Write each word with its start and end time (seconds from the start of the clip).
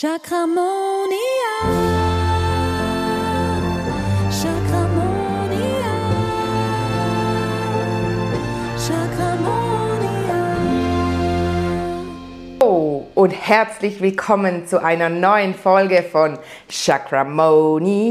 Chakramonia. 0.00 1.10
Chakramonia. 4.30 5.94
Chakramonia. 8.78 10.38
Oh, 12.60 13.08
und 13.16 13.32
herzlich 13.32 14.00
willkommen 14.00 14.68
zu 14.68 14.80
einer 14.84 15.08
neuen 15.08 15.56
Folge 15.56 16.04
von 16.04 16.38
Chakramonia. 16.70 18.06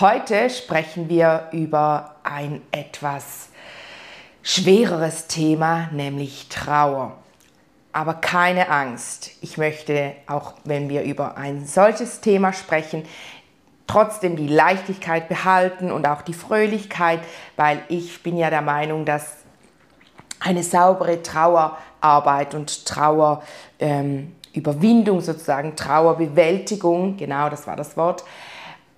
Heute 0.00 0.50
sprechen 0.50 1.08
wir 1.08 1.46
über 1.52 2.16
ein 2.24 2.60
etwas 2.72 3.50
schwereres 4.42 5.28
Thema, 5.28 5.90
nämlich 5.92 6.48
Trauer. 6.48 7.20
Aber 7.92 8.14
keine 8.14 8.68
Angst. 8.68 9.32
Ich 9.40 9.58
möchte, 9.58 10.12
auch 10.26 10.54
wenn 10.64 10.88
wir 10.88 11.02
über 11.02 11.36
ein 11.36 11.66
solches 11.66 12.20
Thema 12.20 12.52
sprechen, 12.52 13.04
trotzdem 13.86 14.36
die 14.36 14.46
Leichtigkeit 14.46 15.28
behalten 15.28 15.90
und 15.90 16.06
auch 16.06 16.22
die 16.22 16.34
Fröhlichkeit, 16.34 17.20
weil 17.56 17.82
ich 17.88 18.22
bin 18.22 18.36
ja 18.36 18.48
der 18.48 18.62
Meinung, 18.62 19.04
dass 19.04 19.38
eine 20.38 20.62
saubere 20.62 21.22
Trauerarbeit 21.22 22.54
und 22.54 22.86
Trauerüberwindung 22.86 25.18
ähm, 25.18 25.22
sozusagen, 25.22 25.74
Trauerbewältigung, 25.74 27.16
genau 27.16 27.48
das 27.48 27.66
war 27.66 27.76
das 27.76 27.96
Wort, 27.96 28.24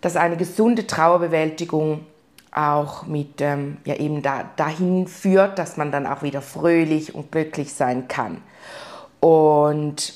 dass 0.02 0.16
eine 0.16 0.36
gesunde 0.36 0.86
Trauerbewältigung 0.86 2.04
auch 2.52 3.06
mit 3.06 3.40
ähm, 3.40 3.78
ja 3.84 3.94
eben 3.96 4.22
da, 4.22 4.44
dahin 4.56 5.06
führt, 5.08 5.58
dass 5.58 5.76
man 5.76 5.90
dann 5.90 6.06
auch 6.06 6.22
wieder 6.22 6.42
fröhlich 6.42 7.14
und 7.14 7.32
glücklich 7.32 7.72
sein 7.72 8.08
kann. 8.08 8.42
Und 9.20 10.14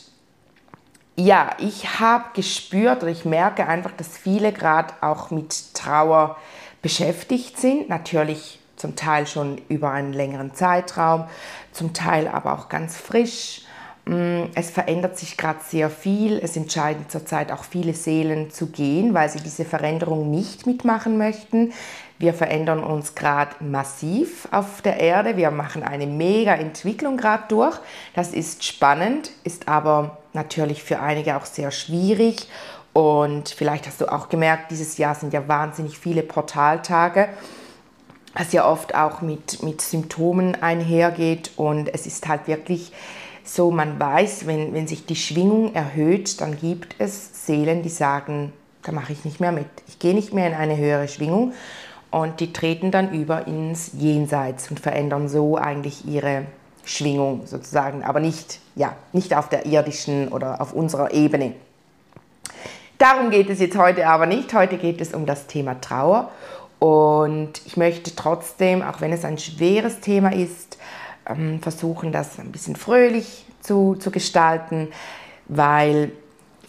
ja, 1.17 1.51
ich 1.59 1.99
habe 1.99 2.25
gespürt 2.35 3.03
oder 3.03 3.11
ich 3.11 3.25
merke 3.25 3.67
einfach, 3.67 3.93
dass 3.93 4.09
viele 4.19 4.53
gerade 4.53 4.93
auch 5.01 5.31
mit 5.31 5.75
Trauer 5.75 6.37
beschäftigt 6.83 7.59
sind. 7.59 7.89
Natürlich 7.89 8.61
zum 8.77 8.97
Teil 8.97 9.27
schon 9.27 9.61
über 9.69 9.91
einen 9.91 10.13
längeren 10.13 10.55
Zeitraum, 10.55 11.25
zum 11.73 11.95
Teil 11.95 12.29
aber 12.29 12.53
auch 12.53 12.69
ganz 12.69 12.97
frisch. 12.99 13.63
Mm, 14.05 14.45
es 14.55 14.71
verändert 14.71 15.19
sich 15.19 15.37
gerade 15.37 15.61
sehr 15.67 15.91
viel. 15.91 16.39
Es 16.39 16.57
entscheiden 16.57 17.07
zurzeit 17.09 17.51
auch 17.51 17.65
viele 17.65 17.95
Seelen 17.95 18.51
zu 18.51 18.67
gehen, 18.67 19.15
weil 19.15 19.31
sie 19.31 19.41
diese 19.41 19.65
Veränderung 19.65 20.31
nicht 20.31 20.67
mitmachen 20.67 21.17
möchten. 21.19 21.73
Wir 22.19 22.33
verändern 22.33 22.83
uns 22.83 23.15
gerade 23.15 23.53
massiv 23.61 24.49
auf 24.51 24.81
der 24.81 24.99
Erde. 24.99 25.37
Wir 25.37 25.51
machen 25.51 25.83
eine 25.83 26.07
mega 26.07 26.55
Entwicklung 26.55 27.19
gerade 27.19 27.45
durch. 27.49 27.79
Das 28.15 28.33
ist 28.33 28.65
spannend, 28.65 29.31
ist 29.45 29.69
aber 29.69 30.17
natürlich 30.33 30.83
für 30.83 31.01
einige 31.01 31.37
auch 31.37 31.45
sehr 31.45 31.71
schwierig. 31.71 32.49
Und 32.95 33.51
vielleicht 33.51 33.87
hast 33.87 34.01
du 34.01 34.11
auch 34.11 34.31
gemerkt, 34.31 34.71
dieses 34.71 34.97
Jahr 34.97 35.15
sind 35.15 35.35
ja 35.35 35.47
wahnsinnig 35.47 35.99
viele 35.99 36.23
Portaltage, 36.23 37.29
was 38.33 38.53
ja 38.53 38.67
oft 38.67 38.95
auch 38.95 39.21
mit, 39.21 39.63
mit 39.63 39.83
Symptomen 39.83 40.55
einhergeht. 40.63 41.51
Und 41.57 41.93
es 41.93 42.07
ist 42.07 42.27
halt 42.29 42.49
wirklich 42.49 42.93
so, 43.45 43.71
man 43.71 44.01
weiß, 44.01 44.47
wenn, 44.47 44.73
wenn 44.73 44.89
sich 44.89 45.05
die 45.05 45.17
Schwingung 45.17 45.75
erhöht, 45.75 46.41
dann 46.41 46.59
gibt 46.59 46.97
es 46.99 47.45
Seelen, 47.47 47.83
die 47.83 47.91
sagen, 47.91 48.55
da 48.83 48.93
mache 48.93 49.13
ich 49.13 49.27
nicht 49.27 49.41
mehr 49.41 49.53
mit. 49.53 49.67
Ich 49.87 49.99
gehe 49.99 50.15
nicht 50.15 50.33
mehr 50.33 50.47
in 50.47 50.55
eine 50.55 50.79
höhere 50.79 51.09
Schwingung 51.09 51.53
und 52.23 52.41
die 52.41 52.51
treten 52.51 52.91
dann 52.91 53.13
über 53.13 53.47
ins 53.47 53.91
Jenseits 53.93 54.71
und 54.71 54.81
verändern 54.81 55.29
so 55.29 55.59
eigentlich 55.59 56.07
ihre 56.07 56.47
Schwingung 56.83 57.47
sozusagen, 57.47 58.05
aber 58.05 58.21
nicht, 58.21 58.61
ja, 58.75 58.95
nicht 59.13 59.37
auf 59.37 59.51
der 59.51 59.67
irdischen 59.67 60.29
oder 60.29 60.63
auf 60.63 60.73
unserer 60.73 61.13
Ebene. 61.13 61.53
Darum 62.97 63.29
geht 63.29 63.51
es 63.51 63.61
jetzt 63.61 63.77
heute 63.77 64.07
aber 64.07 64.25
nicht. 64.25 64.55
Heute 64.55 64.79
geht 64.79 65.03
es 65.03 65.13
um 65.13 65.27
das 65.27 65.47
Thema 65.47 65.79
Trauer 65.83 66.31
und 66.79 67.61
ich 67.67 67.77
möchte 67.77 68.17
trotzdem, 68.17 68.81
auch 68.81 69.03
wenn 69.03 69.13
es 69.13 69.27
ein 69.27 69.37
schweres 69.37 70.01
Thema 70.01 70.33
ist, 70.33 70.79
ähm, 71.29 71.61
versuchen, 71.61 72.13
das 72.13 72.39
ein 72.39 72.51
bisschen 72.51 72.77
fröhlich 72.77 73.45
zu, 73.61 73.95
zu 73.95 74.11
gestalten, 74.11 74.89
weil, 75.49 76.13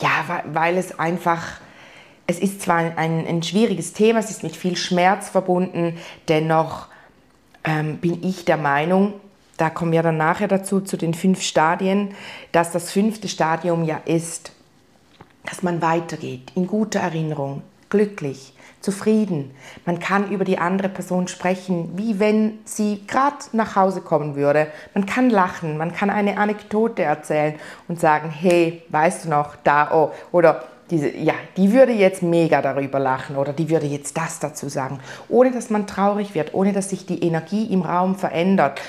ja, 0.02 0.42
weil 0.52 0.78
es 0.78 1.00
einfach 1.00 1.62
es 2.28 2.40
ist 2.40 2.62
zwar 2.62 2.78
ein, 2.78 3.26
ein, 3.26 3.42
schwieriges 3.42 3.94
Thema, 3.94 4.20
es 4.20 4.30
ist 4.30 4.44
mit 4.44 4.56
viel 4.56 4.76
Schmerz 4.76 5.30
verbunden, 5.30 5.98
dennoch 6.28 6.88
ähm, 7.64 7.98
bin 7.98 8.22
ich 8.24 8.44
der 8.44 8.58
Meinung, 8.58 9.14
da 9.56 9.70
kommen 9.70 9.94
wir 9.94 10.04
dann 10.04 10.18
nachher 10.18 10.50
dazu, 10.50 10.82
zu 10.82 10.98
den 10.98 11.14
fünf 11.14 11.42
Stadien, 11.42 12.14
dass 12.52 12.72
das 12.72 12.92
fünfte 12.92 13.30
Stadium 13.30 13.86
ja 13.86 14.02
ist, 14.06 14.52
dass 15.46 15.64
man 15.64 15.82
weitergeht, 15.82 16.52
in 16.56 16.68
guter 16.68 17.00
Erinnerung, 17.00 17.64
glücklich, 17.90 18.54
zufrieden. 18.82 19.52
Man 19.86 20.00
kann 20.00 20.30
über 20.30 20.46
die 20.46 20.60
andere 20.60 20.90
Person 20.90 21.28
sprechen, 21.28 21.98
wie 21.98 22.20
wenn 22.20 22.60
sie 22.66 23.04
gerade 23.08 23.38
nach 23.54 23.76
Hause 23.76 24.02
kommen 24.02 24.36
würde. 24.36 24.68
Man 24.94 25.06
kann 25.06 25.30
lachen, 25.30 25.78
man 25.78 25.94
kann 25.94 26.10
eine 26.10 26.38
Anekdote 26.38 27.04
erzählen 27.04 27.56
und 27.88 28.00
sagen, 28.00 28.30
hey, 28.30 28.84
weißt 28.90 29.26
du 29.26 29.30
noch, 29.30 29.56
da, 29.64 29.92
oh, 29.94 30.12
oder 30.32 30.66
diese, 30.90 31.16
ja, 31.16 31.34
die 31.58 31.74
würde 31.74 31.92
jetzt 31.92 32.24
mega 32.24 32.62
darüber 32.62 33.00
lachen 33.00 33.36
oder 33.36 33.54
die 33.54 33.70
würde 33.70 33.86
jetzt 33.86 34.18
das 34.18 34.40
dazu 34.40 34.70
sagen, 34.70 35.00
ohne 35.30 35.52
dass 35.52 35.70
man 35.70 35.88
traurig 35.88 36.34
wird, 36.36 36.54
ohne 36.54 36.74
dass 36.74 36.90
sich 36.90 37.06
die 37.06 37.24
Energie 37.24 37.66
im 37.66 37.82
Raum 37.82 38.16
verändert. 38.16 38.82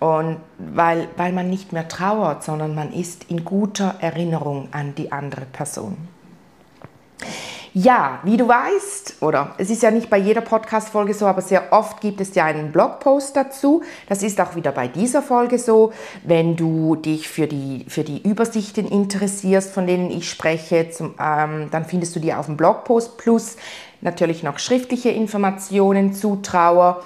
Und 0.00 0.38
weil, 0.58 1.08
weil 1.16 1.32
man 1.32 1.48
nicht 1.48 1.72
mehr 1.72 1.88
trauert, 1.88 2.42
sondern 2.42 2.74
man 2.74 2.92
ist 2.92 3.30
in 3.30 3.44
guter 3.44 3.94
Erinnerung 4.00 4.68
an 4.72 4.94
die 4.94 5.12
andere 5.12 5.46
Person. 5.46 5.96
Ja, 7.76 8.20
wie 8.22 8.36
du 8.36 8.46
weißt, 8.46 9.16
oder 9.20 9.56
es 9.58 9.68
ist 9.68 9.82
ja 9.82 9.90
nicht 9.90 10.08
bei 10.08 10.16
jeder 10.16 10.42
Podcast-Folge 10.42 11.12
so, 11.12 11.26
aber 11.26 11.42
sehr 11.42 11.72
oft 11.72 12.00
gibt 12.00 12.20
es 12.20 12.32
ja 12.36 12.44
einen 12.44 12.70
Blogpost 12.70 13.34
dazu. 13.34 13.82
Das 14.08 14.22
ist 14.22 14.40
auch 14.40 14.54
wieder 14.54 14.70
bei 14.70 14.86
dieser 14.86 15.22
Folge 15.22 15.58
so. 15.58 15.92
Wenn 16.22 16.54
du 16.54 16.94
dich 16.94 17.26
für 17.26 17.48
die, 17.48 17.84
für 17.88 18.04
die 18.04 18.22
Übersichten 18.22 18.86
interessierst, 18.86 19.72
von 19.72 19.88
denen 19.88 20.12
ich 20.12 20.30
spreche, 20.30 20.88
zum, 20.90 21.14
ähm, 21.18 21.66
dann 21.72 21.84
findest 21.84 22.14
du 22.14 22.20
die 22.20 22.32
auf 22.32 22.46
dem 22.46 22.56
Blogpost 22.56 23.18
plus 23.18 23.56
natürlich 24.02 24.44
noch 24.44 24.60
schriftliche 24.60 25.08
Informationen 25.08 26.12
zu 26.12 26.36
Trauer. 26.36 27.02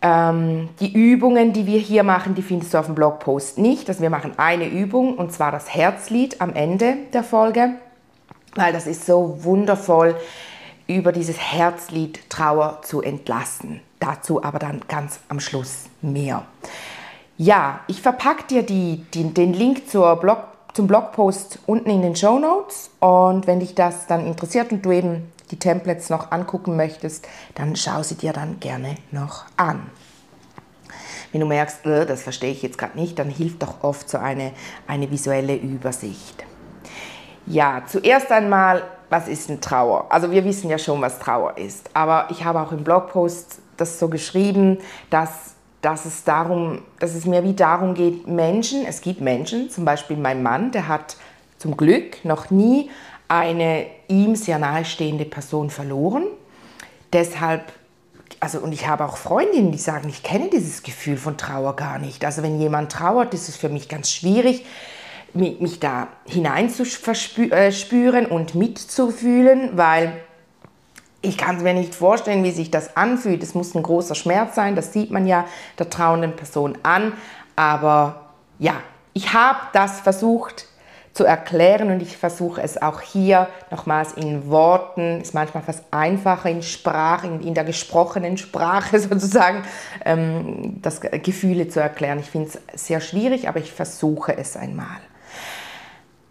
Ähm, 0.00 0.70
die 0.80 0.90
Übungen, 0.90 1.52
die 1.52 1.66
wir 1.66 1.80
hier 1.80 2.02
machen, 2.02 2.34
die 2.34 2.40
findest 2.40 2.72
du 2.72 2.78
auf 2.78 2.86
dem 2.86 2.94
Blogpost 2.94 3.58
nicht. 3.58 3.90
Also 3.90 4.00
wir 4.00 4.08
machen 4.08 4.32
eine 4.38 4.70
Übung 4.70 5.18
und 5.18 5.34
zwar 5.34 5.52
das 5.52 5.74
Herzlied 5.74 6.40
am 6.40 6.54
Ende 6.54 6.96
der 7.12 7.24
Folge 7.24 7.74
weil 8.54 8.72
das 8.72 8.86
ist 8.86 9.06
so 9.06 9.38
wundervoll, 9.42 10.16
über 10.86 11.12
dieses 11.12 11.38
Herzlied 11.38 12.28
Trauer 12.28 12.80
zu 12.82 13.00
entlassen. 13.00 13.80
Dazu 14.00 14.42
aber 14.42 14.58
dann 14.58 14.82
ganz 14.88 15.20
am 15.28 15.40
Schluss 15.40 15.84
mehr. 16.02 16.44
Ja, 17.36 17.80
ich 17.86 18.02
verpacke 18.02 18.44
dir 18.48 18.62
die, 18.62 19.04
die, 19.14 19.32
den 19.32 19.52
Link 19.52 19.88
zur 19.88 20.16
Blog, 20.16 20.38
zum 20.74 20.86
Blogpost 20.86 21.58
unten 21.66 21.90
in 21.90 22.02
den 22.02 22.16
Show 22.16 22.38
Notes 22.38 22.90
und 23.00 23.46
wenn 23.46 23.60
dich 23.60 23.74
das 23.74 24.06
dann 24.06 24.26
interessiert 24.26 24.72
und 24.72 24.84
du 24.84 24.92
eben 24.92 25.32
die 25.50 25.58
Templates 25.58 26.10
noch 26.10 26.30
angucken 26.30 26.76
möchtest, 26.76 27.26
dann 27.54 27.76
schau 27.76 28.02
sie 28.02 28.14
dir 28.14 28.32
dann 28.32 28.60
gerne 28.60 28.96
noch 29.10 29.44
an. 29.56 29.90
Wenn 31.32 31.40
du 31.40 31.46
merkst, 31.46 31.86
äh, 31.86 32.06
das 32.06 32.22
verstehe 32.22 32.52
ich 32.52 32.62
jetzt 32.62 32.78
gerade 32.78 32.98
nicht, 32.98 33.18
dann 33.18 33.30
hilft 33.30 33.62
doch 33.62 33.82
oft 33.82 34.08
so 34.08 34.18
eine, 34.18 34.52
eine 34.86 35.10
visuelle 35.10 35.56
Übersicht. 35.56 36.44
Ja, 37.46 37.82
zuerst 37.86 38.30
einmal, 38.30 38.82
was 39.08 39.28
ist 39.28 39.50
ein 39.50 39.60
Trauer? 39.60 40.06
Also 40.10 40.30
wir 40.30 40.44
wissen 40.44 40.70
ja 40.70 40.78
schon, 40.78 41.00
was 41.00 41.18
Trauer 41.18 41.56
ist, 41.56 41.90
aber 41.94 42.28
ich 42.30 42.44
habe 42.44 42.60
auch 42.60 42.72
im 42.72 42.84
Blogpost 42.84 43.60
das 43.76 43.98
so 43.98 44.08
geschrieben, 44.08 44.78
dass, 45.08 45.54
dass, 45.80 46.04
es 46.04 46.24
darum, 46.24 46.82
dass 46.98 47.14
es 47.14 47.24
mir 47.24 47.42
wie 47.42 47.54
darum 47.54 47.94
geht, 47.94 48.26
Menschen, 48.26 48.84
es 48.86 49.00
gibt 49.00 49.20
Menschen, 49.20 49.70
zum 49.70 49.84
Beispiel 49.84 50.16
mein 50.16 50.42
Mann, 50.42 50.70
der 50.70 50.86
hat 50.86 51.16
zum 51.58 51.76
Glück 51.76 52.24
noch 52.24 52.50
nie 52.50 52.90
eine 53.28 53.86
ihm 54.08 54.36
sehr 54.36 54.58
nahestehende 54.58 55.24
Person 55.24 55.70
verloren. 55.70 56.24
Deshalb 57.12 57.72
also 58.40 58.58
und 58.60 58.72
ich 58.72 58.88
habe 58.88 59.04
auch 59.04 59.18
Freundinnen, 59.18 59.70
die 59.70 59.78
sagen, 59.78 60.08
ich 60.08 60.22
kenne 60.22 60.48
dieses 60.48 60.82
Gefühl 60.82 61.18
von 61.18 61.36
Trauer 61.36 61.76
gar 61.76 61.98
nicht. 61.98 62.24
Also 62.24 62.42
wenn 62.42 62.58
jemand 62.58 62.90
trauert, 62.90 63.34
ist 63.34 63.50
es 63.50 63.56
für 63.56 63.68
mich 63.68 63.88
ganz 63.88 64.10
schwierig 64.10 64.64
mich 65.34 65.80
da 65.80 66.08
hineinzuspüren 66.26 68.26
und 68.26 68.54
mitzufühlen, 68.54 69.76
weil 69.76 70.12
ich 71.22 71.36
kann 71.36 71.62
mir 71.62 71.74
nicht 71.74 71.94
vorstellen, 71.94 72.44
wie 72.44 72.50
sich 72.50 72.70
das 72.70 72.96
anfühlt. 72.96 73.42
Es 73.42 73.54
muss 73.54 73.74
ein 73.74 73.82
großer 73.82 74.14
Schmerz 74.14 74.54
sein, 74.54 74.76
das 74.76 74.92
sieht 74.92 75.10
man 75.10 75.26
ja 75.26 75.44
der 75.78 75.90
trauenden 75.90 76.34
Person 76.34 76.78
an. 76.82 77.12
Aber 77.56 78.30
ja, 78.58 78.74
ich 79.12 79.32
habe 79.32 79.58
das 79.72 80.00
versucht 80.00 80.66
zu 81.12 81.24
erklären 81.24 81.90
und 81.90 82.00
ich 82.00 82.16
versuche 82.16 82.62
es 82.62 82.80
auch 82.80 83.00
hier 83.00 83.48
nochmals 83.70 84.12
in 84.12 84.48
Worten, 84.48 85.20
ist 85.20 85.34
manchmal 85.34 85.62
fast 85.62 85.84
einfacher 85.90 86.48
in 86.48 86.62
Sprache, 86.62 87.26
in, 87.26 87.40
in 87.40 87.54
der 87.54 87.64
gesprochenen 87.64 88.38
Sprache 88.38 88.98
sozusagen, 89.00 89.62
ähm, 90.04 90.80
das 90.80 91.00
Gefühle 91.00 91.68
zu 91.68 91.80
erklären. 91.80 92.20
Ich 92.20 92.30
finde 92.30 92.50
es 92.72 92.86
sehr 92.86 93.00
schwierig, 93.00 93.48
aber 93.48 93.58
ich 93.58 93.72
versuche 93.72 94.38
es 94.38 94.56
einmal. 94.56 95.00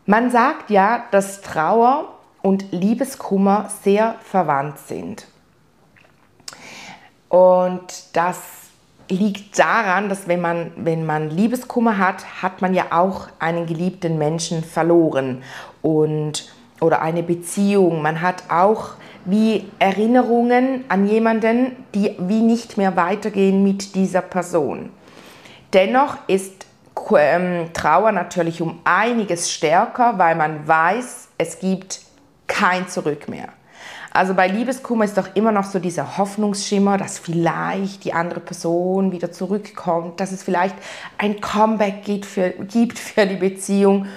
Man 0.05 0.31
sagt 0.31 0.69
ja, 0.69 1.05
dass 1.11 1.41
Trauer 1.41 2.09
und 2.41 2.71
Liebeskummer 2.71 3.69
sehr 3.83 4.15
verwandt 4.21 4.79
sind. 4.79 5.27
Und 7.27 7.83
das 8.13 8.39
liegt 9.09 9.57
daran, 9.57 10.09
dass 10.09 10.27
wenn 10.27 10.41
man, 10.41 10.71
wenn 10.77 11.05
man 11.05 11.29
Liebeskummer 11.29 11.97
hat, 11.97 12.41
hat 12.41 12.61
man 12.61 12.73
ja 12.73 12.85
auch 12.91 13.27
einen 13.39 13.65
geliebten 13.65 14.17
Menschen 14.17 14.63
verloren 14.63 15.43
und, 15.81 16.51
oder 16.81 17.01
eine 17.01 17.23
Beziehung. 17.23 18.01
Man 18.01 18.21
hat 18.21 18.43
auch 18.49 18.91
wie 19.25 19.69
Erinnerungen 19.79 20.85
an 20.89 21.07
jemanden, 21.07 21.75
die 21.93 22.15
wie 22.19 22.41
nicht 22.41 22.77
mehr 22.77 22.95
weitergehen 22.95 23.63
mit 23.63 23.95
dieser 23.95 24.21
Person. 24.21 24.91
Dennoch 25.73 26.17
ist 26.27 26.65
Trauer 27.07 28.11
natürlich 28.11 28.61
um 28.61 28.79
einiges 28.83 29.51
stärker, 29.51 30.17
weil 30.17 30.35
man 30.35 30.67
weiß, 30.67 31.29
es 31.37 31.59
gibt 31.59 32.01
kein 32.47 32.87
Zurück 32.87 33.27
mehr. 33.27 33.49
Also 34.11 34.33
bei 34.33 34.47
Liebeskummer 34.47 35.05
ist 35.05 35.17
doch 35.17 35.35
immer 35.35 35.51
noch 35.51 35.65
so 35.65 35.79
dieser 35.79 36.17
Hoffnungsschimmer, 36.17 36.97
dass 36.97 37.19
vielleicht 37.19 38.03
die 38.03 38.13
andere 38.13 38.39
Person 38.39 39.11
wieder 39.11 39.31
zurückkommt, 39.31 40.19
dass 40.19 40.31
es 40.31 40.41
vielleicht 40.41 40.75
ein 41.17 41.39
Comeback 41.41 42.03
gibt 42.03 42.25
für, 42.25 42.49
gibt 42.49 42.97
für 42.97 43.27
die 43.27 43.35
Beziehung. 43.35 44.07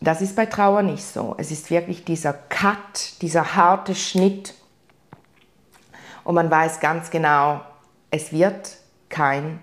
Das 0.00 0.22
ist 0.22 0.34
bei 0.34 0.46
Trauer 0.46 0.82
nicht 0.82 1.04
so. 1.04 1.34
Es 1.38 1.50
ist 1.50 1.70
wirklich 1.70 2.04
dieser 2.04 2.32
Cut, 2.32 3.20
dieser 3.20 3.54
harte 3.54 3.94
Schnitt. 3.94 4.54
Und 6.24 6.34
man 6.34 6.50
weiß 6.50 6.80
ganz 6.80 7.10
genau, 7.10 7.60
es 8.10 8.32
wird 8.32 8.76
kein 9.08 9.60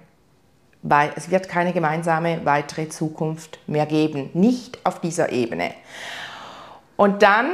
es 1.15 1.29
wird 1.29 1.49
keine 1.49 1.73
gemeinsame 1.73 2.41
weitere 2.45 2.89
Zukunft 2.89 3.59
mehr 3.67 3.85
geben, 3.85 4.29
nicht 4.33 4.79
auf 4.85 4.99
dieser 4.99 5.31
Ebene. 5.31 5.73
Und 6.95 7.21
dann 7.21 7.49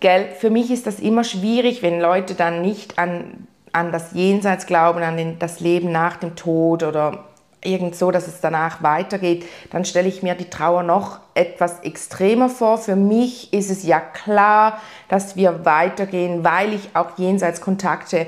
Gell, 0.00 0.28
für 0.38 0.50
mich 0.50 0.70
ist 0.70 0.86
das 0.86 1.00
immer 1.00 1.24
schwierig, 1.24 1.82
wenn 1.82 2.00
Leute 2.00 2.34
dann 2.34 2.62
nicht 2.62 2.98
an, 3.00 3.48
an 3.72 3.90
das 3.90 4.12
Jenseits 4.12 4.66
glauben, 4.66 5.02
an 5.02 5.16
den, 5.16 5.38
das 5.40 5.58
Leben 5.58 5.90
nach 5.90 6.16
dem 6.16 6.36
Tod 6.36 6.84
oder 6.84 7.24
irgend 7.64 7.96
so, 7.96 8.12
dass 8.12 8.28
es 8.28 8.40
danach 8.40 8.80
weitergeht, 8.84 9.44
dann 9.72 9.84
stelle 9.84 10.06
ich 10.06 10.22
mir 10.22 10.36
die 10.36 10.48
Trauer 10.48 10.84
noch 10.84 11.18
etwas 11.34 11.80
extremer 11.80 12.48
vor. 12.48 12.78
Für 12.78 12.94
mich 12.94 13.52
ist 13.52 13.70
es 13.70 13.82
ja 13.82 13.98
klar, 13.98 14.80
dass 15.08 15.34
wir 15.34 15.64
weitergehen, 15.64 16.44
weil 16.44 16.72
ich 16.72 16.90
auch 16.94 17.18
Jenseitskontakte 17.18 18.26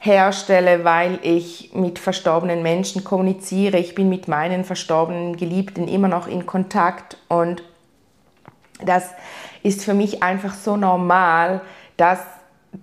herstelle, 0.00 0.82
weil 0.82 1.18
ich 1.22 1.72
mit 1.74 1.98
verstorbenen 1.98 2.62
Menschen 2.62 3.04
kommuniziere. 3.04 3.76
Ich 3.76 3.94
bin 3.94 4.08
mit 4.08 4.28
meinen 4.28 4.64
verstorbenen 4.64 5.36
Geliebten 5.36 5.86
immer 5.86 6.08
noch 6.08 6.26
in 6.26 6.46
Kontakt 6.46 7.18
und 7.28 7.62
das 8.84 9.10
ist 9.62 9.84
für 9.84 9.92
mich 9.92 10.22
einfach 10.22 10.54
so 10.54 10.76
normal, 10.78 11.60
dass, 11.98 12.20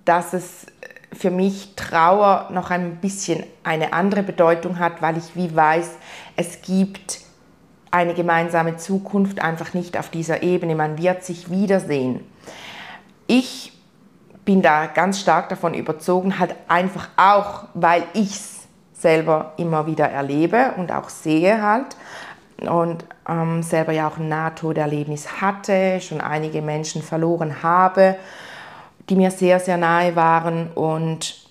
dass 0.06 0.34
es 0.34 0.68
für 1.12 1.32
mich 1.32 1.74
Trauer 1.76 2.50
noch 2.52 2.70
ein 2.70 2.98
bisschen 2.98 3.44
eine 3.64 3.94
andere 3.94 4.22
Bedeutung 4.22 4.78
hat, 4.78 5.02
weil 5.02 5.18
ich 5.18 5.36
wie 5.36 5.56
weiß, 5.56 5.96
es 6.36 6.62
gibt 6.62 7.22
eine 7.90 8.14
gemeinsame 8.14 8.78
Zukunft 8.78 9.40
einfach 9.42 9.74
nicht 9.74 9.98
auf 9.98 10.10
dieser 10.10 10.44
Ebene. 10.44 10.76
Man 10.76 11.00
wird 11.00 11.24
sich 11.24 11.50
wiedersehen. 11.50 12.20
Ich 13.26 13.77
bin 14.48 14.62
da 14.62 14.86
ganz 14.86 15.20
stark 15.20 15.50
davon 15.50 15.74
überzogen, 15.74 16.40
halt 16.40 16.56
einfach 16.70 17.10
auch, 17.18 17.66
weil 17.74 18.04
ich 18.14 18.32
es 18.32 18.68
selber 18.94 19.52
immer 19.58 19.88
wieder 19.88 20.10
erlebe 20.10 20.72
und 20.78 20.90
auch 20.90 21.10
sehe 21.10 21.62
halt 21.62 21.98
und 22.62 23.04
ähm, 23.28 23.62
selber 23.62 23.92
ja 23.92 24.08
auch 24.08 24.18
ein 24.18 24.30
Nahtoderlebnis 24.30 25.42
hatte, 25.42 26.00
schon 26.00 26.22
einige 26.22 26.62
Menschen 26.62 27.02
verloren 27.02 27.62
habe, 27.62 28.16
die 29.10 29.18
mir 29.18 29.32
sehr, 29.32 29.60
sehr 29.60 29.76
nahe 29.76 30.16
waren. 30.16 30.72
Und 30.72 31.46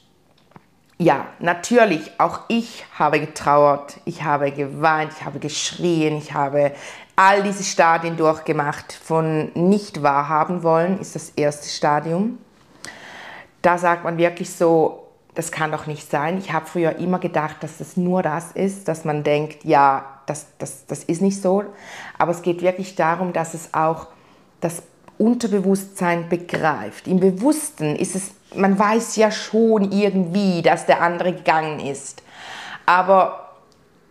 ja, 0.96 1.26
natürlich, 1.38 2.18
auch 2.18 2.40
ich 2.48 2.86
habe 2.98 3.20
getrauert, 3.20 3.98
ich 4.06 4.24
habe 4.24 4.52
geweint, 4.52 5.12
ich 5.14 5.22
habe 5.22 5.38
geschrien, 5.38 6.16
ich 6.16 6.32
habe 6.32 6.72
all 7.14 7.42
diese 7.42 7.62
Stadien 7.62 8.16
durchgemacht. 8.16 8.94
Von 8.94 9.52
nicht 9.52 10.02
wahrhaben 10.02 10.62
wollen 10.62 10.98
ist 10.98 11.14
das 11.14 11.28
erste 11.36 11.68
Stadium. 11.68 12.38
Da 13.62 13.78
sagt 13.78 14.04
man 14.04 14.18
wirklich 14.18 14.52
so, 14.52 15.06
das 15.34 15.52
kann 15.52 15.70
doch 15.70 15.86
nicht 15.86 16.10
sein. 16.10 16.38
Ich 16.38 16.52
habe 16.52 16.66
früher 16.66 16.96
immer 16.96 17.18
gedacht, 17.18 17.56
dass 17.60 17.80
es 17.80 17.96
nur 17.96 18.22
das 18.22 18.52
ist, 18.52 18.88
dass 18.88 19.04
man 19.04 19.22
denkt, 19.22 19.64
ja, 19.64 20.04
das, 20.26 20.46
das, 20.58 20.86
das 20.86 21.04
ist 21.04 21.20
nicht 21.20 21.40
so. 21.40 21.64
Aber 22.18 22.32
es 22.32 22.42
geht 22.42 22.62
wirklich 22.62 22.94
darum, 22.94 23.32
dass 23.32 23.54
es 23.54 23.74
auch 23.74 24.08
das 24.60 24.82
Unterbewusstsein 25.18 26.28
begreift. 26.28 27.06
Im 27.06 27.20
Bewussten 27.20 27.96
ist 27.96 28.14
es, 28.14 28.30
man 28.54 28.78
weiß 28.78 29.16
ja 29.16 29.30
schon 29.30 29.92
irgendwie, 29.92 30.62
dass 30.62 30.86
der 30.86 31.02
andere 31.02 31.32
gegangen 31.32 31.80
ist. 31.80 32.22
Aber 32.86 33.50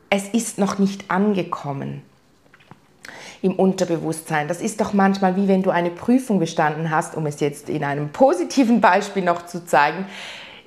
es 0.10 0.28
ist 0.30 0.58
noch 0.58 0.78
nicht 0.78 1.10
angekommen 1.10 2.04
im 3.42 3.56
Unterbewusstsein. 3.56 4.48
Das 4.48 4.62
ist 4.62 4.82
doch 4.82 4.94
manchmal 4.94 5.36
wie 5.36 5.48
wenn 5.48 5.64
du 5.64 5.72
eine 5.72 5.90
Prüfung 5.90 6.40
bestanden 6.40 6.90
hast, 6.90 7.16
um 7.16 7.26
es 7.26 7.40
jetzt 7.40 7.70
in 7.70 7.84
einem 7.84 8.10
positiven 8.10 8.82
Beispiel 8.82 9.24
noch 9.24 9.46
zu 9.46 9.66
zeigen 9.66 10.06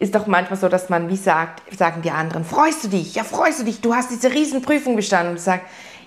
ist 0.00 0.14
doch 0.14 0.26
manchmal 0.26 0.58
so, 0.58 0.68
dass 0.68 0.88
man 0.88 1.08
wie 1.08 1.16
sagt, 1.16 1.62
sagen 1.76 2.02
die 2.02 2.10
anderen, 2.10 2.44
freust 2.44 2.84
du 2.84 2.88
dich? 2.88 3.14
Ja, 3.14 3.24
freust 3.24 3.60
du 3.60 3.64
dich? 3.64 3.80
Du 3.80 3.94
hast 3.94 4.10
diese 4.10 4.30
Riesenprüfung 4.30 4.94
bestanden. 4.94 5.32
Und 5.32 5.40
sagt, 5.40 5.64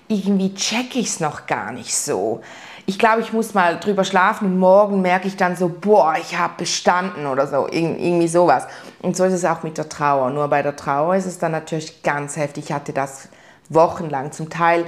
irgendwie 0.08 0.54
check 0.54 0.96
ich 0.96 1.08
es 1.08 1.20
noch 1.20 1.46
gar 1.46 1.72
nicht 1.72 1.94
so. 1.94 2.40
Ich 2.84 2.98
glaube, 2.98 3.20
ich 3.20 3.32
muss 3.32 3.54
mal 3.54 3.78
drüber 3.78 4.04
schlafen 4.04 4.46
und 4.46 4.58
morgen 4.58 5.02
merke 5.02 5.28
ich 5.28 5.36
dann 5.36 5.56
so, 5.56 5.68
boah, 5.68 6.14
ich 6.20 6.36
habe 6.36 6.54
bestanden 6.58 7.26
oder 7.26 7.46
so, 7.46 7.68
irgendwie 7.70 8.26
sowas. 8.26 8.66
Und 9.00 9.16
so 9.16 9.24
ist 9.24 9.34
es 9.34 9.44
auch 9.44 9.62
mit 9.62 9.78
der 9.78 9.88
Trauer. 9.88 10.30
Nur 10.30 10.48
bei 10.48 10.62
der 10.62 10.74
Trauer 10.74 11.14
ist 11.14 11.26
es 11.26 11.38
dann 11.38 11.52
natürlich 11.52 12.02
ganz 12.02 12.36
heftig. 12.36 12.64
Ich 12.64 12.72
hatte 12.72 12.92
das 12.92 13.28
wochenlang, 13.68 14.32
zum 14.32 14.50
Teil 14.50 14.84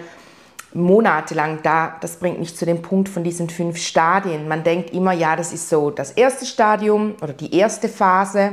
monatelang 0.75 1.61
da. 1.63 1.97
Das 2.01 2.17
bringt 2.17 2.39
mich 2.39 2.57
zu 2.57 2.67
dem 2.67 2.83
Punkt 2.83 3.09
von 3.09 3.25
diesen 3.25 3.49
fünf 3.49 3.79
Stadien. 3.79 4.49
Man 4.49 4.65
denkt 4.65 4.91
immer, 4.91 5.13
ja, 5.13 5.37
das 5.37 5.53
ist 5.53 5.69
so 5.69 5.91
das 5.91 6.13
erste 6.13 6.47
Stadium 6.47 7.15
oder 7.23 7.33
die 7.33 7.57
erste 7.57 7.89
Phase 7.89 8.53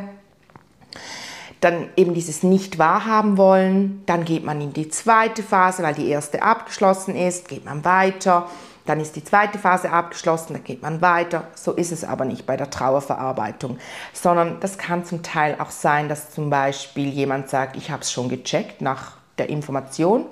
dann 1.61 1.89
eben 1.95 2.15
dieses 2.15 2.41
nicht 2.41 2.79
wahrhaben 2.79 3.37
wollen, 3.37 4.01
dann 4.07 4.25
geht 4.25 4.43
man 4.43 4.59
in 4.61 4.73
die 4.73 4.89
zweite 4.89 5.43
Phase, 5.43 5.83
weil 5.83 5.93
die 5.93 6.09
erste 6.09 6.41
abgeschlossen 6.41 7.15
ist, 7.15 7.47
geht 7.47 7.65
man 7.65 7.85
weiter, 7.85 8.47
dann 8.87 8.99
ist 8.99 9.15
die 9.15 9.23
zweite 9.23 9.59
Phase 9.59 9.91
abgeschlossen, 9.91 10.53
dann 10.53 10.63
geht 10.63 10.81
man 10.81 11.01
weiter. 11.01 11.47
So 11.53 11.73
ist 11.73 11.91
es 11.91 12.03
aber 12.03 12.25
nicht 12.25 12.47
bei 12.47 12.57
der 12.57 12.71
Trauerverarbeitung, 12.71 13.77
sondern 14.11 14.59
das 14.59 14.79
kann 14.79 15.05
zum 15.05 15.21
Teil 15.21 15.55
auch 15.59 15.69
sein, 15.69 16.09
dass 16.09 16.31
zum 16.31 16.49
Beispiel 16.49 17.09
jemand 17.09 17.47
sagt, 17.49 17.75
ich 17.75 17.91
habe 17.91 18.01
es 18.01 18.11
schon 18.11 18.27
gecheckt 18.27 18.81
nach 18.81 19.13
der 19.37 19.49
Information 19.49 20.25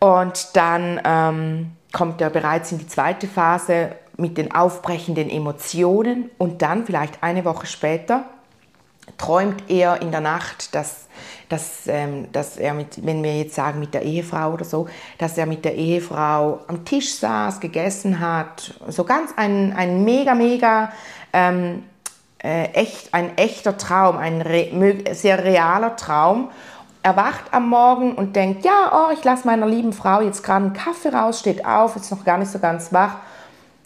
und 0.00 0.56
dann 0.56 1.00
ähm, 1.04 1.72
kommt 1.92 2.20
er 2.20 2.30
bereits 2.30 2.72
in 2.72 2.78
die 2.78 2.86
zweite 2.86 3.26
Phase 3.26 3.92
mit 4.16 4.36
den 4.36 4.52
aufbrechenden 4.52 5.30
Emotionen 5.30 6.30
und 6.38 6.62
dann 6.62 6.84
vielleicht 6.84 7.22
eine 7.22 7.44
Woche 7.44 7.66
später 7.66 8.24
träumt 9.16 9.64
er 9.68 10.02
in 10.02 10.10
der 10.10 10.20
Nacht, 10.20 10.74
dass, 10.74 11.06
dass, 11.48 11.86
ähm, 11.86 12.30
dass 12.32 12.56
er 12.56 12.74
mit, 12.74 13.04
wenn 13.06 13.22
wir 13.22 13.36
jetzt 13.38 13.54
sagen 13.54 13.80
mit 13.80 13.94
der 13.94 14.02
Ehefrau 14.02 14.52
oder 14.52 14.64
so, 14.64 14.88
dass 15.16 15.38
er 15.38 15.46
mit 15.46 15.64
der 15.64 15.74
Ehefrau 15.74 16.60
am 16.68 16.84
Tisch 16.84 17.14
saß, 17.14 17.60
gegessen 17.60 18.20
hat, 18.20 18.74
so 18.88 19.04
ganz 19.04 19.32
ein, 19.36 19.72
ein 19.72 20.04
mega, 20.04 20.34
mega 20.34 20.92
ähm, 21.32 21.84
äh, 22.42 22.64
echt, 22.72 23.14
ein 23.14 23.36
echter 23.36 23.76
Traum, 23.78 24.16
ein 24.16 24.42
re 24.42 25.02
sehr 25.12 25.42
realer 25.42 25.96
Traum. 25.96 26.50
Er 27.08 27.16
wacht 27.16 27.54
am 27.54 27.70
Morgen 27.70 28.12
und 28.12 28.36
denkt, 28.36 28.66
ja, 28.66 28.92
oh, 28.92 29.10
ich 29.14 29.24
lasse 29.24 29.46
meiner 29.46 29.64
lieben 29.64 29.94
Frau 29.94 30.20
jetzt 30.20 30.42
gerade 30.42 30.66
einen 30.66 30.74
Kaffee 30.74 31.08
raus, 31.08 31.40
steht 31.40 31.64
auf, 31.64 31.96
ist 31.96 32.10
noch 32.10 32.22
gar 32.22 32.36
nicht 32.36 32.50
so 32.50 32.58
ganz 32.58 32.92
wach 32.92 33.14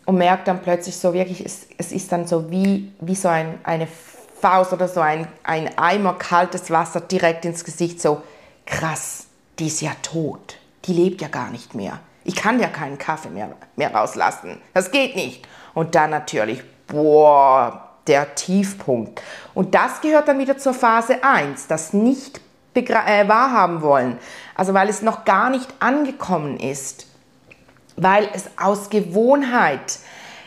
und 0.07 0.17
merkt 0.17 0.49
dann 0.49 0.61
plötzlich 0.61 0.97
so 0.97 1.15
wirklich, 1.15 1.47
es, 1.47 1.69
es 1.79 1.93
ist 1.93 2.11
dann 2.11 2.27
so 2.27 2.51
wie, 2.51 2.93
wie 2.99 3.15
so 3.15 3.29
ein, 3.29 3.61
eine 3.63 3.87
Faust 4.41 4.73
oder 4.73 4.89
so 4.89 4.99
ein, 4.99 5.29
ein 5.45 5.79
Eimer 5.79 6.15
kaltes 6.15 6.69
Wasser 6.73 7.01
direkt 7.01 7.45
ins 7.45 7.63
Gesicht, 7.63 8.03
so 8.03 8.23
krass, 8.67 9.27
die 9.61 9.69
ist 9.69 9.83
ja 9.83 9.93
tot, 10.03 10.57
die 10.87 10.93
lebt 10.93 11.23
ja 11.23 11.29
gar 11.29 11.51
nicht 11.51 11.77
mehr. 11.77 12.01
Ich 12.25 12.35
kann 12.35 12.59
ja 12.59 12.67
keinen 12.67 12.99
Kaffee 12.99 13.31
mehr, 13.31 13.51
mehr 13.77 13.95
rauslassen, 13.95 14.61
das 14.75 14.91
geht 14.91 15.15
nicht. 15.15 15.47
Und 15.75 15.95
dann 15.95 16.11
natürlich, 16.11 16.61
boah, 16.89 17.89
der 18.09 18.35
Tiefpunkt. 18.35 19.23
Und 19.55 19.77
das 19.77 20.01
gehört 20.01 20.27
dann 20.27 20.41
wieder 20.41 20.59
zur 20.59 20.75
Phase 20.75 21.23
1, 21.23 21.69
das 21.69 21.93
nicht 21.93 22.41
äh, 22.75 23.29
wahrhaben 23.29 23.83
wollen. 23.83 24.19
Also 24.55 24.75
weil 24.75 24.89
es 24.89 25.03
noch 25.03 25.25
gar 25.25 25.51
nicht 25.51 25.69
angekommen 25.81 26.59
ist, 26.59 27.07
weil 27.97 28.29
es 28.35 28.51
aus 28.57 28.91
Gewohnheit 28.91 29.99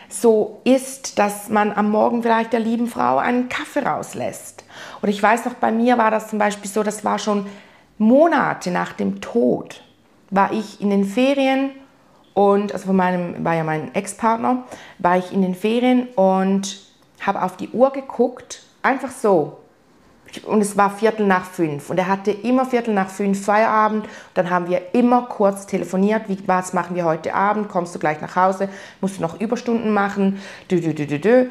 so 0.10 0.62
ist, 0.64 1.20
dass 1.20 1.50
man 1.50 1.72
am 1.74 1.92
Morgen 1.92 2.22
vielleicht 2.24 2.54
der 2.54 2.60
lieben 2.60 2.88
Frau 2.88 3.18
einen 3.18 3.50
Kaffee 3.50 3.84
rauslässt. 3.84 4.64
Oder 5.02 5.10
ich 5.10 5.22
weiß 5.22 5.46
noch, 5.46 5.56
bei 5.56 5.72
mir 5.72 5.98
war 5.98 6.12
das 6.12 6.30
zum 6.30 6.40
Beispiel 6.40 6.70
so, 6.70 6.84
das 6.84 7.04
war 7.04 7.20
schon 7.20 7.46
Monate 7.98 8.72
nach 8.72 8.94
dem 8.94 9.22
Tod, 9.22 9.84
war 10.30 10.52
ich 10.52 10.82
in 10.82 10.90
den 10.90 11.06
Ferien 11.06 11.72
Und 12.34 12.74
also 12.74 12.88
von 12.88 12.98
meinem, 12.98 13.46
war 13.46 13.56
ja 13.56 13.64
mein 13.64 13.96
Ex-Partner, 13.96 14.66
war 15.00 15.18
ich 15.18 15.32
in 15.32 15.42
den 15.42 15.56
Ferien 15.56 16.08
und 16.16 16.82
habe 17.22 17.42
auf 17.42 17.56
die 17.56 17.70
Uhr 17.70 17.92
geguckt, 17.92 18.64
einfach 18.84 19.12
so. 19.12 19.58
Und 20.44 20.62
es 20.62 20.76
war 20.76 20.90
Viertel 20.90 21.26
nach 21.26 21.46
fünf. 21.46 21.90
Und 21.90 21.98
er 21.98 22.08
hatte 22.08 22.32
immer 22.32 22.66
Viertel 22.66 22.94
nach 22.94 23.10
fünf 23.10 23.46
Feierabend. 23.46 24.08
Dann 24.34 24.50
haben 24.50 24.68
wir 24.68 24.94
immer 24.94 25.24
kurz 25.24 25.68
telefoniert. 25.68 26.28
Wie, 26.28 26.38
was 26.48 26.74
machen 26.74 26.96
wir 26.96 27.06
heute 27.06 27.34
Abend? 27.34 27.70
Kommst 27.70 27.96
du 27.96 28.00
gleich 28.00 28.20
nach 28.22 28.36
Hause? 28.36 28.70
Musst 29.02 29.18
du 29.18 29.22
noch 29.22 29.40
Überstunden 29.40 29.94
machen? 29.94 30.40
Dü, 30.70 30.82
dü, 30.82 30.94
dü, 30.94 31.06
dü, 31.08 31.20
dü. 31.20 31.50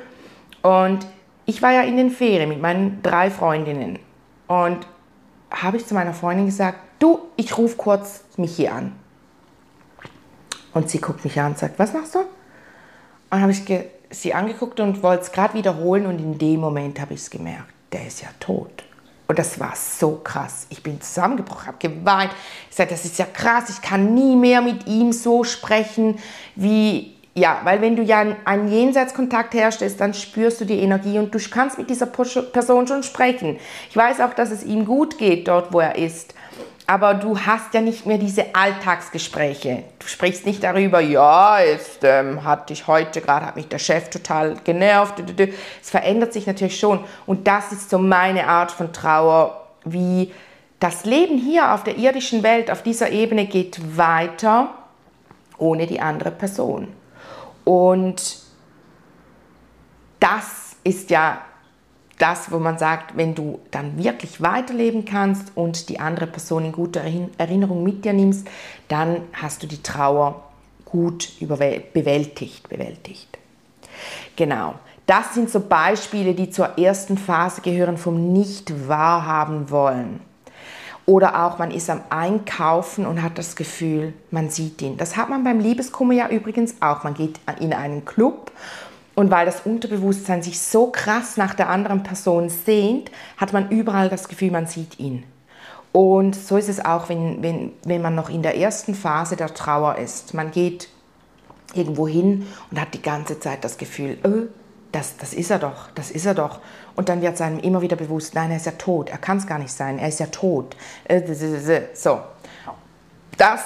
Und 0.62 1.06
ich 1.46 1.62
war 1.62 1.72
ja 1.72 1.82
in 1.82 1.96
den 1.96 2.10
Ferien 2.10 2.48
mit 2.48 2.60
meinen 2.60 3.00
drei 3.02 3.30
Freundinnen. 3.30 3.98
Und 4.46 4.86
habe 5.50 5.76
ich 5.76 5.86
zu 5.86 5.94
meiner 5.94 6.14
Freundin 6.14 6.46
gesagt, 6.46 6.78
du, 6.98 7.20
ich 7.36 7.56
rufe 7.56 7.76
kurz 7.76 8.24
mich 8.36 8.56
hier 8.56 8.74
an. 8.74 8.92
Und 10.72 10.90
sie 10.90 11.00
guckt 11.00 11.24
mich 11.24 11.38
an 11.40 11.52
und 11.52 11.58
sagt, 11.58 11.78
was 11.78 11.92
machst 11.92 12.14
du? 12.14 12.20
Und 13.30 13.40
habe 13.40 13.52
ich 13.52 13.62
sie 14.10 14.34
angeguckt 14.34 14.80
und 14.80 15.02
wollte 15.02 15.24
es 15.24 15.32
gerade 15.32 15.54
wiederholen 15.54 16.06
und 16.06 16.18
in 16.18 16.38
dem 16.38 16.60
Moment 16.60 17.00
habe 17.00 17.14
ich 17.14 17.20
es 17.20 17.30
gemerkt, 17.30 17.73
der 17.92 18.06
ist 18.06 18.22
ja 18.22 18.28
tot. 18.40 18.84
Und 19.26 19.38
das 19.38 19.58
war 19.58 19.72
so 19.74 20.20
krass. 20.22 20.66
Ich 20.68 20.82
bin 20.82 21.00
zusammengebrochen, 21.00 21.68
habe 21.68 21.78
geweint. 21.78 22.30
Ich 22.68 22.76
sagte, 22.76 22.94
das 22.94 23.04
ist 23.04 23.18
ja 23.18 23.24
krass, 23.24 23.70
ich 23.70 23.80
kann 23.80 24.14
nie 24.14 24.36
mehr 24.36 24.60
mit 24.60 24.86
ihm 24.86 25.12
so 25.12 25.44
sprechen, 25.44 26.18
wie, 26.56 27.14
ja, 27.34 27.60
weil 27.64 27.80
wenn 27.80 27.96
du 27.96 28.02
ja 28.02 28.24
einen 28.44 28.68
Jenseitskontakt 28.68 29.54
herstellst, 29.54 29.98
dann 29.98 30.12
spürst 30.12 30.60
du 30.60 30.66
die 30.66 30.78
Energie 30.78 31.18
und 31.18 31.34
du 31.34 31.38
kannst 31.50 31.78
mit 31.78 31.88
dieser 31.88 32.06
Person 32.06 32.86
schon 32.86 33.02
sprechen. 33.02 33.58
Ich 33.88 33.96
weiß 33.96 34.20
auch, 34.20 34.34
dass 34.34 34.50
es 34.50 34.62
ihm 34.62 34.84
gut 34.84 35.16
geht 35.16 35.48
dort, 35.48 35.72
wo 35.72 35.80
er 35.80 35.96
ist 35.96 36.34
aber 36.86 37.14
du 37.14 37.38
hast 37.38 37.72
ja 37.72 37.80
nicht 37.80 38.04
mehr 38.04 38.18
diese 38.18 38.54
Alltagsgespräche. 38.54 39.84
Du 39.98 40.06
sprichst 40.06 40.44
nicht 40.44 40.62
darüber, 40.62 41.00
ja, 41.00 41.60
jetzt 41.60 42.00
ähm, 42.02 42.44
hatte 42.44 42.74
ich 42.74 42.86
heute 42.86 43.22
gerade, 43.22 43.46
hat 43.46 43.56
mich 43.56 43.68
der 43.68 43.78
Chef 43.78 44.10
total 44.10 44.56
genervt. 44.64 45.22
Es 45.80 45.90
verändert 45.90 46.32
sich 46.34 46.46
natürlich 46.46 46.78
schon. 46.78 47.04
Und 47.24 47.46
das 47.46 47.72
ist 47.72 47.88
so 47.88 47.98
meine 47.98 48.46
Art 48.46 48.70
von 48.70 48.92
Trauer, 48.92 49.68
wie 49.84 50.32
das 50.78 51.06
Leben 51.06 51.38
hier 51.38 51.72
auf 51.72 51.84
der 51.84 51.96
irdischen 51.96 52.42
Welt, 52.42 52.70
auf 52.70 52.82
dieser 52.82 53.10
Ebene 53.10 53.46
geht 53.46 53.96
weiter 53.96 54.74
ohne 55.56 55.86
die 55.86 56.00
andere 56.00 56.30
Person. 56.30 56.88
Und 57.64 58.38
das 60.20 60.76
ist 60.84 61.08
ja 61.08 61.40
das, 62.18 62.50
wo 62.52 62.58
man 62.58 62.78
sagt, 62.78 63.16
wenn 63.16 63.34
du 63.34 63.58
dann 63.70 64.02
wirklich 64.02 64.40
weiterleben 64.40 65.04
kannst 65.04 65.52
und 65.56 65.88
die 65.88 66.00
andere 66.00 66.26
Person 66.26 66.64
in 66.64 66.72
guter 66.72 67.02
Erinnerung 67.38 67.82
mit 67.82 68.04
dir 68.04 68.12
nimmst, 68.12 68.46
dann 68.88 69.22
hast 69.32 69.62
du 69.62 69.66
die 69.66 69.82
Trauer 69.82 70.42
gut 70.84 71.32
bewältigt, 71.92 72.68
bewältigt. 72.68 73.38
Genau. 74.36 74.74
Das 75.06 75.34
sind 75.34 75.50
so 75.50 75.60
Beispiele, 75.60 76.34
die 76.34 76.50
zur 76.50 76.78
ersten 76.78 77.18
Phase 77.18 77.60
gehören 77.60 77.98
vom 77.98 78.32
nicht 78.32 78.88
wahrhaben 78.88 79.70
wollen. 79.70 80.20
Oder 81.06 81.44
auch 81.44 81.58
man 81.58 81.70
ist 81.70 81.90
am 81.90 82.00
Einkaufen 82.08 83.04
und 83.04 83.22
hat 83.22 83.36
das 83.36 83.56
Gefühl, 83.56 84.14
man 84.30 84.48
sieht 84.48 84.80
ihn. 84.80 84.96
Das 84.96 85.16
hat 85.16 85.28
man 85.28 85.44
beim 85.44 85.60
Liebeskummer 85.60 86.14
ja 86.14 86.28
übrigens 86.28 86.76
auch. 86.80 87.04
Man 87.04 87.12
geht 87.12 87.38
in 87.60 87.74
einen 87.74 88.06
Club 88.06 88.50
und 89.14 89.30
weil 89.30 89.46
das 89.46 89.60
Unterbewusstsein 89.64 90.42
sich 90.42 90.60
so 90.60 90.88
krass 90.88 91.36
nach 91.36 91.54
der 91.54 91.68
anderen 91.68 92.02
Person 92.02 92.48
sehnt, 92.48 93.10
hat 93.36 93.52
man 93.52 93.70
überall 93.70 94.08
das 94.08 94.28
Gefühl, 94.28 94.50
man 94.50 94.66
sieht 94.66 94.98
ihn. 94.98 95.24
Und 95.92 96.34
so 96.34 96.56
ist 96.56 96.68
es 96.68 96.84
auch, 96.84 97.08
wenn, 97.08 97.42
wenn, 97.42 97.72
wenn 97.84 98.02
man 98.02 98.16
noch 98.16 98.28
in 98.28 98.42
der 98.42 98.56
ersten 98.56 98.94
Phase 98.94 99.36
der 99.36 99.54
Trauer 99.54 99.96
ist. 99.98 100.34
Man 100.34 100.50
geht 100.50 100.88
irgendwo 101.74 102.08
hin 102.08 102.46
und 102.70 102.80
hat 102.80 102.94
die 102.94 103.02
ganze 103.02 103.38
Zeit 103.38 103.62
das 103.62 103.78
Gefühl, 103.78 104.18
oh, 104.24 104.48
das, 104.90 105.16
das 105.16 105.32
ist 105.32 105.50
er 105.50 105.58
doch, 105.58 105.90
das 105.94 106.10
ist 106.10 106.26
er 106.26 106.34
doch. 106.34 106.60
Und 106.96 107.08
dann 107.08 107.22
wird 107.22 107.34
es 107.34 107.40
einem 107.40 107.58
immer 107.58 107.80
wieder 107.80 107.96
bewusst, 107.96 108.34
nein, 108.34 108.50
er 108.50 108.56
ist 108.56 108.66
ja 108.66 108.72
tot, 108.72 109.08
er 109.08 109.18
kann 109.18 109.38
es 109.38 109.46
gar 109.46 109.58
nicht 109.58 109.72
sein, 109.72 109.98
er 109.98 110.08
ist 110.08 110.20
ja 110.20 110.26
tot. 110.26 110.76
Äh, 111.04 111.22
so, 111.94 112.20
das 113.36 113.60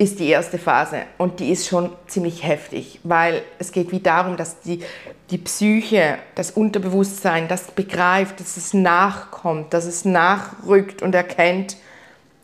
ist 0.00 0.18
die 0.18 0.28
erste 0.28 0.56
Phase 0.56 1.02
und 1.18 1.40
die 1.40 1.50
ist 1.50 1.68
schon 1.68 1.90
ziemlich 2.06 2.42
heftig, 2.42 3.00
weil 3.02 3.42
es 3.58 3.70
geht 3.70 3.92
wie 3.92 4.00
darum, 4.00 4.38
dass 4.38 4.58
die, 4.60 4.82
die 5.30 5.36
Psyche, 5.36 6.16
das 6.34 6.52
Unterbewusstsein 6.52 7.48
das 7.48 7.64
begreift, 7.64 8.40
dass 8.40 8.56
es 8.56 8.72
nachkommt, 8.72 9.74
dass 9.74 9.84
es 9.84 10.06
nachrückt 10.06 11.02
und 11.02 11.14
erkennt, 11.14 11.76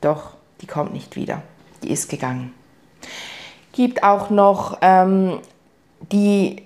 doch, 0.02 0.34
die 0.60 0.66
kommt 0.66 0.92
nicht 0.92 1.16
wieder, 1.16 1.40
die 1.82 1.92
ist 1.92 2.10
gegangen. 2.10 2.52
Gibt 3.72 4.02
auch 4.02 4.28
noch 4.28 4.76
ähm, 4.82 5.38
die, 6.12 6.62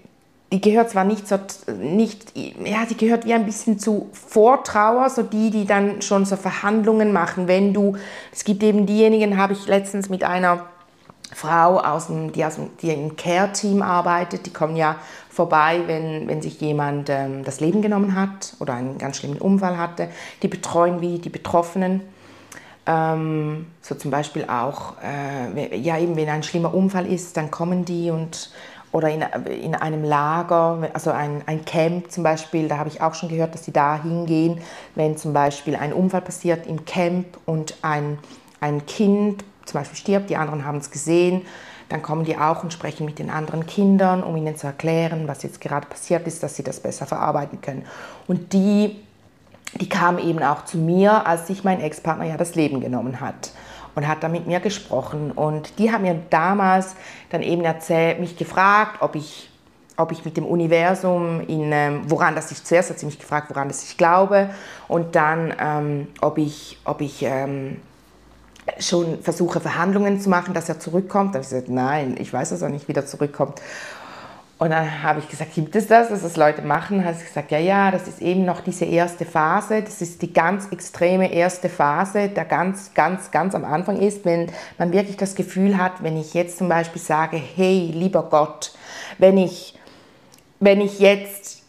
die 0.52 0.60
gehört 0.60 0.90
zwar 0.90 1.04
nicht 1.04 1.28
so, 1.28 1.38
nicht, 1.80 2.36
ja, 2.36 2.84
die 2.90 2.96
gehört 2.96 3.26
wie 3.26 3.34
ein 3.34 3.46
bisschen 3.46 3.78
zu 3.78 4.10
Vortrauer, 4.12 5.08
so 5.08 5.22
die, 5.22 5.52
die 5.52 5.66
dann 5.66 6.02
schon 6.02 6.24
so 6.24 6.34
Verhandlungen 6.34 7.12
machen, 7.12 7.46
wenn 7.46 7.72
du, 7.72 7.96
es 8.32 8.42
gibt 8.42 8.64
eben 8.64 8.86
diejenigen, 8.86 9.36
habe 9.36 9.52
ich 9.52 9.68
letztens 9.68 10.08
mit 10.08 10.24
einer 10.24 10.66
Frau, 11.32 11.78
aus 11.78 12.08
dem, 12.08 12.32
die, 12.32 12.44
aus 12.44 12.56
dem, 12.56 12.70
die 12.82 12.90
im 12.90 13.16
Care-Team 13.16 13.82
arbeitet, 13.82 14.46
die 14.46 14.52
kommen 14.52 14.76
ja 14.76 14.96
vorbei, 15.28 15.82
wenn, 15.86 16.26
wenn 16.28 16.42
sich 16.42 16.60
jemand 16.60 17.08
ähm, 17.08 17.44
das 17.44 17.60
Leben 17.60 17.82
genommen 17.82 18.14
hat 18.14 18.54
oder 18.58 18.74
einen 18.74 18.98
ganz 18.98 19.18
schlimmen 19.18 19.38
Unfall 19.38 19.78
hatte. 19.78 20.08
Die 20.42 20.48
betreuen 20.48 21.00
wie 21.00 21.18
die 21.18 21.30
Betroffenen. 21.30 22.02
Ähm, 22.86 23.66
so 23.80 23.94
zum 23.94 24.10
Beispiel 24.10 24.46
auch, 24.46 24.94
äh, 25.02 25.76
ja 25.76 25.98
eben, 25.98 26.16
wenn 26.16 26.28
ein 26.28 26.42
schlimmer 26.42 26.74
Unfall 26.74 27.06
ist, 27.06 27.36
dann 27.36 27.50
kommen 27.50 27.84
die 27.84 28.10
und 28.10 28.50
oder 28.92 29.08
in, 29.08 29.22
in 29.62 29.74
einem 29.76 30.02
Lager, 30.02 30.90
also 30.94 31.12
ein, 31.12 31.42
ein 31.46 31.64
Camp 31.64 32.10
zum 32.10 32.24
Beispiel, 32.24 32.66
da 32.66 32.78
habe 32.78 32.88
ich 32.88 33.00
auch 33.00 33.14
schon 33.14 33.28
gehört, 33.28 33.54
dass 33.54 33.64
sie 33.64 33.72
da 33.72 34.02
hingehen, 34.02 34.60
wenn 34.96 35.16
zum 35.16 35.32
Beispiel 35.32 35.76
ein 35.76 35.92
Unfall 35.92 36.22
passiert 36.22 36.66
im 36.66 36.84
Camp 36.84 37.38
und 37.46 37.74
ein, 37.82 38.18
ein 38.60 38.84
Kind 38.86 39.44
zum 39.70 39.80
Beispiel 39.80 39.98
stirbt, 39.98 40.30
die 40.30 40.36
anderen 40.36 40.64
haben 40.64 40.78
es 40.78 40.90
gesehen, 40.90 41.42
dann 41.88 42.02
kommen 42.02 42.24
die 42.24 42.38
auch 42.38 42.62
und 42.62 42.72
sprechen 42.72 43.04
mit 43.04 43.18
den 43.18 43.30
anderen 43.30 43.66
Kindern, 43.66 44.22
um 44.22 44.36
ihnen 44.36 44.56
zu 44.56 44.66
erklären, 44.66 45.26
was 45.26 45.42
jetzt 45.42 45.60
gerade 45.60 45.86
passiert 45.88 46.26
ist, 46.26 46.42
dass 46.42 46.54
sie 46.54 46.62
das 46.62 46.80
besser 46.80 47.04
verarbeiten 47.04 47.60
können. 47.60 47.84
Und 48.28 48.52
die, 48.52 48.96
die 49.80 49.88
kam 49.88 50.18
eben 50.18 50.40
auch 50.42 50.64
zu 50.64 50.78
mir, 50.78 51.26
als 51.26 51.48
sich 51.48 51.64
mein 51.64 51.80
Ex-Partner 51.80 52.26
ja 52.26 52.36
das 52.36 52.54
Leben 52.54 52.80
genommen 52.80 53.20
hat 53.20 53.52
und 53.96 54.06
hat 54.06 54.22
da 54.22 54.28
mit 54.28 54.46
mir 54.46 54.60
gesprochen. 54.60 55.32
Und 55.32 55.78
die 55.80 55.90
haben 55.90 56.02
mir 56.02 56.16
damals 56.30 56.94
dann 57.30 57.42
eben 57.42 57.64
erzählt, 57.64 58.20
mich 58.20 58.36
gefragt, 58.36 59.02
ob 59.02 59.16
ich 59.16 59.50
ob 59.96 60.12
ich 60.12 60.24
mit 60.24 60.38
dem 60.38 60.46
Universum, 60.46 61.42
in, 61.46 61.72
ähm, 61.72 62.02
woran 62.06 62.34
das 62.34 62.50
ich 62.50 62.64
zuerst 62.64 62.88
hat 62.88 62.98
sie 62.98 63.04
mich 63.04 63.18
gefragt, 63.18 63.50
woran 63.50 63.68
das 63.68 63.84
ich 63.84 63.98
glaube 63.98 64.48
und 64.88 65.14
dann, 65.14 65.54
ähm, 65.60 66.08
ob 66.22 66.38
ich, 66.38 66.78
ob 66.86 67.02
ich 67.02 67.22
ähm, 67.22 67.82
schon 68.78 69.20
versuche, 69.22 69.60
Verhandlungen 69.60 70.20
zu 70.20 70.28
machen, 70.30 70.54
dass 70.54 70.68
er 70.68 70.78
zurückkommt. 70.78 71.34
Da 71.34 71.38
habe 71.38 71.44
ich 71.44 71.50
gesagt, 71.50 71.68
nein, 71.68 72.16
ich 72.18 72.32
weiß, 72.32 72.50
dass 72.50 72.62
er 72.62 72.68
nicht 72.68 72.88
wieder 72.88 73.06
zurückkommt. 73.06 73.60
Und 74.60 74.70
dann 74.70 75.02
habe 75.02 75.20
ich 75.20 75.28
gesagt, 75.28 75.54
gibt 75.54 75.74
es 75.74 75.86
das, 75.86 76.10
dass 76.10 76.20
das 76.20 76.36
Leute 76.36 76.60
machen? 76.60 77.02
Habe 77.02 77.16
ich 77.18 77.26
gesagt, 77.26 77.50
ja, 77.50 77.58
ja, 77.58 77.90
das 77.90 78.06
ist 78.06 78.20
eben 78.20 78.44
noch 78.44 78.60
diese 78.60 78.84
erste 78.84 79.24
Phase. 79.24 79.80
Das 79.80 80.02
ist 80.02 80.20
die 80.20 80.34
ganz 80.34 80.70
extreme 80.70 81.32
erste 81.32 81.70
Phase, 81.70 82.28
der 82.28 82.44
ganz, 82.44 82.92
ganz, 82.92 83.30
ganz 83.30 83.54
am 83.54 83.64
Anfang 83.64 83.98
ist, 83.98 84.26
wenn 84.26 84.52
man 84.76 84.92
wirklich 84.92 85.16
das 85.16 85.34
Gefühl 85.34 85.78
hat, 85.78 86.02
wenn 86.02 86.18
ich 86.18 86.34
jetzt 86.34 86.58
zum 86.58 86.68
Beispiel 86.68 87.00
sage, 87.00 87.38
hey, 87.38 87.90
lieber 87.94 88.24
Gott, 88.24 88.74
wenn 89.16 89.38
ich, 89.38 89.78
wenn 90.58 90.82
ich 90.82 90.98
jetzt 90.98 91.59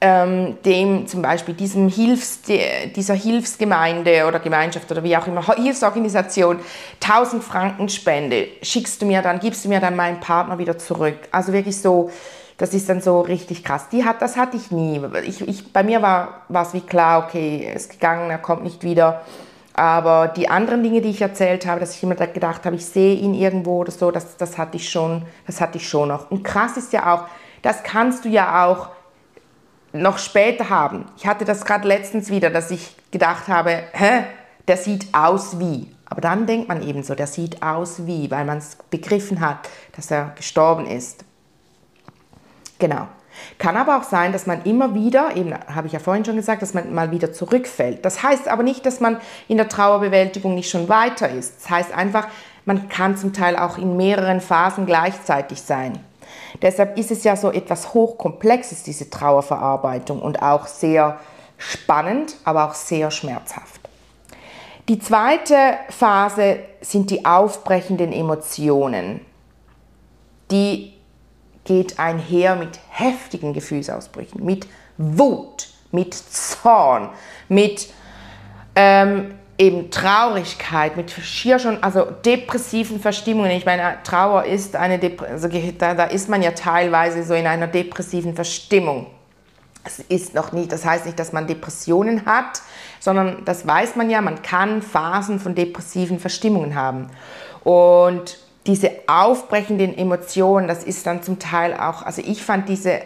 ähm, 0.00 0.58
dem 0.64 1.06
zum 1.06 1.22
Beispiel 1.22 1.54
diesem 1.54 1.88
Hilfs, 1.88 2.42
dieser 2.42 3.14
Hilfsgemeinde 3.14 4.26
oder 4.26 4.40
Gemeinschaft 4.40 4.90
oder 4.90 5.02
wie 5.02 5.16
auch 5.16 5.26
immer, 5.26 5.42
Hilfsorganisation 5.54 6.58
1000 7.02 7.42
Franken 7.42 7.88
spende, 7.88 8.48
schickst 8.62 9.00
du 9.00 9.06
mir 9.06 9.22
dann, 9.22 9.40
gibst 9.40 9.64
du 9.64 9.68
mir 9.68 9.80
dann 9.80 9.96
meinen 9.96 10.20
Partner 10.20 10.58
wieder 10.58 10.76
zurück. 10.76 11.16
Also 11.30 11.52
wirklich 11.52 11.80
so, 11.80 12.10
das 12.58 12.74
ist 12.74 12.88
dann 12.88 13.00
so 13.00 13.22
richtig 13.22 13.64
krass. 13.64 13.88
Die 13.90 14.04
hat, 14.04 14.20
das 14.20 14.36
hatte 14.36 14.58
ich 14.58 14.70
nie. 14.70 15.00
Ich, 15.24 15.40
ich, 15.46 15.72
bei 15.72 15.82
mir 15.82 16.02
war, 16.02 16.42
es 16.50 16.74
wie 16.74 16.80
klar, 16.82 17.24
okay, 17.24 17.72
ist 17.74 17.90
gegangen, 17.90 18.30
er 18.30 18.38
kommt 18.38 18.64
nicht 18.64 18.82
wieder. 18.82 19.22
Aber 19.72 20.28
die 20.28 20.48
anderen 20.48 20.82
Dinge, 20.82 21.02
die 21.02 21.10
ich 21.10 21.20
erzählt 21.20 21.66
habe, 21.66 21.80
dass 21.80 21.94
ich 21.94 22.02
immer 22.02 22.14
gedacht 22.14 22.64
habe, 22.64 22.76
ich 22.76 22.86
sehe 22.86 23.14
ihn 23.14 23.34
irgendwo 23.34 23.80
oder 23.80 23.92
so, 23.92 24.10
das, 24.10 24.36
das, 24.38 24.56
hatte 24.56 24.76
ich 24.76 24.88
schon, 24.88 25.22
das 25.46 25.60
hatte 25.60 25.76
ich 25.76 25.88
schon 25.88 26.08
noch. 26.08 26.30
Und 26.30 26.44
krass 26.44 26.78
ist 26.78 26.94
ja 26.94 27.14
auch, 27.14 27.24
das 27.60 27.82
kannst 27.82 28.24
du 28.24 28.28
ja 28.30 28.66
auch 28.66 28.88
noch 29.92 30.18
später 30.18 30.68
haben. 30.68 31.06
Ich 31.16 31.26
hatte 31.26 31.44
das 31.44 31.64
gerade 31.64 31.86
letztens 31.86 32.30
wieder, 32.30 32.50
dass 32.50 32.70
ich 32.70 32.96
gedacht 33.10 33.48
habe, 33.48 33.82
hä, 33.92 34.24
der 34.68 34.76
sieht 34.76 35.14
aus 35.14 35.58
wie. 35.58 35.90
Aber 36.08 36.20
dann 36.20 36.46
denkt 36.46 36.68
man 36.68 36.82
eben 36.82 37.02
so, 37.02 37.14
der 37.14 37.26
sieht 37.26 37.62
aus 37.62 38.06
wie, 38.06 38.30
weil 38.30 38.44
man 38.44 38.58
es 38.58 38.76
begriffen 38.90 39.40
hat, 39.40 39.68
dass 39.96 40.10
er 40.10 40.32
gestorben 40.36 40.86
ist. 40.86 41.24
Genau. 42.78 43.08
Kann 43.58 43.76
aber 43.76 43.98
auch 43.98 44.02
sein, 44.02 44.32
dass 44.32 44.46
man 44.46 44.62
immer 44.62 44.94
wieder, 44.94 45.36
eben 45.36 45.52
habe 45.54 45.86
ich 45.86 45.92
ja 45.92 45.98
vorhin 45.98 46.24
schon 46.24 46.36
gesagt, 46.36 46.62
dass 46.62 46.74
man 46.74 46.94
mal 46.94 47.10
wieder 47.10 47.32
zurückfällt. 47.32 48.04
Das 48.04 48.22
heißt 48.22 48.48
aber 48.48 48.62
nicht, 48.62 48.86
dass 48.86 49.00
man 49.00 49.18
in 49.48 49.58
der 49.58 49.68
Trauerbewältigung 49.68 50.54
nicht 50.54 50.70
schon 50.70 50.88
weiter 50.88 51.28
ist. 51.28 51.62
Das 51.62 51.70
heißt 51.70 51.92
einfach, 51.92 52.28
man 52.64 52.88
kann 52.88 53.16
zum 53.16 53.32
Teil 53.32 53.56
auch 53.56 53.78
in 53.78 53.96
mehreren 53.96 54.40
Phasen 54.40 54.86
gleichzeitig 54.86 55.60
sein. 55.62 55.98
Deshalb 56.62 56.98
ist 56.98 57.10
es 57.10 57.24
ja 57.24 57.36
so 57.36 57.50
etwas 57.50 57.94
Hochkomplexes, 57.94 58.82
diese 58.82 59.10
Trauerverarbeitung 59.10 60.20
und 60.20 60.42
auch 60.42 60.66
sehr 60.66 61.18
spannend, 61.58 62.36
aber 62.44 62.68
auch 62.68 62.74
sehr 62.74 63.10
schmerzhaft. 63.10 63.80
Die 64.88 64.98
zweite 64.98 65.78
Phase 65.88 66.60
sind 66.80 67.10
die 67.10 67.24
aufbrechenden 67.24 68.12
Emotionen. 68.12 69.20
Die 70.50 70.92
geht 71.64 71.98
einher 71.98 72.54
mit 72.54 72.78
heftigen 72.90 73.52
Gefühlsausbrüchen, 73.52 74.44
mit 74.44 74.68
Wut, 74.96 75.68
mit 75.90 76.14
Zorn, 76.14 77.10
mit 77.48 77.88
ähm, 78.76 79.34
eben 79.58 79.90
Traurigkeit, 79.90 80.96
mit 80.96 81.10
schier 81.10 81.58
schon, 81.58 81.82
also 81.82 82.04
depressiven 82.04 83.00
Verstimmungen. 83.00 83.50
Ich 83.52 83.64
meine, 83.64 83.98
Trauer 84.04 84.44
ist 84.44 84.76
eine, 84.76 84.98
Dep 84.98 85.22
also 85.22 85.48
da, 85.48 85.94
da 85.94 86.04
ist 86.04 86.28
man 86.28 86.42
ja 86.42 86.50
teilweise 86.50 87.22
so 87.22 87.34
in 87.34 87.46
einer 87.46 87.66
depressiven 87.66 88.34
Verstimmung. 88.34 89.06
Es 89.84 90.00
ist 90.00 90.34
noch 90.34 90.52
nicht, 90.52 90.72
das 90.72 90.84
heißt 90.84 91.06
nicht, 91.06 91.18
dass 91.18 91.32
man 91.32 91.46
Depressionen 91.46 92.26
hat, 92.26 92.60
sondern 92.98 93.44
das 93.44 93.66
weiß 93.66 93.96
man 93.96 94.10
ja, 94.10 94.20
man 94.20 94.42
kann 94.42 94.82
Phasen 94.82 95.38
von 95.38 95.54
depressiven 95.54 96.18
Verstimmungen 96.18 96.74
haben. 96.74 97.08
Und 97.62 98.38
diese 98.66 98.90
aufbrechenden 99.06 99.96
Emotionen, 99.96 100.66
das 100.66 100.82
ist 100.82 101.06
dann 101.06 101.22
zum 101.22 101.38
Teil 101.38 101.72
auch, 101.74 102.02
also 102.02 102.20
ich 102.20 102.42
fand 102.42 102.68
diese 102.68 103.00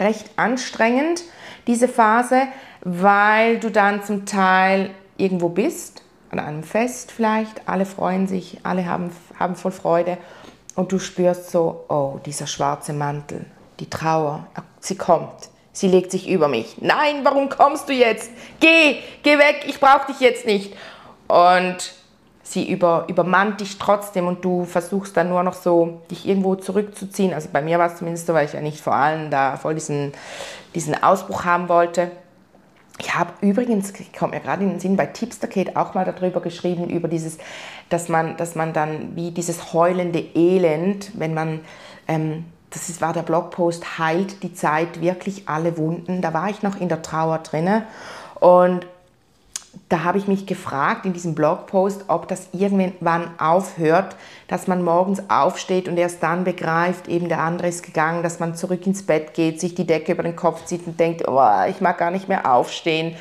recht 0.00 0.30
anstrengend, 0.36 1.22
diese 1.66 1.88
Phase, 1.88 2.42
weil 2.82 3.58
du 3.58 3.70
dann 3.70 4.04
zum 4.04 4.26
Teil 4.26 4.90
irgendwo 5.16 5.48
bist, 5.48 6.02
an 6.30 6.38
einem 6.38 6.62
Fest 6.62 7.12
vielleicht, 7.12 7.68
alle 7.68 7.86
freuen 7.86 8.26
sich, 8.26 8.58
alle 8.62 8.86
haben, 8.86 9.10
haben 9.38 9.56
voll 9.56 9.72
Freude 9.72 10.18
und 10.74 10.90
du 10.92 10.98
spürst 10.98 11.50
so, 11.50 11.84
oh, 11.88 12.18
dieser 12.24 12.46
schwarze 12.46 12.92
Mantel, 12.92 13.46
die 13.80 13.88
Trauer, 13.88 14.46
sie 14.80 14.96
kommt, 14.96 15.48
sie 15.72 15.88
legt 15.88 16.10
sich 16.10 16.28
über 16.28 16.48
mich. 16.48 16.76
Nein, 16.80 17.20
warum 17.22 17.48
kommst 17.48 17.88
du 17.88 17.92
jetzt? 17.92 18.30
Geh, 18.60 18.98
geh 19.22 19.38
weg, 19.38 19.64
ich 19.68 19.80
brauche 19.80 20.12
dich 20.12 20.20
jetzt 20.20 20.46
nicht. 20.46 20.74
Und 21.28 21.94
sie 22.44 22.70
über, 22.70 23.06
übermannt 23.08 23.60
dich 23.60 23.78
trotzdem 23.78 24.26
und 24.26 24.44
du 24.44 24.64
versuchst 24.64 25.16
dann 25.16 25.30
nur 25.30 25.42
noch 25.42 25.54
so, 25.54 26.02
dich 26.10 26.28
irgendwo 26.28 26.54
zurückzuziehen. 26.54 27.32
Also 27.32 27.48
bei 27.52 27.62
mir 27.62 27.78
war 27.78 27.86
es 27.86 27.96
zumindest 27.96 28.26
so, 28.26 28.34
weil 28.34 28.46
ich 28.46 28.52
ja 28.52 28.60
nicht 28.60 28.80
vor 28.80 28.94
allem 28.94 29.30
da 29.30 29.56
voll 29.56 29.74
diesen, 29.74 30.12
diesen 30.74 31.02
Ausbruch 31.02 31.44
haben 31.44 31.68
wollte. 31.68 32.10
Ich 32.98 33.14
habe 33.14 33.32
übrigens, 33.40 33.92
kommt 34.16 34.34
mir 34.34 34.40
gerade 34.40 34.62
in 34.62 34.70
den 34.70 34.80
Sinn, 34.80 34.96
bei 34.96 35.06
Tipster-Kate 35.06 35.76
auch 35.76 35.94
mal 35.94 36.04
darüber 36.04 36.40
geschrieben, 36.40 36.88
über 36.88 37.08
dieses, 37.08 37.38
dass 37.88 38.08
man, 38.08 38.36
dass 38.36 38.54
man 38.54 38.72
dann 38.72 39.16
wie 39.16 39.32
dieses 39.32 39.72
heulende 39.72 40.20
Elend, 40.34 41.10
wenn 41.18 41.34
man, 41.34 41.60
ähm, 42.06 42.44
das 42.70 42.88
ist, 42.88 43.00
war 43.00 43.12
der 43.12 43.22
Blogpost, 43.22 43.98
heilt 43.98 44.42
die 44.42 44.54
Zeit 44.54 45.00
wirklich 45.00 45.48
alle 45.48 45.76
Wunden. 45.76 46.22
Da 46.22 46.32
war 46.34 46.50
ich 46.50 46.62
noch 46.62 46.80
in 46.80 46.88
der 46.88 47.02
Trauer 47.02 47.38
drinne 47.38 47.84
und 48.38 48.86
da 49.88 50.04
habe 50.04 50.18
ich 50.18 50.28
mich 50.28 50.46
gefragt 50.46 51.06
in 51.06 51.12
diesem 51.12 51.34
Blogpost, 51.34 52.04
ob 52.08 52.28
das 52.28 52.48
irgendwann 52.52 53.38
aufhört, 53.38 54.16
dass 54.48 54.66
man 54.66 54.82
morgens 54.82 55.22
aufsteht 55.28 55.88
und 55.88 55.96
erst 55.96 56.22
dann 56.22 56.44
begreift, 56.44 57.08
eben 57.08 57.28
der 57.28 57.40
andere 57.40 57.68
ist 57.68 57.84
gegangen, 57.84 58.22
dass 58.22 58.40
man 58.40 58.54
zurück 58.54 58.86
ins 58.86 59.04
Bett 59.04 59.34
geht, 59.34 59.60
sich 59.60 59.74
die 59.74 59.86
Decke 59.86 60.12
über 60.12 60.22
den 60.22 60.36
Kopf 60.36 60.64
zieht 60.64 60.86
und 60.86 60.98
denkt, 60.98 61.26
oh, 61.28 61.42
ich 61.68 61.80
mag 61.80 61.98
gar 61.98 62.10
nicht 62.10 62.28
mehr 62.28 62.50
aufstehen. 62.50 63.16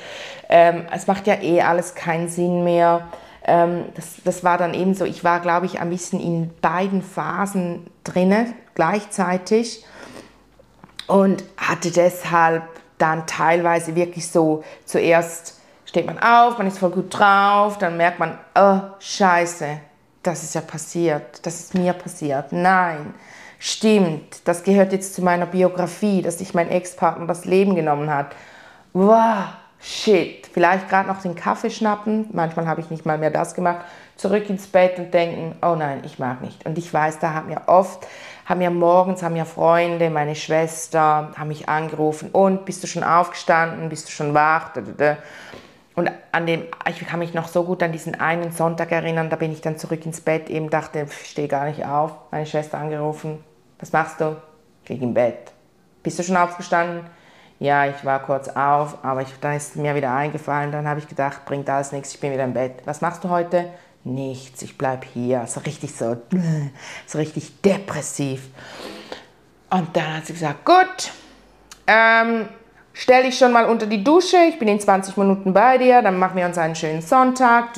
Ähm, 0.49 0.85
es 0.91 1.07
macht 1.07 1.27
ja 1.27 1.41
eh 1.41 1.61
alles 1.61 1.95
keinen 1.95 2.27
Sinn 2.29 2.63
mehr. 2.63 3.07
Ähm, 3.45 3.85
das, 3.95 4.17
das 4.23 4.43
war 4.43 4.57
dann 4.57 4.73
eben 4.73 4.93
so, 4.93 5.05
ich 5.05 5.23
war, 5.23 5.39
glaube 5.39 5.65
ich, 5.65 5.79
ein 5.79 5.89
bisschen 5.89 6.19
in 6.19 6.51
beiden 6.61 7.01
Phasen 7.01 7.87
drinne 8.03 8.53
gleichzeitig 8.75 9.85
und 11.07 11.43
hatte 11.57 11.91
deshalb 11.91 12.63
dann 12.97 13.27
teilweise 13.27 13.95
wirklich 13.95 14.29
so 14.29 14.63
zuerst 14.85 15.59
steht 15.93 16.07
man 16.07 16.17
auf, 16.17 16.57
man 16.57 16.65
ist 16.65 16.79
voll 16.79 16.89
gut 16.89 17.19
drauf, 17.19 17.77
dann 17.77 17.97
merkt 17.97 18.17
man, 18.17 18.39
oh, 18.55 18.79
scheiße, 18.97 19.77
das 20.23 20.41
ist 20.41 20.55
ja 20.55 20.61
passiert, 20.61 21.45
das 21.45 21.59
ist 21.59 21.75
mir 21.75 21.93
passiert. 21.93 22.51
Nein, 22.51 23.13
stimmt, 23.59 24.47
das 24.47 24.63
gehört 24.63 24.91
jetzt 24.91 25.13
zu 25.13 25.21
meiner 25.21 25.45
Biografie, 25.45 26.23
dass 26.23 26.39
sich 26.39 26.55
mein 26.55 26.71
Ex-Partner 26.71 27.27
das 27.27 27.45
Leben 27.45 27.75
genommen 27.75 28.09
hat. 28.09 28.35
Wow, 28.93 29.49
shit, 29.79 30.49
vielleicht 30.51 30.89
gerade 30.89 31.07
noch 31.07 31.21
den 31.21 31.35
Kaffee 31.35 31.69
schnappen, 31.69 32.25
manchmal 32.31 32.65
habe 32.65 32.81
ich 32.81 32.89
nicht 32.89 33.05
mal 33.05 33.19
mehr 33.19 33.29
das 33.29 33.53
gemacht, 33.53 33.85
zurück 34.15 34.49
ins 34.49 34.65
Bett 34.65 34.97
und 34.97 35.13
denken, 35.13 35.55
oh 35.61 35.75
nein, 35.75 36.01
ich 36.05 36.17
mag 36.17 36.41
nicht. 36.41 36.65
Und 36.65 36.75
ich 36.79 36.91
weiß, 36.91 37.19
da 37.19 37.35
haben 37.35 37.51
ja 37.51 37.67
oft, 37.67 38.07
haben 38.47 38.61
ja 38.61 38.71
morgens, 38.71 39.21
haben 39.21 39.35
ja 39.35 39.45
Freunde, 39.45 40.09
meine 40.09 40.33
Schwester, 40.33 41.33
haben 41.37 41.49
mich 41.49 41.69
angerufen 41.69 42.31
und 42.31 42.65
bist 42.65 42.81
du 42.81 42.87
schon 42.87 43.03
aufgestanden, 43.03 43.89
bist 43.89 44.07
du 44.07 44.11
schon 44.11 44.33
wach? 44.33 44.71
Und 45.95 46.09
an 46.31 46.47
dem, 46.47 46.63
ich 46.89 46.99
kann 47.05 47.19
mich 47.19 47.33
noch 47.33 47.47
so 47.47 47.63
gut 47.63 47.83
an 47.83 47.91
diesen 47.91 48.19
einen 48.19 48.51
Sonntag 48.51 48.91
erinnern, 48.91 49.29
da 49.29 49.35
bin 49.35 49.51
ich 49.51 49.61
dann 49.61 49.77
zurück 49.77 50.05
ins 50.05 50.21
Bett, 50.21 50.49
eben 50.49 50.69
dachte, 50.69 51.05
ich 51.07 51.29
stehe 51.29 51.47
gar 51.47 51.65
nicht 51.65 51.85
auf, 51.85 52.13
meine 52.31 52.45
Schwester 52.45 52.79
angerufen, 52.79 53.43
was 53.79 53.91
machst 53.91 54.19
du? 54.19 54.37
Ich 54.83 54.89
liege 54.89 55.05
im 55.05 55.13
Bett. 55.13 55.51
Bist 56.01 56.17
du 56.17 56.23
schon 56.23 56.37
aufgestanden? 56.37 57.05
Ja, 57.59 57.85
ich 57.85 58.03
war 58.03 58.19
kurz 58.19 58.49
auf, 58.49 59.05
aber 59.05 59.21
ich, 59.21 59.29
da 59.39 59.53
ist 59.53 59.75
mir 59.75 59.95
wieder 59.95 60.13
eingefallen, 60.13 60.71
dann 60.71 60.87
habe 60.87 60.99
ich 60.99 61.07
gedacht, 61.07 61.45
bringt 61.45 61.69
alles 61.69 61.91
nichts, 61.91 62.13
ich 62.13 62.19
bin 62.19 62.33
wieder 62.33 62.43
im 62.43 62.53
Bett. 62.53 62.81
Was 62.85 63.01
machst 63.01 63.23
du 63.23 63.29
heute? 63.29 63.69
Nichts, 64.03 64.61
ich 64.63 64.77
bleibe 64.77 65.05
hier. 65.13 65.45
So 65.47 65.61
richtig 65.61 65.95
so, 65.95 66.17
so 67.05 67.17
richtig 67.19 67.61
depressiv. 67.61 68.49
Und 69.69 69.95
dann 69.95 70.17
hat 70.17 70.25
sie 70.25 70.33
gesagt, 70.33 70.65
gut, 70.65 71.11
ähm, 71.87 72.49
stell 72.93 73.23
dich 73.23 73.37
schon 73.37 73.51
mal 73.51 73.65
unter 73.65 73.85
die 73.85 74.03
Dusche, 74.03 74.37
ich 74.49 74.59
bin 74.59 74.67
in 74.67 74.79
20 74.79 75.17
Minuten 75.17 75.53
bei 75.53 75.77
dir, 75.77 76.01
dann 76.01 76.17
machen 76.17 76.37
wir 76.37 76.45
uns 76.45 76.57
einen 76.57 76.75
schönen 76.75 77.01
Sonntag. 77.01 77.69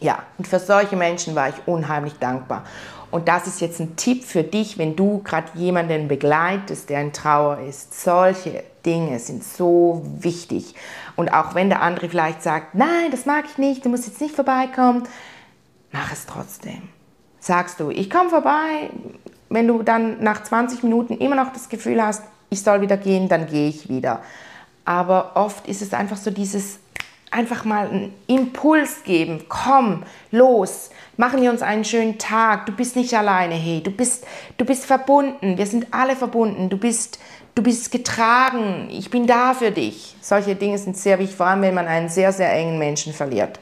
Ja, 0.00 0.22
und 0.36 0.46
für 0.46 0.60
solche 0.60 0.96
Menschen 0.96 1.34
war 1.34 1.48
ich 1.48 1.56
unheimlich 1.66 2.14
dankbar. 2.20 2.64
Und 3.10 3.26
das 3.26 3.46
ist 3.46 3.60
jetzt 3.60 3.80
ein 3.80 3.96
Tipp 3.96 4.22
für 4.24 4.42
dich, 4.42 4.76
wenn 4.76 4.94
du 4.94 5.22
gerade 5.22 5.48
jemanden 5.54 6.08
begleitest, 6.08 6.90
der 6.90 7.00
in 7.00 7.12
Trauer 7.12 7.58
ist. 7.60 7.98
Solche 8.00 8.62
Dinge 8.84 9.18
sind 9.18 9.42
so 9.42 10.02
wichtig. 10.18 10.74
Und 11.16 11.32
auch 11.32 11.54
wenn 11.54 11.70
der 11.70 11.80
andere 11.80 12.08
vielleicht 12.08 12.42
sagt, 12.42 12.74
nein, 12.74 13.10
das 13.10 13.24
mag 13.24 13.46
ich 13.50 13.56
nicht, 13.56 13.84
du 13.84 13.88
musst 13.88 14.06
jetzt 14.06 14.20
nicht 14.20 14.34
vorbeikommen, 14.34 15.04
mach 15.90 16.12
es 16.12 16.26
trotzdem. 16.26 16.82
Sagst 17.40 17.80
du, 17.80 17.90
ich 17.90 18.10
komme 18.10 18.28
vorbei, 18.28 18.90
wenn 19.48 19.66
du 19.66 19.82
dann 19.82 20.22
nach 20.22 20.42
20 20.42 20.82
Minuten 20.82 21.14
immer 21.14 21.36
noch 21.36 21.52
das 21.52 21.70
Gefühl 21.70 22.02
hast, 22.02 22.22
ich 22.50 22.62
soll 22.62 22.80
wieder 22.80 22.96
gehen, 22.96 23.28
dann 23.28 23.46
gehe 23.46 23.68
ich 23.68 23.88
wieder. 23.88 24.22
Aber 24.84 25.32
oft 25.34 25.66
ist 25.68 25.82
es 25.82 25.92
einfach 25.92 26.16
so 26.16 26.30
dieses, 26.30 26.78
einfach 27.30 27.64
mal 27.64 27.88
einen 27.88 28.14
Impuls 28.26 29.02
geben, 29.04 29.44
komm, 29.48 30.04
los, 30.30 30.90
machen 31.16 31.42
wir 31.42 31.50
uns 31.50 31.62
einen 31.62 31.84
schönen 31.84 32.18
Tag, 32.18 32.66
du 32.66 32.72
bist 32.72 32.96
nicht 32.96 33.14
alleine, 33.14 33.54
hey, 33.54 33.82
du 33.82 33.90
bist, 33.90 34.26
du 34.56 34.64
bist 34.64 34.86
verbunden, 34.86 35.58
wir 35.58 35.66
sind 35.66 35.88
alle 35.90 36.16
verbunden, 36.16 36.70
du 36.70 36.78
bist, 36.78 37.18
du 37.54 37.62
bist 37.62 37.90
getragen, 37.90 38.88
ich 38.90 39.10
bin 39.10 39.26
da 39.26 39.52
für 39.52 39.70
dich. 39.70 40.16
Solche 40.20 40.54
Dinge 40.54 40.78
sind 40.78 40.96
sehr 40.96 41.18
wichtig, 41.18 41.36
vor 41.36 41.46
allem 41.46 41.62
wenn 41.62 41.74
man 41.74 41.86
einen 41.86 42.08
sehr, 42.08 42.32
sehr 42.32 42.52
engen 42.52 42.78
Menschen 42.78 43.12
verliert. 43.12 43.58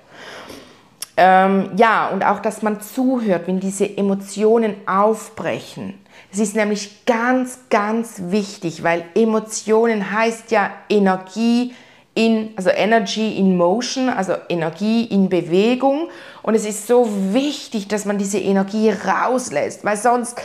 Ähm, 1.16 1.70
ja, 1.76 2.08
und 2.08 2.24
auch, 2.24 2.40
dass 2.40 2.62
man 2.62 2.80
zuhört, 2.80 3.46
wenn 3.46 3.58
diese 3.58 3.96
Emotionen 3.96 4.74
aufbrechen. 4.86 5.94
Es 6.36 6.40
ist 6.42 6.54
nämlich 6.54 7.06
ganz, 7.06 7.60
ganz 7.70 8.16
wichtig, 8.26 8.82
weil 8.82 9.06
Emotionen 9.14 10.12
heißt 10.12 10.50
ja 10.50 10.70
Energie 10.90 11.74
in, 12.12 12.52
also 12.56 12.68
Energy 12.68 13.38
in 13.38 13.56
Motion, 13.56 14.10
also 14.10 14.34
Energie 14.50 15.06
in 15.06 15.30
Bewegung. 15.30 16.10
Und 16.42 16.54
es 16.54 16.66
ist 16.66 16.86
so 16.86 17.08
wichtig, 17.32 17.88
dass 17.88 18.04
man 18.04 18.18
diese 18.18 18.38
Energie 18.38 18.90
rauslässt, 18.90 19.82
weil 19.82 19.96
sonst 19.96 20.36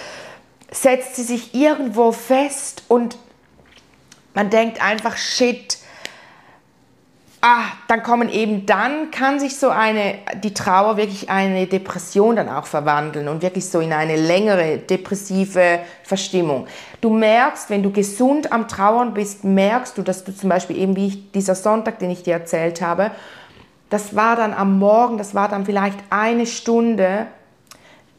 setzt 0.71 1.17
sie 1.17 1.23
sich 1.23 1.54
irgendwo 1.54 2.13
fest 2.13 2.84
und 2.88 3.17
man 4.34 4.49
denkt 4.49 4.82
einfach, 4.82 5.17
shit, 5.17 5.77
ah, 7.41 7.63
dann 7.88 8.04
kommen 8.04 8.30
eben 8.30 8.65
dann, 8.65 9.12
kann 9.12 9.39
sich 9.39 9.58
so 9.58 9.69
eine, 9.69 10.15
die 10.43 10.54
Trauer 10.54 10.97
wirklich 10.97 11.30
eine 11.30 11.65
Depression 11.65 12.36
dann 12.36 12.49
auch 12.49 12.67
verwandeln 12.67 13.27
und 13.27 13.41
wirklich 13.41 13.67
so 13.67 13.80
in 13.80 13.91
eine 13.91 14.15
längere 14.15 14.77
depressive 14.77 15.80
Verstimmung. 16.04 16.67
Du 17.01 17.10
merkst, 17.10 17.69
wenn 17.69 17.82
du 17.82 17.91
gesund 17.91 18.51
am 18.51 18.67
Trauern 18.67 19.13
bist, 19.13 19.43
merkst 19.43 19.97
du, 19.97 20.04
dass 20.04 20.23
du 20.23 20.36
zum 20.36 20.49
Beispiel 20.49 20.77
eben 20.77 20.95
wie 20.95 21.08
ich, 21.08 21.32
dieser 21.32 21.56
Sonntag, 21.56 21.99
den 21.99 22.12
ich 22.12 22.23
dir 22.23 22.34
erzählt 22.34 22.82
habe, 22.82 23.12
das 23.89 24.15
war 24.15 24.36
dann 24.36 24.54
am 24.54 24.80
Morgen, 24.80 25.17
das 25.17 25.36
war 25.36 25.49
dann 25.49 25.65
vielleicht 25.65 25.99
eine 26.10 26.45
Stunde, 26.45 27.27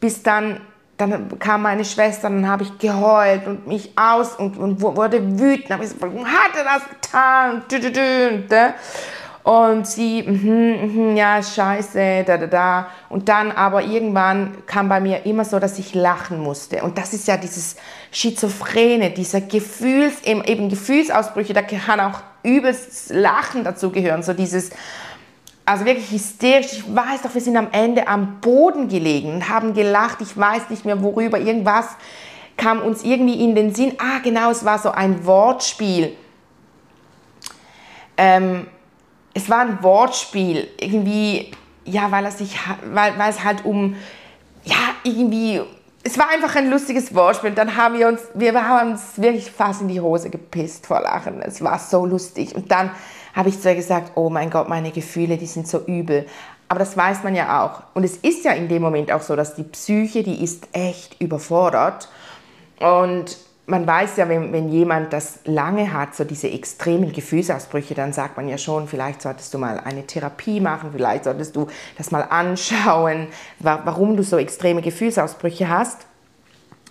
bis 0.00 0.22
dann 0.22 0.60
dann 1.06 1.38
kam 1.38 1.62
meine 1.62 1.84
Schwester, 1.84 2.28
dann 2.28 2.48
habe 2.48 2.64
ich 2.64 2.78
geheult 2.78 3.46
und 3.46 3.66
mich 3.66 3.92
aus 3.96 4.34
und, 4.36 4.58
und 4.58 4.80
wurde 4.80 5.38
wütend. 5.38 5.70
Ich 5.70 5.80
gesagt, 5.80 6.02
warum 6.02 6.26
hat 6.26 6.56
er 6.56 6.64
das 6.64 6.82
getan? 6.88 7.62
Und 9.44 9.88
sie, 9.88 10.22
mm, 10.22 11.12
mm, 11.12 11.16
ja, 11.16 11.42
scheiße, 11.42 12.22
da, 12.24 12.38
da, 12.38 12.46
da. 12.46 12.86
Und 13.08 13.28
dann 13.28 13.50
aber 13.50 13.82
irgendwann 13.82 14.64
kam 14.66 14.88
bei 14.88 15.00
mir 15.00 15.26
immer 15.26 15.44
so, 15.44 15.58
dass 15.58 15.80
ich 15.80 15.94
lachen 15.94 16.38
musste. 16.38 16.82
Und 16.82 16.96
das 16.96 17.12
ist 17.12 17.26
ja 17.26 17.36
dieses 17.36 17.74
Schizophrene, 18.12 19.10
dieser 19.10 19.40
Gefühls, 19.40 20.22
eben 20.22 20.68
Gefühlsausbrüche, 20.68 21.54
da 21.54 21.62
kann 21.62 21.98
auch 21.98 22.20
übelst 22.44 23.10
Lachen 23.10 23.64
dazu 23.64 23.90
gehören. 23.90 24.22
So 24.22 24.32
dieses, 24.32 24.70
also 25.64 25.84
wirklich 25.84 26.10
hysterisch. 26.10 26.72
Ich 26.72 26.94
weiß 26.94 27.22
doch, 27.22 27.34
wir 27.34 27.40
sind 27.40 27.56
am 27.56 27.68
Ende 27.70 28.08
am 28.08 28.40
Boden 28.40 28.88
gelegen 28.88 29.34
und 29.34 29.48
haben 29.48 29.74
gelacht. 29.74 30.20
Ich 30.20 30.36
weiß 30.36 30.70
nicht 30.70 30.84
mehr 30.84 31.02
worüber. 31.02 31.38
Irgendwas 31.38 31.86
kam 32.56 32.82
uns 32.82 33.04
irgendwie 33.04 33.42
in 33.42 33.54
den 33.54 33.74
Sinn. 33.74 33.94
Ah, 33.98 34.18
genau, 34.22 34.50
es 34.50 34.64
war 34.64 34.78
so 34.78 34.90
ein 34.90 35.24
Wortspiel. 35.24 36.16
Ähm, 38.16 38.66
es 39.34 39.48
war 39.48 39.60
ein 39.60 39.82
Wortspiel. 39.82 40.68
Irgendwie, 40.80 41.52
ja, 41.84 42.10
weil, 42.10 42.24
er 42.24 42.32
sich, 42.32 42.58
weil, 42.92 43.16
weil 43.18 43.30
es 43.30 43.44
halt 43.44 43.64
um, 43.64 43.94
ja, 44.64 44.76
irgendwie, 45.04 45.60
es 46.02 46.18
war 46.18 46.28
einfach 46.28 46.56
ein 46.56 46.70
lustiges 46.70 47.14
Wortspiel. 47.14 47.50
Und 47.50 47.58
dann 47.58 47.76
haben 47.76 47.96
wir 47.96 48.08
uns, 48.08 48.20
wir 48.34 48.52
haben 48.52 48.92
uns 48.92 49.12
wirklich 49.16 49.50
fast 49.50 49.82
in 49.82 49.88
die 49.88 50.00
Hose 50.00 50.28
gepisst 50.28 50.86
vor 50.86 51.00
Lachen. 51.00 51.40
Es 51.40 51.62
war 51.62 51.78
so 51.78 52.04
lustig. 52.04 52.54
Und 52.56 52.70
dann 52.70 52.90
habe 53.34 53.48
ich 53.48 53.64
ihr 53.64 53.74
gesagt, 53.74 54.12
oh 54.14 54.30
mein 54.30 54.50
Gott, 54.50 54.68
meine 54.68 54.90
Gefühle, 54.90 55.36
die 55.36 55.46
sind 55.46 55.66
so 55.66 55.84
übel. 55.86 56.26
Aber 56.68 56.78
das 56.78 56.96
weiß 56.96 57.22
man 57.22 57.34
ja 57.34 57.64
auch. 57.64 57.82
Und 57.94 58.04
es 58.04 58.16
ist 58.16 58.44
ja 58.44 58.52
in 58.52 58.68
dem 58.68 58.82
Moment 58.82 59.12
auch 59.12 59.22
so, 59.22 59.36
dass 59.36 59.54
die 59.54 59.62
Psyche, 59.62 60.22
die 60.22 60.42
ist 60.42 60.68
echt 60.72 61.20
überfordert. 61.20 62.08
Und 62.80 63.36
man 63.66 63.86
weiß 63.86 64.16
ja, 64.16 64.28
wenn, 64.28 64.52
wenn 64.52 64.68
jemand 64.68 65.12
das 65.12 65.40
lange 65.44 65.92
hat, 65.92 66.14
so 66.14 66.24
diese 66.24 66.50
extremen 66.50 67.12
Gefühlsausbrüche, 67.12 67.94
dann 67.94 68.12
sagt 68.12 68.36
man 68.36 68.48
ja 68.48 68.58
schon, 68.58 68.88
vielleicht 68.88 69.22
solltest 69.22 69.54
du 69.54 69.58
mal 69.58 69.80
eine 69.80 70.06
Therapie 70.06 70.60
machen, 70.60 70.90
vielleicht 70.92 71.24
solltest 71.24 71.54
du 71.54 71.68
das 71.96 72.10
mal 72.10 72.22
anschauen, 72.22 73.28
warum 73.58 74.16
du 74.16 74.22
so 74.22 74.36
extreme 74.36 74.82
Gefühlsausbrüche 74.82 75.68
hast. 75.68 76.06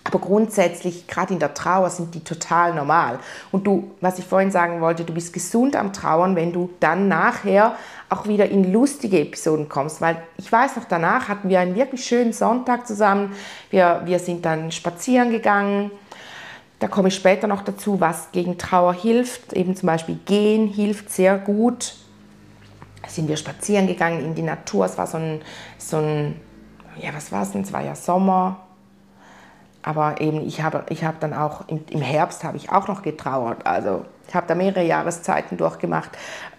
Aber 0.04 0.18
grundsätzlich, 0.18 1.06
gerade 1.06 1.32
in 1.32 1.38
der 1.38 1.54
Trauer, 1.54 1.88
sind 1.88 2.14
die 2.14 2.24
total 2.24 2.74
normal. 2.74 3.20
Und 3.52 3.66
du, 3.66 3.92
was 4.00 4.18
ich 4.18 4.24
vorhin 4.24 4.50
sagen 4.50 4.80
wollte, 4.80 5.04
du 5.04 5.14
bist 5.14 5.32
gesund 5.32 5.76
am 5.76 5.92
Trauern, 5.92 6.34
wenn 6.34 6.52
du 6.52 6.70
dann 6.80 7.06
nachher 7.06 7.76
auch 8.08 8.26
wieder 8.26 8.48
in 8.48 8.72
lustige 8.72 9.20
Episoden 9.20 9.68
kommst. 9.68 10.00
Weil 10.00 10.20
ich 10.38 10.50
weiß 10.50 10.76
noch, 10.76 10.84
danach 10.84 11.28
hatten 11.28 11.48
wir 11.48 11.60
einen 11.60 11.76
wirklich 11.76 12.04
schönen 12.04 12.32
Sonntag 12.32 12.86
zusammen. 12.86 13.32
Wir, 13.70 14.02
wir 14.04 14.18
sind 14.18 14.44
dann 14.44 14.72
spazieren 14.72 15.30
gegangen. 15.30 15.92
Da 16.80 16.88
komme 16.88 17.08
ich 17.08 17.14
später 17.14 17.46
noch 17.46 17.62
dazu, 17.62 18.00
was 18.00 18.32
gegen 18.32 18.58
Trauer 18.58 18.94
hilft. 18.94 19.52
Eben 19.52 19.76
zum 19.76 19.86
Beispiel 19.86 20.18
gehen 20.26 20.66
hilft 20.66 21.10
sehr 21.10 21.38
gut. 21.38 21.94
Da 23.02 23.08
sind 23.08 23.28
wir 23.28 23.36
spazieren 23.36 23.86
gegangen 23.86 24.24
in 24.24 24.34
die 24.34 24.42
Natur. 24.42 24.84
Es 24.84 24.98
war 24.98 25.06
so 25.06 25.18
ein, 25.18 25.42
so 25.78 25.98
ein 25.98 26.40
ja, 27.00 27.14
was 27.14 27.30
war 27.30 27.44
es 27.44 27.52
denn? 27.52 27.62
Es 27.62 27.72
war 27.72 27.82
ja 27.82 27.94
Sommer 27.94 28.60
aber 29.82 30.20
eben, 30.20 30.46
ich 30.46 30.62
habe 30.62 30.84
ich 30.88 31.04
hab 31.04 31.20
dann 31.20 31.34
auch, 31.34 31.68
im, 31.68 31.84
im 31.90 32.00
Herbst 32.00 32.44
habe 32.44 32.56
ich 32.56 32.70
auch 32.70 32.88
noch 32.88 33.02
getrauert. 33.02 33.66
Also 33.66 34.04
ich 34.28 34.34
habe 34.34 34.46
da 34.46 34.54
mehrere 34.54 34.84
Jahreszeiten 34.84 35.58
durchgemacht. 35.58 36.10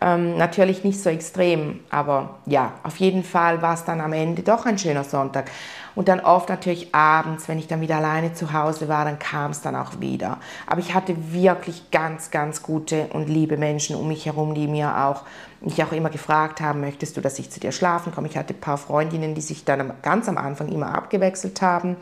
Ähm, 0.02 0.38
natürlich 0.38 0.84
nicht 0.84 1.02
so 1.02 1.10
extrem, 1.10 1.80
aber 1.90 2.36
ja, 2.46 2.74
auf 2.84 2.98
jeden 2.98 3.24
Fall 3.24 3.62
war 3.62 3.74
es 3.74 3.84
dann 3.84 4.02
am 4.02 4.14
Ende 4.14 4.44
doch 4.44 4.66
ein 4.66 4.78
schöner 4.78 5.04
Sonntag. 5.04 5.50
Und 5.96 6.08
dann 6.08 6.20
oft 6.20 6.50
natürlich 6.50 6.94
abends, 6.94 7.48
wenn 7.48 7.60
ich 7.60 7.68
dann 7.68 7.82
wieder 7.82 7.98
alleine 7.98 8.34
zu 8.34 8.52
Hause 8.52 8.90
war, 8.90 9.06
dann 9.06 9.20
kam 9.20 9.52
es 9.52 9.62
dann 9.62 9.76
auch 9.76 10.00
wieder. 10.00 10.38
Aber 10.68 10.82
ich 10.82 10.94
hatte 10.94 11.16
wirklich 11.34 11.92
ganz, 11.92 12.32
ganz 12.32 12.64
gute 12.64 13.08
und 13.14 13.30
liebe 13.30 13.58
Menschen 13.58 13.96
um 13.96 14.08
mich 14.08 14.26
herum, 14.26 14.56
die 14.56 14.68
mir 14.68 15.06
auch, 15.06 15.24
mich 15.62 15.82
auch 15.84 15.92
immer 15.92 16.10
gefragt 16.10 16.62
haben, 16.62 16.82
möchtest 16.82 17.16
du, 17.16 17.22
dass 17.22 17.40
ich 17.40 17.52
zu 17.52 17.60
dir 17.60 17.72
schlafen 17.72 18.14
komme? 18.14 18.28
Ich 18.28 18.38
hatte 18.38 18.54
ein 18.54 18.60
paar 18.60 18.78
Freundinnen, 18.78 19.36
die 19.36 19.42
sich 19.42 19.66
dann 19.66 19.94
ganz 20.02 20.28
am 20.28 20.38
Anfang 20.38 20.68
immer 20.70 20.94
abgewechselt 20.96 21.62
haben. 21.62 21.96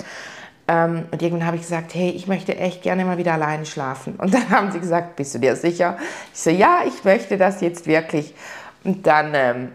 Ähm, 0.71 1.03
und 1.11 1.21
irgendwann 1.21 1.45
habe 1.45 1.57
ich 1.57 1.63
gesagt, 1.63 1.93
hey, 1.93 2.11
ich 2.11 2.27
möchte 2.27 2.55
echt 2.55 2.81
gerne 2.81 3.03
mal 3.03 3.17
wieder 3.17 3.33
alleine 3.33 3.65
schlafen. 3.65 4.15
Und 4.15 4.33
dann 4.33 4.49
haben 4.49 4.71
sie 4.71 4.79
gesagt, 4.79 5.17
bist 5.17 5.35
du 5.35 5.39
dir 5.39 5.57
sicher? 5.57 5.97
Ich 6.33 6.39
so, 6.39 6.49
ja, 6.49 6.79
ich 6.87 7.03
möchte 7.03 7.37
das 7.37 7.59
jetzt 7.59 7.87
wirklich. 7.87 8.33
Und 8.85 9.05
dann, 9.05 9.33
ähm, 9.35 9.71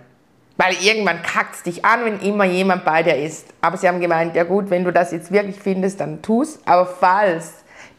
weil 0.57 0.75
irgendwann 0.81 1.21
kackt 1.21 1.57
es 1.57 1.63
dich 1.65 1.85
an, 1.85 2.07
wenn 2.07 2.21
immer 2.21 2.45
jemand 2.45 2.87
bei 2.87 3.03
dir 3.03 3.15
ist. 3.15 3.47
Aber 3.61 3.77
sie 3.77 3.87
haben 3.87 4.01
gemeint, 4.01 4.35
ja 4.35 4.45
gut, 4.45 4.71
wenn 4.71 4.85
du 4.85 4.91
das 4.91 5.13
jetzt 5.13 5.31
wirklich 5.31 5.57
findest, 5.61 6.01
dann 6.01 6.23
tu's. 6.23 6.61
Aber 6.65 6.87
falls 6.87 7.53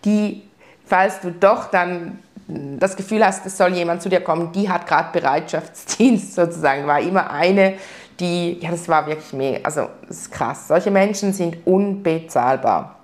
die, 0.03 0.41
falls 0.83 1.19
du 1.19 1.31
doch 1.31 1.69
dann 1.69 2.17
das 2.47 2.95
Gefühl 2.95 3.23
hast, 3.23 3.45
es 3.45 3.57
soll 3.57 3.73
jemand 3.75 4.01
zu 4.01 4.09
dir 4.09 4.21
kommen, 4.21 4.51
die 4.53 4.69
hat 4.69 4.87
gerade 4.87 5.11
Bereitschaftsdienst 5.11 6.33
sozusagen, 6.35 6.87
war 6.87 6.99
immer 6.99 7.29
eine, 7.29 7.75
die, 8.19 8.59
ja, 8.59 8.71
das 8.71 8.87
war 8.89 9.05
wirklich 9.07 9.33
mega, 9.33 9.59
also 9.63 9.89
das 10.07 10.17
ist 10.17 10.31
krass. 10.31 10.67
Solche 10.67 10.91
Menschen 10.91 11.33
sind 11.33 11.65
unbezahlbar. 11.65 12.95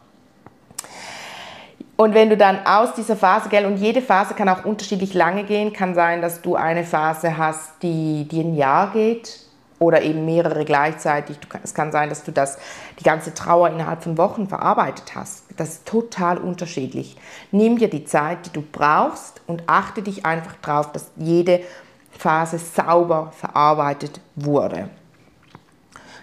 Und 1.96 2.16
wenn 2.16 2.30
du 2.30 2.38
dann 2.38 2.66
aus 2.66 2.94
dieser 2.96 3.16
Phase, 3.16 3.50
gell, 3.50 3.66
und 3.66 3.78
jede 3.78 4.02
Phase 4.02 4.34
kann 4.34 4.50
auch 4.50 4.66
unterschiedlich 4.66 5.14
lange 5.14 5.44
gehen, 5.44 5.74
kann 5.74 5.94
sein, 5.94 6.22
dass 6.22 6.42
du 6.42 6.56
eine 6.56 6.84
Phase 6.84 7.38
hast, 7.38 7.84
die, 7.84 8.28
die 8.28 8.42
ein 8.42 8.56
Jahr 8.56 8.92
geht 8.92 9.40
oder 9.78 10.02
eben 10.02 10.26
mehrere 10.26 10.66
gleichzeitig. 10.66 11.38
Es 11.64 11.76
kann 11.76 11.92
sein, 11.92 12.10
dass 12.10 12.24
du 12.24 12.32
das, 12.32 12.58
die 13.00 13.04
ganze 13.04 13.34
Trauer 13.36 13.70
innerhalb 13.70 14.04
von 14.04 14.18
Wochen 14.18 14.48
verarbeitet 14.48 15.14
hast. 15.14 15.46
Das 15.56 15.70
ist 15.70 15.86
total 15.86 16.40
unterschiedlich. 16.40 17.16
Nimm 17.52 17.78
dir 17.78 17.90
die 17.90 18.06
Zeit, 18.06 18.48
die 18.48 18.52
du 18.52 18.64
brauchst 18.64 19.42
und 19.46 19.64
achte 19.68 20.02
dich 20.02 20.26
einfach 20.26 20.56
darauf, 20.64 20.92
dass 20.92 21.12
jede 21.16 21.62
Phase 22.10 22.58
sauber 22.58 23.32
verarbeitet 23.36 24.20
wurde 24.36 24.90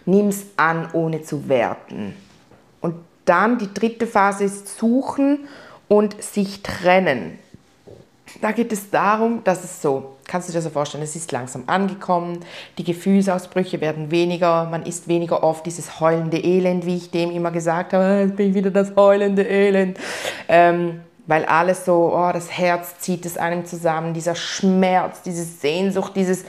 nimm 0.06 0.28
es 0.28 0.44
an, 0.56 0.88
ohne 0.92 1.22
zu 1.22 1.48
werten. 1.48 2.14
Und 2.80 2.96
dann 3.24 3.58
die 3.58 3.72
dritte 3.72 4.06
Phase 4.06 4.44
ist 4.44 4.78
suchen 4.78 5.48
und 5.88 6.22
sich 6.22 6.62
trennen. 6.62 7.38
Da 8.40 8.52
geht 8.52 8.72
es 8.72 8.90
darum, 8.90 9.42
dass 9.42 9.64
es 9.64 9.82
so, 9.82 10.16
kannst 10.26 10.48
du 10.48 10.52
dir 10.52 10.62
so 10.62 10.70
vorstellen, 10.70 11.02
es 11.02 11.16
ist 11.16 11.32
langsam 11.32 11.64
angekommen, 11.66 12.40
die 12.78 12.84
Gefühlsausbrüche 12.84 13.80
werden 13.80 14.10
weniger, 14.10 14.66
man 14.66 14.84
ist 14.84 15.08
weniger 15.08 15.42
oft 15.42 15.66
dieses 15.66 15.98
heulende 16.00 16.38
Elend, 16.38 16.86
wie 16.86 16.96
ich 16.96 17.10
dem 17.10 17.32
immer 17.32 17.50
gesagt 17.50 17.92
habe, 17.92 18.04
ah, 18.04 18.20
jetzt 18.20 18.36
bin 18.36 18.50
ich 18.50 18.54
wieder 18.54 18.70
das 18.70 18.94
heulende 18.94 19.42
Elend. 19.42 19.98
Ähm, 20.48 21.00
weil 21.26 21.44
alles 21.44 21.84
so, 21.84 22.12
oh, 22.14 22.30
das 22.32 22.50
Herz 22.50 22.98
zieht 22.98 23.24
es 23.24 23.36
einem 23.36 23.64
zusammen, 23.64 24.14
dieser 24.14 24.34
Schmerz, 24.34 25.22
diese 25.22 25.44
Sehnsucht, 25.44 26.16
dieses, 26.16 26.44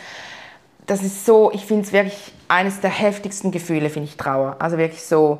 das 0.88 1.04
ist 1.04 1.26
so, 1.26 1.52
ich 1.54 1.66
finde 1.66 1.86
es 1.86 1.94
wirklich 1.94 2.34
eines 2.52 2.82
der 2.82 2.90
heftigsten 2.90 3.50
Gefühle, 3.50 3.90
finde 3.90 4.10
ich 4.10 4.18
Trauer. 4.18 4.58
Also 4.60 4.78
wirklich 4.78 5.02
so 5.02 5.40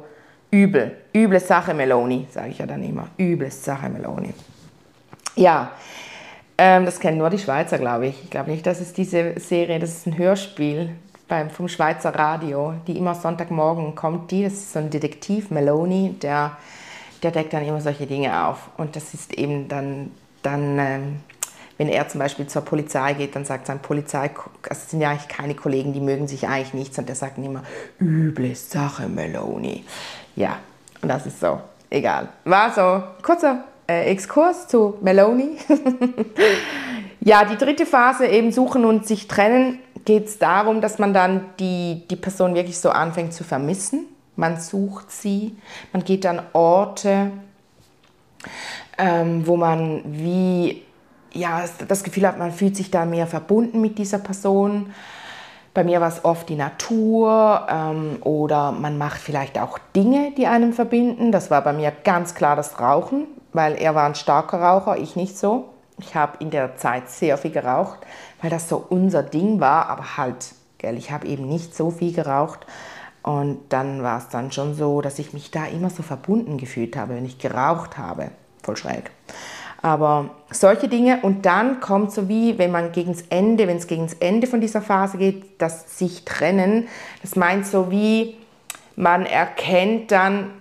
übel, 0.50 0.96
üble 1.14 1.42
Sache 1.42 1.74
Meloni, 1.74 2.26
sage 2.32 2.52
ich 2.52 2.58
ja 2.60 2.66
dann 2.66 2.82
immer. 2.82 3.08
Üble 3.20 3.52
Sache 3.52 3.90
Meloni. 3.90 4.34
Ja, 5.36 5.72
ähm, 6.58 6.86
das 6.86 7.02
kennen 7.02 7.18
nur 7.18 7.30
die 7.30 7.38
Schweizer, 7.38 7.78
glaube 7.80 8.08
ich. 8.08 8.24
Ich 8.24 8.30
glaube 8.30 8.50
nicht, 8.50 8.66
dass 8.66 8.80
es 8.80 8.94
diese 8.94 9.38
Serie, 9.40 9.78
das 9.80 9.90
ist 9.90 10.08
ein 10.08 10.18
Hörspiel 10.18 10.92
beim, 11.28 11.50
vom 11.50 11.68
Schweizer 11.68 12.16
Radio, 12.16 12.76
die 12.88 12.98
immer 12.98 13.14
Sonntagmorgen 13.14 13.94
kommt. 13.94 14.32
Die, 14.32 14.44
das 14.44 14.54
ist 14.54 14.72
so 14.72 14.80
ein 14.80 14.90
Detektiv, 14.90 15.52
Meloni, 15.52 16.16
der, 16.22 16.58
der 17.24 17.32
deckt 17.32 17.52
dann 17.52 17.66
immer 17.66 17.82
solche 17.82 18.08
Dinge 18.08 18.46
auf. 18.46 18.70
Und 18.78 18.96
das 18.96 19.14
ist 19.14 19.34
eben 19.34 19.68
dann, 19.68 20.12
dann 20.44 20.80
ähm, 20.80 21.20
wenn 21.82 21.90
er 21.90 22.08
zum 22.08 22.20
Beispiel 22.20 22.46
zur 22.46 22.62
Polizei 22.62 23.14
geht, 23.14 23.36
dann 23.36 23.44
sagt 23.44 23.66
sein 23.66 23.80
Polizei, 23.80 24.30
also 24.30 24.46
es 24.70 24.92
sind 24.92 25.02
ja 25.02 25.10
eigentlich 25.10 25.28
keine 25.28 25.56
Kollegen, 25.56 25.94
die 25.94 26.00
mögen 26.00 26.28
sich 26.28 26.48
eigentlich 26.48 26.76
nicht, 26.76 26.94
sondern 26.94 27.08
der 27.08 27.16
sagt 27.16 27.40
immer, 27.40 27.64
üble 28.00 28.54
Sache, 28.54 29.08
Meloni. 29.08 29.84
Ja, 30.36 30.60
und 31.02 31.10
das 31.10 31.26
ist 31.26 31.40
so, 31.40 31.60
egal. 31.90 32.30
War 32.46 32.72
so 32.72 33.02
kurzer 33.24 33.64
äh, 33.88 34.12
Exkurs 34.12 34.68
zu 34.68 35.00
Meloni. 35.02 35.58
ja, 37.20 37.46
die 37.46 37.58
dritte 37.58 37.88
Phase, 37.88 38.28
eben 38.28 38.52
suchen 38.52 38.86
und 38.86 39.08
sich 39.08 39.28
trennen, 39.28 39.80
geht 40.06 40.28
es 40.28 40.38
darum, 40.38 40.82
dass 40.82 41.00
man 41.00 41.16
dann 41.16 41.46
die, 41.60 42.04
die 42.12 42.16
Person 42.16 42.54
wirklich 42.54 42.78
so 42.78 42.92
anfängt 42.92 43.34
zu 43.34 43.44
vermissen. 43.44 44.06
Man 44.36 44.62
sucht 44.62 45.10
sie, 45.10 45.58
man 45.94 46.04
geht 46.04 46.28
an 46.28 46.44
Orte, 46.54 47.32
ähm, 49.00 49.48
wo 49.48 49.58
man 49.58 50.04
wie 50.06 50.84
ja, 51.34 51.64
das 51.88 52.04
Gefühl 52.04 52.28
hat, 52.28 52.38
man 52.38 52.52
fühlt 52.52 52.76
sich 52.76 52.92
da 52.92 53.06
mehr 53.06 53.28
verbunden 53.28 53.82
mit 53.82 53.98
dieser 53.98 54.20
Person. 54.20 54.94
Bei 55.74 55.84
mir 55.84 56.02
war 56.02 56.10
es 56.10 56.26
oft 56.26 56.50
die 56.50 56.56
Natur 56.56 57.66
ähm, 57.70 58.18
oder 58.22 58.74
man 58.74 58.98
macht 58.98 59.22
vielleicht 59.22 59.58
auch 59.58 59.80
Dinge, 59.96 60.34
die 60.38 60.48
einem 60.48 60.74
verbinden. 60.74 61.32
Das 61.32 61.50
war 61.50 61.62
bei 61.62 61.72
mir 61.72 61.94
ganz 62.04 62.36
klar 62.36 62.58
das 62.58 62.80
Rauchen, 62.80 63.28
weil 63.54 63.76
er 63.76 63.96
war 63.96 64.06
ein 64.06 64.16
starker 64.16 64.62
Raucher, 64.62 64.98
ich 64.98 65.16
nicht 65.16 65.38
so. 65.38 65.70
Ich 65.98 66.16
habe 66.16 66.38
in 66.40 66.50
der 66.50 66.76
Zeit 66.78 67.10
sehr 67.10 67.38
viel 67.38 67.52
geraucht, 67.52 68.00
weil 68.42 68.50
das 68.50 68.68
so 68.68 68.84
unser 68.90 69.24
Ding 69.24 69.60
war, 69.60 69.88
aber 69.88 70.18
halt, 70.18 70.56
gell, 70.78 70.98
ich 70.98 71.12
habe 71.12 71.28
eben 71.28 71.48
nicht 71.48 71.76
so 71.76 71.92
viel 71.92 72.12
geraucht. 72.12 72.66
Und 73.24 73.60
dann 73.70 74.02
war 74.02 74.18
es 74.18 74.30
dann 74.30 74.52
schon 74.52 74.74
so, 74.74 75.00
dass 75.02 75.20
ich 75.20 75.32
mich 75.32 75.52
da 75.52 75.66
immer 75.68 75.92
so 75.92 76.02
verbunden 76.02 76.58
gefühlt 76.58 76.98
habe, 76.98 77.16
wenn 77.16 77.26
ich 77.26 77.38
geraucht 77.38 77.98
habe. 77.98 78.32
Voll 78.64 78.76
schräg. 78.76 79.12
Aber 79.82 80.30
solche 80.52 80.88
Dinge 80.88 81.20
und 81.24 81.46
dann 81.46 81.80
kommt 81.80 82.12
so 82.12 82.30
wie, 82.30 82.58
wenn 82.60 82.72
man 82.72 82.92
gegen 82.92 83.14
das 83.14 83.24
Ende, 83.30 83.68
wenn 83.68 83.78
es 83.78 83.88
gegen 83.88 84.04
das 84.04 84.14
Ende 84.16 84.46
von 84.46 84.62
dieser 84.62 84.82
Phase 84.82 85.18
geht, 85.18 85.60
das 85.60 85.98
sich 85.98 86.24
trennen. 86.24 86.88
Das 87.22 87.36
meint 87.36 87.66
so 87.66 87.90
wie, 87.90 88.38
man 88.96 89.26
erkennt 89.26 90.12
dann, 90.12 90.52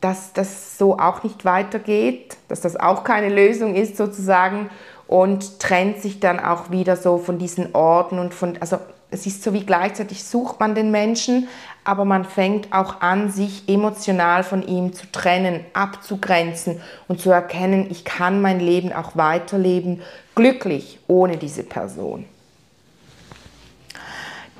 dass 0.00 0.32
das 0.32 0.78
so 0.78 0.98
auch 0.98 1.22
nicht 1.22 1.44
weitergeht, 1.44 2.36
dass 2.48 2.60
das 2.60 2.76
auch 2.76 3.04
keine 3.04 3.28
Lösung 3.28 3.74
ist 3.74 3.96
sozusagen 3.96 4.70
und 5.06 5.60
trennt 5.60 6.00
sich 6.00 6.20
dann 6.20 6.40
auch 6.40 6.70
wieder 6.70 6.96
so 6.96 7.18
von 7.18 7.38
diesen 7.38 7.74
Orten 7.74 8.18
und 8.18 8.34
von, 8.34 8.56
also 8.60 8.78
es 9.10 9.26
ist 9.26 9.42
so 9.42 9.52
wie 9.52 9.64
gleichzeitig 9.64 10.24
sucht 10.24 10.58
man 10.58 10.74
den 10.74 10.90
Menschen, 10.90 11.48
aber 11.84 12.04
man 12.04 12.24
fängt 12.24 12.72
auch 12.72 13.00
an, 13.00 13.30
sich 13.30 13.68
emotional 13.68 14.44
von 14.44 14.62
ihm 14.66 14.92
zu 14.92 15.10
trennen, 15.10 15.64
abzugrenzen 15.72 16.80
und 17.08 17.20
zu 17.20 17.30
erkennen, 17.30 17.88
ich 17.90 18.04
kann 18.04 18.40
mein 18.40 18.60
Leben 18.60 18.92
auch 18.92 19.16
weiterleben, 19.16 20.02
glücklich 20.34 21.00
ohne 21.08 21.36
diese 21.36 21.64
Person. 21.64 22.26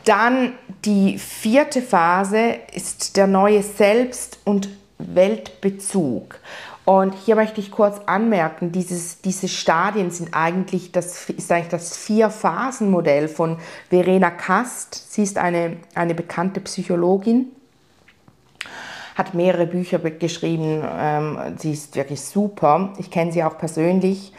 Dann 0.05 0.55
die 0.85 1.17
vierte 1.19 1.81
Phase 1.81 2.57
ist 2.73 3.17
der 3.17 3.29
neue 3.29 3.63
Selbst- 3.63 4.39
und 4.45 4.69
Weltbezug. 4.99 6.41
Und 6.85 7.15
hier 7.15 7.37
möchte 7.37 7.61
ich 7.61 7.71
kurz 7.71 8.01
anmerken, 8.07 8.73
dieses, 8.73 9.21
diese 9.21 9.47
Stadien 9.47 10.11
sind 10.11 10.31
eigentlich 10.33 10.91
das, 10.91 11.31
ist 11.31 11.53
eigentlich 11.53 11.69
das 11.69 11.97
Vier-Phasen-Modell 11.97 13.29
von 13.29 13.59
Verena 13.89 14.31
Kast. 14.31 15.13
Sie 15.13 15.23
ist 15.23 15.39
eine, 15.39 15.77
eine 15.95 16.15
bekannte 16.15 16.61
Psychologin, 16.61 17.53
hat 19.15 19.35
mehrere 19.35 19.67
Bücher 19.67 20.01
geschrieben. 20.01 20.83
Ähm, 20.85 21.39
sie 21.57 21.73
ist 21.73 21.95
wirklich 21.95 22.21
super. 22.21 22.93
Ich 22.99 23.13
kenne 23.13 23.31
sie 23.31 23.45
auch 23.45 23.59
persönlich. 23.59 24.33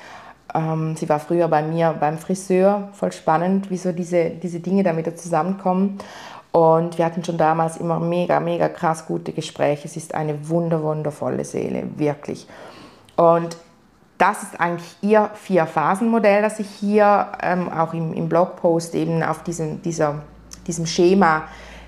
Ähm, 0.53 0.97
sie 0.97 1.07
war 1.07 1.21
früher 1.21 1.47
bei 1.47 1.63
mir 1.63 1.95
beim 1.97 2.17
Friseur. 2.17 2.89
Voll 2.91 3.13
spannend, 3.13 3.69
wie 3.69 3.77
so 3.77 3.93
diese, 3.93 4.31
diese 4.31 4.59
Dinge 4.59 4.83
da 4.83 4.95
wieder 4.97 5.15
zusammenkommen. 5.15 5.97
Und 6.53 6.99
wir 6.99 7.05
hatten 7.05 7.23
schon 7.23 7.37
damals 7.37 7.77
immer 7.77 7.99
mega, 7.99 8.39
mega 8.39 8.69
krass 8.69 9.07
gute 9.07 9.33
Gespräche. 9.33 9.87
Es 9.87 9.97
ist 9.97 10.13
eine 10.13 10.49
wunder, 10.49 10.83
wundervolle 10.83 11.43
Seele, 11.45 11.85
wirklich. 11.97 12.47
Und 13.15 13.57
das 14.19 14.43
ist 14.43 14.59
eigentlich 14.59 14.95
ihr 15.01 15.31
Vier-Phasen-Modell, 15.33 16.43
das 16.43 16.59
ich 16.59 16.69
hier 16.69 17.27
ähm, 17.41 17.73
auch 17.73 17.95
im, 17.95 18.13
im 18.13 18.29
Blogpost 18.29 18.93
eben 18.93 19.23
auf 19.23 19.41
diesem, 19.41 19.81
dieser, 19.81 20.21
diesem 20.67 20.85
Schema 20.85 21.45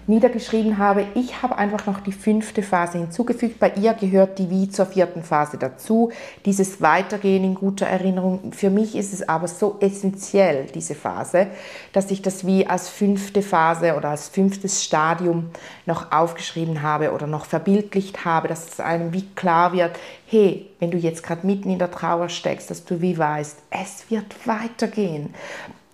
niedergeschrieben 0.08 0.78
habe. 0.78 1.06
Ich 1.16 1.42
habe 1.42 1.58
einfach 1.58 1.86
noch 1.88 2.00
die 2.00 2.12
fünfte 2.12 2.62
Phase 2.62 3.00
hinzugefügt. 3.00 3.60
Bei 3.60 3.72
ihr 3.76 3.94
gehört 3.94 4.38
die 4.38 4.50
wie 4.50 4.70
zur 4.70 4.86
vierten 4.86 5.24
Phase 5.24 5.58
dazu. 5.58 6.12
Dieses 6.46 6.82
Weitergehen 6.82 7.44
in 7.44 7.56
guter 7.56 7.88
Erinnerung. 7.88 8.52
Für 8.52 8.70
mich 8.70 8.96
ist 8.96 9.14
es 9.14 9.28
aber 9.28 9.48
so 9.48 9.78
essentiell, 9.80 10.68
diese 10.74 10.96
Phase, 10.96 11.48
dass 11.94 12.12
ich 12.12 12.22
das 12.22 12.46
wie 12.46 12.68
als 12.68 12.90
fünfte 12.90 13.42
Phase 13.42 13.96
oder 13.96 14.10
als 14.10 14.30
fünftes 14.30 14.84
Stadium 14.84 15.50
noch 15.86 16.12
aufgeschrieben 16.12 16.82
habe 16.82 17.12
oder 17.12 17.28
noch 17.28 17.46
verbildlicht 17.46 18.26
habe, 18.26 18.48
dass 18.48 18.68
es 18.74 18.80
einem 18.80 19.14
wie 19.14 19.28
klar 19.36 19.74
wird, 19.74 19.98
hey, 20.28 20.68
wenn 20.80 20.92
du 20.92 20.98
jetzt 20.98 21.24
gerade 21.24 21.46
mitten 21.46 21.70
in 21.70 21.80
der 21.80 21.92
Trauer 21.92 22.30
steckst, 22.30 22.70
dass 22.70 22.86
du 22.86 23.02
wie 23.02 23.18
weißt, 23.18 23.58
es 23.72 24.10
wird 24.10 24.48
weitergehen 24.48 25.34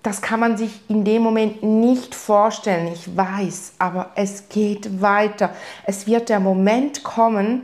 das 0.03 0.21
kann 0.21 0.39
man 0.39 0.57
sich 0.57 0.81
in 0.89 1.03
dem 1.03 1.21
Moment 1.21 1.61
nicht 1.61 2.15
vorstellen. 2.15 2.87
Ich 2.87 3.15
weiß, 3.15 3.73
aber 3.77 4.11
es 4.15 4.49
geht 4.49 5.01
weiter. 5.01 5.51
Es 5.85 6.07
wird 6.07 6.29
der 6.29 6.39
Moment 6.39 7.03
kommen, 7.03 7.63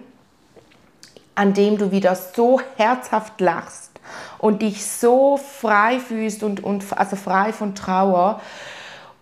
an 1.34 1.54
dem 1.54 1.78
du 1.78 1.92
wieder 1.92 2.16
so 2.16 2.62
herzhaft 2.76 3.42
lachst 3.42 3.92
und 4.38 4.62
dich 4.62 4.86
so 4.86 5.38
frei 5.38 6.00
fühlst 6.00 6.44
und, 6.44 6.64
und 6.64 6.86
also 6.98 7.16
frei 7.16 7.54
von 7.54 7.76
Trauer 7.76 8.40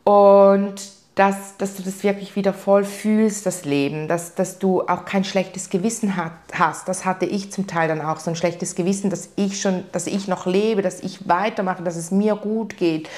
und 0.04 0.76
dass, 1.16 1.56
dass 1.58 1.76
du 1.76 1.84
das 1.84 2.04
wirklich 2.04 2.36
wieder 2.36 2.54
voll 2.54 2.84
fühlst, 2.84 3.46
das 3.46 3.64
Leben, 3.64 4.10
dass, 4.10 4.36
dass 4.36 4.60
du 4.60 4.82
auch 4.82 5.06
kein 5.06 5.24
schlechtes 5.24 5.70
Gewissen 5.70 6.18
hat, 6.18 6.34
hast. 6.54 6.90
Das 6.90 7.06
hatte 7.06 7.26
ich 7.26 7.54
zum 7.54 7.68
Teil 7.68 7.88
dann 7.88 8.02
auch, 8.02 8.20
so 8.20 8.30
ein 8.30 8.36
schlechtes 8.36 8.76
Gewissen, 8.76 9.10
dass 9.10 9.30
ich 9.38 9.62
schon, 9.62 9.86
dass 9.94 10.08
ich 10.08 10.28
noch 10.28 10.46
lebe, 10.46 10.82
dass 10.82 11.00
ich 11.00 11.28
weitermache, 11.28 11.84
dass 11.84 11.96
es 11.96 12.12
mir 12.12 12.36
gut 12.36 12.76
geht. 12.76 13.10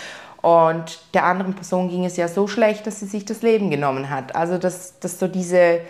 Und 0.44 1.00
der 1.16 1.24
anderen 1.24 1.56
Person 1.56 1.90
ging 1.90 2.06
es 2.06 2.18
ja 2.18 2.28
so 2.28 2.48
schlecht, 2.48 2.86
dass 2.86 3.00
sie 3.00 3.08
sich 3.08 3.26
das 3.26 3.42
Leben 3.42 3.72
genommen 3.72 4.12
hat. 4.12 4.36
Also 4.36 4.60
dass, 4.60 5.00
dass 5.00 5.18
so 5.18 5.28
diese 5.28 5.82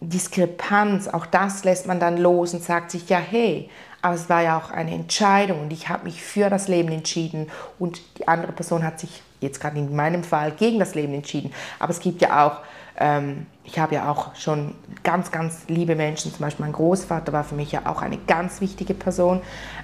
Diskrepanz, 0.00 1.08
auch 1.08 1.26
das 1.26 1.64
lässt 1.64 1.88
man 1.88 1.98
dann 1.98 2.16
los 2.16 2.54
und 2.54 2.62
sagt 2.62 2.92
sich, 2.92 3.08
ja, 3.08 3.18
hey, 3.18 3.68
aber 4.02 4.14
es 4.14 4.28
war 4.28 4.42
ja 4.42 4.56
auch 4.56 4.70
eine 4.70 4.94
Entscheidung 4.94 5.62
und 5.62 5.72
ich 5.72 5.88
habe 5.88 6.04
mich 6.04 6.22
für 6.22 6.48
das 6.48 6.68
Leben 6.68 6.90
entschieden 6.90 7.50
und 7.80 8.00
die 8.18 8.28
andere 8.28 8.52
Person 8.52 8.84
hat 8.84 9.00
sich 9.00 9.22
jetzt 9.40 9.60
gerade 9.60 9.78
in 9.78 9.94
meinem 9.94 10.24
Fall 10.24 10.52
gegen 10.52 10.78
das 10.78 10.94
Leben 10.94 11.14
entschieden. 11.14 11.52
Aber 11.78 11.90
es 11.90 12.00
gibt 12.00 12.22
ja 12.22 12.46
auch, 12.46 12.60
ähm, 12.98 13.46
ich 13.64 13.78
habe 13.78 13.94
ja 13.94 14.10
auch 14.10 14.34
schon 14.34 14.74
ganz, 15.02 15.30
ganz 15.30 15.64
liebe 15.68 15.94
Menschen, 15.94 16.32
zum 16.32 16.40
Beispiel 16.40 16.64
mein 16.64 16.72
Großvater 16.72 17.32
war 17.32 17.44
für 17.44 17.54
mich 17.54 17.72
ja 17.72 17.82
auch 17.84 18.02
eine 18.02 18.18
ganz 18.18 18.60
wichtige 18.60 18.94
Person. 18.94 19.40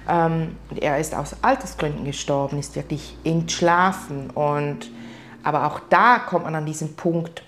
Ähm, 0.09 0.57
er 0.79 0.97
ist 0.97 1.15
aus 1.15 1.35
Altersgründen 1.41 2.05
gestorben, 2.05 2.59
ist 2.59 2.75
wirklich 2.75 3.15
entschlafen. 3.23 4.29
Und, 4.31 4.89
aber 5.43 5.67
auch 5.67 5.79
da 5.89 6.19
kommt 6.19 6.45
man 6.45 6.55
an 6.55 6.65
diesen 6.65 6.95
Punkt, 6.95 7.43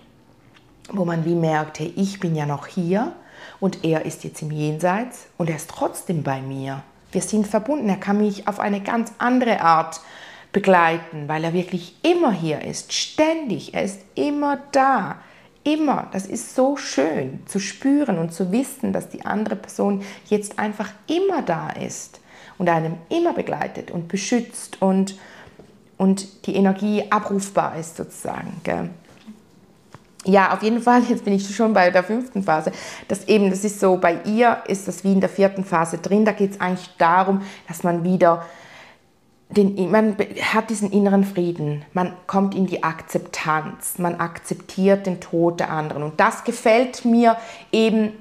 wo 0.92 1.06
man 1.06 1.26
wie 1.26 1.36
merkt, 1.36 1.80
hey, 1.80 1.92
ich 1.96 2.20
bin 2.20 2.36
ja 2.36 2.46
noch 2.46 2.68
hier 2.68 3.14
und 3.60 3.84
er 3.84 4.06
ist 4.06 4.24
jetzt 4.24 4.42
im 4.42 4.52
Jenseits 4.52 5.28
und 5.38 5.50
er 5.50 5.56
ist 5.56 5.70
trotzdem 5.70 6.24
bei 6.24 6.42
mir. 6.42 6.84
Wir 7.12 7.22
sind 7.22 7.48
verbunden, 7.48 7.90
er 7.90 7.98
kann 7.98 8.18
mich 8.18 8.48
auf 8.48 8.60
eine 8.60 8.82
ganz 8.82 9.14
andere 9.18 9.62
Art 9.62 10.02
begleiten, 10.56 11.28
weil 11.28 11.44
er 11.44 11.52
wirklich 11.52 11.98
immer 12.02 12.32
hier 12.32 12.62
ist, 12.62 12.94
ständig, 12.94 13.74
er 13.74 13.84
ist 13.84 14.00
immer 14.16 14.58
da, 14.72 15.18
immer. 15.66 16.08
Das 16.14 16.26
ist 16.28 16.56
so 16.56 16.78
schön 16.78 17.42
zu 17.46 17.60
spüren 17.60 18.18
und 18.18 18.32
zu 18.32 18.54
wissen, 18.54 18.94
dass 18.94 19.10
die 19.10 19.26
andere 19.26 19.58
Person 19.58 20.02
jetzt 20.28 20.58
einfach 20.58 20.92
immer 21.08 21.42
da 21.42 21.72
ist 21.72 22.22
und 22.58 22.70
einem 22.70 22.96
immer 23.10 23.34
begleitet 23.34 23.92
und 23.92 24.08
beschützt 24.08 24.82
und, 24.82 25.20
und 25.98 26.48
die 26.48 26.56
Energie 26.56 27.04
abrufbar 27.10 27.78
ist 27.78 27.98
sozusagen. 27.98 28.62
Gell? 28.64 28.92
Ja, 30.24 30.54
auf 30.54 30.64
jeden 30.64 30.82
Fall, 30.82 31.04
jetzt 31.10 31.26
bin 31.26 31.34
ich 31.34 31.54
schon 31.54 31.74
bei 31.74 31.92
der 31.92 32.06
fünften 32.06 32.44
Phase. 32.44 32.72
Das 33.10 33.28
eben, 33.28 33.50
das 33.50 33.66
ist 33.66 33.82
so, 33.82 33.98
bei 33.98 34.20
ihr 34.24 34.60
ist 34.70 34.88
das 34.88 35.04
wie 35.04 35.12
in 35.12 35.20
der 35.20 35.30
vierten 35.30 35.66
Phase 35.66 35.98
drin. 35.98 36.24
Da 36.24 36.32
geht 36.32 36.52
es 36.52 36.62
eigentlich 36.62 36.90
darum, 36.98 37.42
dass 37.68 37.84
man 37.84 38.06
wieder 38.06 38.46
den, 39.50 39.92
man 39.92 40.18
hat 40.54 40.70
diesen 40.70 40.92
inneren 40.92 41.24
Frieden, 41.24 41.86
man 41.94 42.14
kommt 42.28 42.56
in 42.56 42.66
die 42.66 42.84
Akzeptanz, 42.84 44.00
man 44.00 44.16
akzeptiert 44.16 45.06
den 45.06 45.22
Tod 45.22 45.60
der 45.60 45.70
anderen. 45.70 46.04
Und 46.04 46.20
das 46.20 46.44
gefällt 46.44 47.06
mir 47.06 47.38
eben 47.72 48.14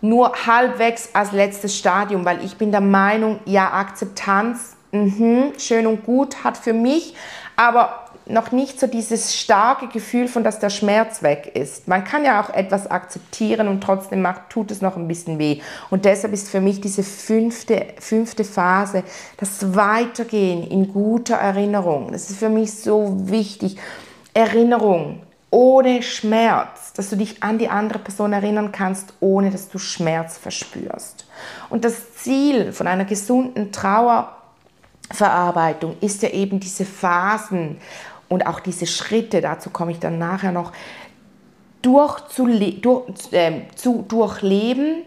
nur 0.00 0.32
halbwegs 0.46 1.10
als 1.14 1.32
letztes 1.32 1.78
Stadium, 1.78 2.24
weil 2.24 2.44
ich 2.44 2.56
bin 2.56 2.72
der 2.72 2.80
Meinung, 2.80 3.38
ja, 3.44 3.72
Akzeptanz, 3.72 4.76
mh, 4.90 5.58
schön 5.58 5.86
und 5.86 6.04
gut, 6.04 6.42
hat 6.42 6.56
für 6.56 6.72
mich. 6.72 7.14
Aber 7.54 8.01
noch 8.26 8.52
nicht 8.52 8.78
so 8.78 8.86
dieses 8.86 9.36
starke 9.36 9.88
Gefühl 9.88 10.28
von, 10.28 10.44
dass 10.44 10.58
der 10.58 10.70
Schmerz 10.70 11.22
weg 11.22 11.52
ist. 11.54 11.88
Man 11.88 12.04
kann 12.04 12.24
ja 12.24 12.42
auch 12.42 12.50
etwas 12.50 12.90
akzeptieren 12.90 13.68
und 13.68 13.82
trotzdem 13.82 14.22
macht, 14.22 14.50
tut 14.50 14.70
es 14.70 14.80
noch 14.80 14.96
ein 14.96 15.08
bisschen 15.08 15.38
weh. 15.38 15.60
Und 15.90 16.04
deshalb 16.04 16.32
ist 16.32 16.48
für 16.48 16.60
mich 16.60 16.80
diese 16.80 17.02
fünfte, 17.02 17.86
fünfte 17.98 18.44
Phase, 18.44 19.04
das 19.38 19.74
Weitergehen 19.74 20.66
in 20.66 20.92
guter 20.92 21.36
Erinnerung, 21.36 22.12
das 22.12 22.30
ist 22.30 22.38
für 22.38 22.48
mich 22.48 22.74
so 22.74 23.28
wichtig. 23.28 23.76
Erinnerung 24.34 25.20
ohne 25.52 26.02
Schmerz, 26.02 26.92
dass 26.94 27.10
du 27.10 27.16
dich 27.16 27.42
an 27.42 27.58
die 27.58 27.68
andere 27.68 27.98
Person 27.98 28.32
erinnern 28.32 28.72
kannst, 28.72 29.12
ohne 29.20 29.50
dass 29.50 29.68
du 29.68 29.78
Schmerz 29.78 30.38
verspürst. 30.38 31.26
Und 31.68 31.84
das 31.84 32.14
Ziel 32.14 32.72
von 32.72 32.86
einer 32.86 33.04
gesunden 33.04 33.70
Trauerverarbeitung 33.70 35.98
ist 36.00 36.22
ja 36.22 36.30
eben 36.30 36.58
diese 36.58 36.86
Phasen 36.86 37.76
und 38.32 38.46
auch 38.46 38.60
diese 38.60 38.86
Schritte, 38.86 39.42
dazu 39.42 39.68
komme 39.68 39.92
ich 39.92 39.98
dann 39.98 40.18
nachher 40.18 40.52
noch, 40.52 40.72
durchzule 41.82 42.72
durch, 42.72 43.04
äh, 43.32 43.62
zu 43.74 44.06
durchleben, 44.08 45.02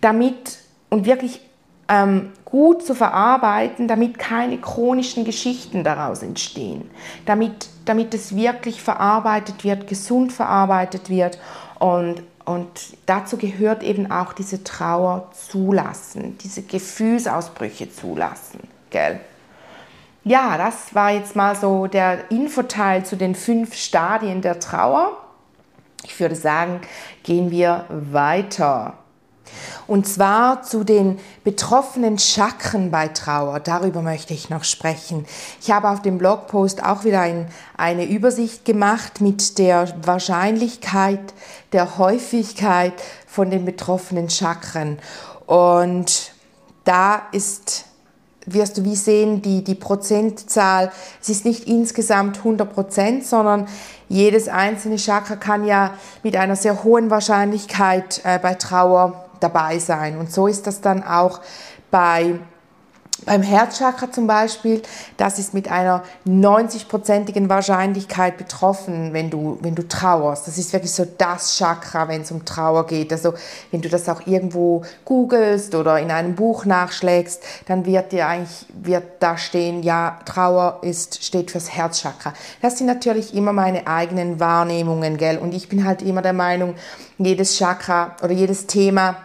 damit 0.00 0.58
und 0.88 1.06
wirklich 1.06 1.40
ähm, 1.88 2.32
gut 2.44 2.84
zu 2.84 2.96
verarbeiten, 2.96 3.86
damit 3.86 4.18
keine 4.18 4.58
chronischen 4.58 5.24
Geschichten 5.24 5.84
daraus 5.84 6.24
entstehen, 6.24 6.90
damit, 7.24 7.68
damit 7.84 8.14
es 8.14 8.34
wirklich 8.34 8.82
verarbeitet 8.82 9.62
wird, 9.62 9.86
gesund 9.86 10.32
verarbeitet 10.32 11.08
wird 11.08 11.38
und, 11.78 12.24
und 12.44 12.68
dazu 13.06 13.36
gehört 13.36 13.84
eben 13.84 14.10
auch 14.10 14.32
diese 14.32 14.64
Trauer 14.64 15.30
zulassen, 15.32 16.36
diese 16.38 16.62
Gefühlsausbrüche 16.62 17.92
zulassen. 17.92 18.60
Gell? 18.90 19.20
Ja, 20.22 20.58
das 20.58 20.94
war 20.94 21.12
jetzt 21.12 21.34
mal 21.34 21.56
so 21.56 21.86
der 21.86 22.30
Infoteil 22.30 23.04
zu 23.06 23.16
den 23.16 23.34
fünf 23.34 23.74
Stadien 23.74 24.42
der 24.42 24.60
Trauer. 24.60 25.16
Ich 26.04 26.18
würde 26.20 26.36
sagen, 26.36 26.80
gehen 27.22 27.50
wir 27.50 27.86
weiter. 27.88 28.94
Und 29.86 30.06
zwar 30.06 30.62
zu 30.62 30.84
den 30.84 31.18
betroffenen 31.42 32.18
Chakren 32.18 32.90
bei 32.90 33.08
Trauer. 33.08 33.60
Darüber 33.60 34.02
möchte 34.02 34.34
ich 34.34 34.50
noch 34.50 34.64
sprechen. 34.64 35.26
Ich 35.60 35.70
habe 35.70 35.88
auf 35.88 36.02
dem 36.02 36.18
Blogpost 36.18 36.84
auch 36.84 37.04
wieder 37.04 37.22
ein, 37.22 37.48
eine 37.76 38.04
Übersicht 38.04 38.64
gemacht 38.64 39.20
mit 39.20 39.58
der 39.58 39.92
Wahrscheinlichkeit, 40.04 41.34
der 41.72 41.98
Häufigkeit 41.98 42.92
von 43.26 43.50
den 43.50 43.64
betroffenen 43.64 44.30
Chakren. 44.30 44.98
Und 45.46 46.32
da 46.84 47.22
ist 47.32 47.86
wirst 48.46 48.78
du 48.78 48.84
wie 48.84 48.96
sehen, 48.96 49.42
die, 49.42 49.62
die 49.62 49.74
Prozentzahl, 49.74 50.90
es 51.20 51.28
ist 51.28 51.44
nicht 51.44 51.66
insgesamt 51.66 52.38
100 52.38 52.72
Prozent, 52.72 53.26
sondern 53.26 53.66
jedes 54.08 54.48
einzelne 54.48 54.96
Chakra 54.96 55.36
kann 55.36 55.64
ja 55.64 55.94
mit 56.22 56.36
einer 56.36 56.56
sehr 56.56 56.82
hohen 56.82 57.10
Wahrscheinlichkeit 57.10 58.20
äh, 58.24 58.38
bei 58.38 58.54
Trauer 58.54 59.26
dabei 59.40 59.78
sein. 59.78 60.18
Und 60.18 60.32
so 60.32 60.46
ist 60.46 60.66
das 60.66 60.80
dann 60.80 61.02
auch 61.02 61.40
bei 61.90 62.38
beim 63.26 63.42
Herzchakra 63.42 64.10
zum 64.10 64.26
Beispiel, 64.26 64.82
das 65.16 65.38
ist 65.38 65.54
mit 65.54 65.70
einer 65.70 66.02
90-prozentigen 66.26 67.48
Wahrscheinlichkeit 67.48 68.36
betroffen, 68.36 69.12
wenn 69.12 69.30
du, 69.30 69.58
wenn 69.62 69.74
du 69.74 69.86
trauerst. 69.86 70.46
Das 70.46 70.58
ist 70.58 70.72
wirklich 70.72 70.92
so 70.92 71.06
das 71.18 71.56
Chakra, 71.56 72.08
wenn 72.08 72.22
es 72.22 72.30
um 72.30 72.44
Trauer 72.44 72.86
geht. 72.86 73.12
Also 73.12 73.34
wenn 73.70 73.82
du 73.82 73.88
das 73.88 74.08
auch 74.08 74.26
irgendwo 74.26 74.82
googelst 75.04 75.74
oder 75.74 75.98
in 75.98 76.10
einem 76.10 76.34
Buch 76.34 76.64
nachschlägst, 76.64 77.42
dann 77.66 77.86
wird 77.86 78.12
dir 78.12 78.26
eigentlich 78.26 78.66
wird 78.72 79.04
da 79.20 79.36
stehen, 79.36 79.82
ja, 79.82 80.18
Trauer 80.24 80.78
ist, 80.82 81.24
steht 81.24 81.50
fürs 81.50 81.70
Herzchakra. 81.70 82.32
Das 82.62 82.78
sind 82.78 82.86
natürlich 82.86 83.34
immer 83.34 83.52
meine 83.52 83.86
eigenen 83.86 84.40
Wahrnehmungen, 84.40 85.16
gell? 85.16 85.38
Und 85.38 85.54
ich 85.54 85.68
bin 85.68 85.84
halt 85.84 86.02
immer 86.02 86.22
der 86.22 86.32
Meinung, 86.32 86.74
jedes 87.18 87.58
Chakra 87.58 88.16
oder 88.22 88.32
jedes 88.32 88.66
Thema 88.66 89.16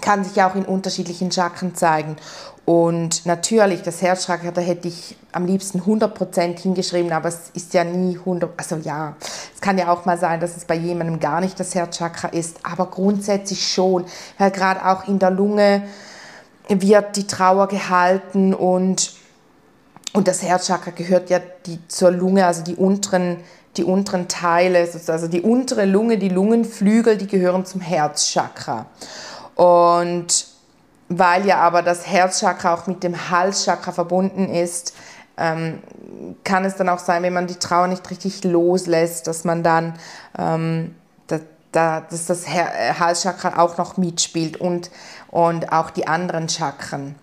kann 0.00 0.24
sich 0.24 0.42
auch 0.42 0.54
in 0.54 0.64
unterschiedlichen 0.64 1.30
Chakren 1.30 1.74
zeigen. 1.74 2.16
Und 2.64 3.26
natürlich, 3.26 3.82
das 3.82 4.00
Herzchakra, 4.00 4.50
da 4.50 4.62
hätte 4.62 4.88
ich 4.88 5.16
am 5.32 5.44
liebsten 5.44 5.82
100% 5.82 6.58
hingeschrieben, 6.58 7.12
aber 7.12 7.28
es 7.28 7.50
ist 7.52 7.74
ja 7.74 7.84
nie 7.84 8.16
100%, 8.16 8.48
also 8.56 8.76
ja, 8.76 9.16
es 9.54 9.60
kann 9.60 9.76
ja 9.76 9.92
auch 9.92 10.06
mal 10.06 10.16
sein, 10.16 10.40
dass 10.40 10.56
es 10.56 10.64
bei 10.64 10.74
jemandem 10.74 11.20
gar 11.20 11.42
nicht 11.42 11.60
das 11.60 11.74
Herzchakra 11.74 12.28
ist, 12.28 12.60
aber 12.62 12.86
grundsätzlich 12.86 13.68
schon, 13.68 14.06
weil 14.38 14.50
gerade 14.50 14.86
auch 14.86 15.06
in 15.06 15.18
der 15.18 15.30
Lunge 15.30 15.82
wird 16.68 17.16
die 17.16 17.26
Trauer 17.26 17.68
gehalten 17.68 18.54
und, 18.54 19.12
und 20.14 20.26
das 20.26 20.42
Herzchakra 20.42 20.92
gehört 20.92 21.28
ja 21.28 21.40
die, 21.66 21.86
zur 21.88 22.12
Lunge, 22.12 22.46
also 22.46 22.62
die 22.62 22.76
unteren, 22.76 23.40
die 23.76 23.84
unteren 23.84 24.26
Teile, 24.28 24.88
also 25.06 25.28
die 25.28 25.42
untere 25.42 25.84
Lunge, 25.84 26.16
die 26.16 26.30
Lungenflügel, 26.30 27.18
die 27.18 27.26
gehören 27.26 27.66
zum 27.66 27.82
Herzchakra. 27.82 28.86
Und 29.54 30.46
weil 31.08 31.46
ja 31.46 31.58
aber 31.58 31.82
das 31.82 32.06
Herzchakra 32.06 32.74
auch 32.74 32.86
mit 32.86 33.02
dem 33.02 33.30
Halschakra 33.30 33.92
verbunden 33.92 34.48
ist, 34.48 34.94
ähm, 35.36 35.82
kann 36.44 36.64
es 36.64 36.76
dann 36.76 36.88
auch 36.88 36.98
sein, 36.98 37.22
wenn 37.22 37.32
man 37.32 37.46
die 37.46 37.56
Trauer 37.56 37.88
nicht 37.88 38.08
richtig 38.10 38.44
loslässt, 38.44 39.26
dass 39.26 39.44
man 39.44 39.62
dann, 39.62 39.94
ähm, 40.38 40.94
da, 41.26 41.40
da, 41.72 42.00
dass 42.02 42.26
das 42.26 42.48
Her 42.48 42.70
äh, 42.74 42.94
Halschakra 42.94 43.60
auch 43.60 43.76
noch 43.76 43.96
mitspielt 43.96 44.56
und, 44.56 44.90
und 45.30 45.72
auch 45.72 45.90
die 45.90 46.06
anderen 46.06 46.48
Chakren. 46.48 47.16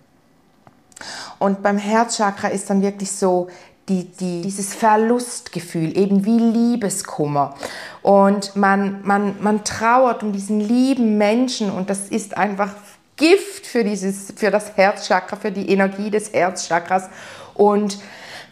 Und 1.40 1.64
beim 1.64 1.78
Herzchakra 1.78 2.50
ist 2.50 2.70
dann 2.70 2.82
wirklich 2.82 3.12
so 3.12 3.48
die, 3.90 4.06
die, 4.06 4.42
dieses 4.42 4.74
Verlustgefühl, 4.74 5.98
eben 5.98 6.26
wie 6.26 6.38
Liebeskummer. 6.38 7.56
Und 8.02 8.56
man, 8.56 9.02
man, 9.04 9.36
man 9.42 9.64
trauert 9.64 10.24
um 10.24 10.32
diesen 10.32 10.60
lieben 10.60 11.18
Menschen 11.18 11.72
und 11.72 11.90
das 11.90 12.10
ist 12.10 12.38
einfach 12.38 12.74
Gift 13.16 13.66
für, 13.66 13.84
dieses, 13.84 14.34
für 14.36 14.50
das 14.50 14.78
Herzchakra, 14.78 15.36
für 15.36 15.52
die 15.52 15.70
Energie 15.70 16.10
des 16.10 16.34
Herzchakras. 16.34 17.10
Und 17.54 18.00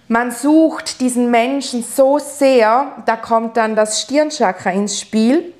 man 0.08 0.32
sucht 0.32 1.02
diesen 1.02 1.32
Menschen 1.32 1.84
so 1.84 2.20
sehr, 2.20 2.94
da 3.06 3.15
kommt 3.15 3.58
dann 3.58 3.76
das 3.76 4.02
Stirnchakra 4.02 4.72
ins 4.72 5.00
Spiel. 5.00 5.54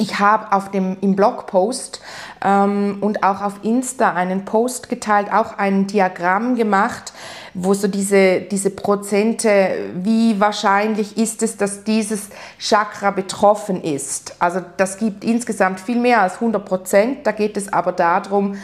Ich 0.00 0.18
habe 0.18 0.50
auf 0.52 0.70
dem 0.70 0.96
im 1.02 1.14
Blogpost 1.14 2.00
ähm, 2.42 2.96
und 3.02 3.22
auch 3.22 3.42
auf 3.42 3.56
Insta 3.62 4.14
einen 4.14 4.46
Post 4.46 4.88
geteilt, 4.88 5.30
auch 5.30 5.58
ein 5.58 5.86
Diagramm 5.88 6.56
gemacht, 6.56 7.12
wo 7.52 7.74
so 7.74 7.86
diese, 7.86 8.40
diese 8.40 8.70
Prozente, 8.70 9.90
wie 9.96 10.40
wahrscheinlich 10.40 11.18
ist 11.18 11.42
es, 11.42 11.58
dass 11.58 11.84
dieses 11.84 12.30
Chakra 12.58 13.10
betroffen 13.10 13.84
ist. 13.84 14.36
Also 14.38 14.62
das 14.78 14.96
gibt 14.96 15.22
insgesamt 15.22 15.80
viel 15.80 16.00
mehr 16.00 16.22
als 16.22 16.36
100 16.36 16.64
Prozent. 16.64 17.26
Da 17.26 17.32
geht 17.32 17.58
es 17.58 17.70
aber 17.70 17.92
darum, 17.92 18.56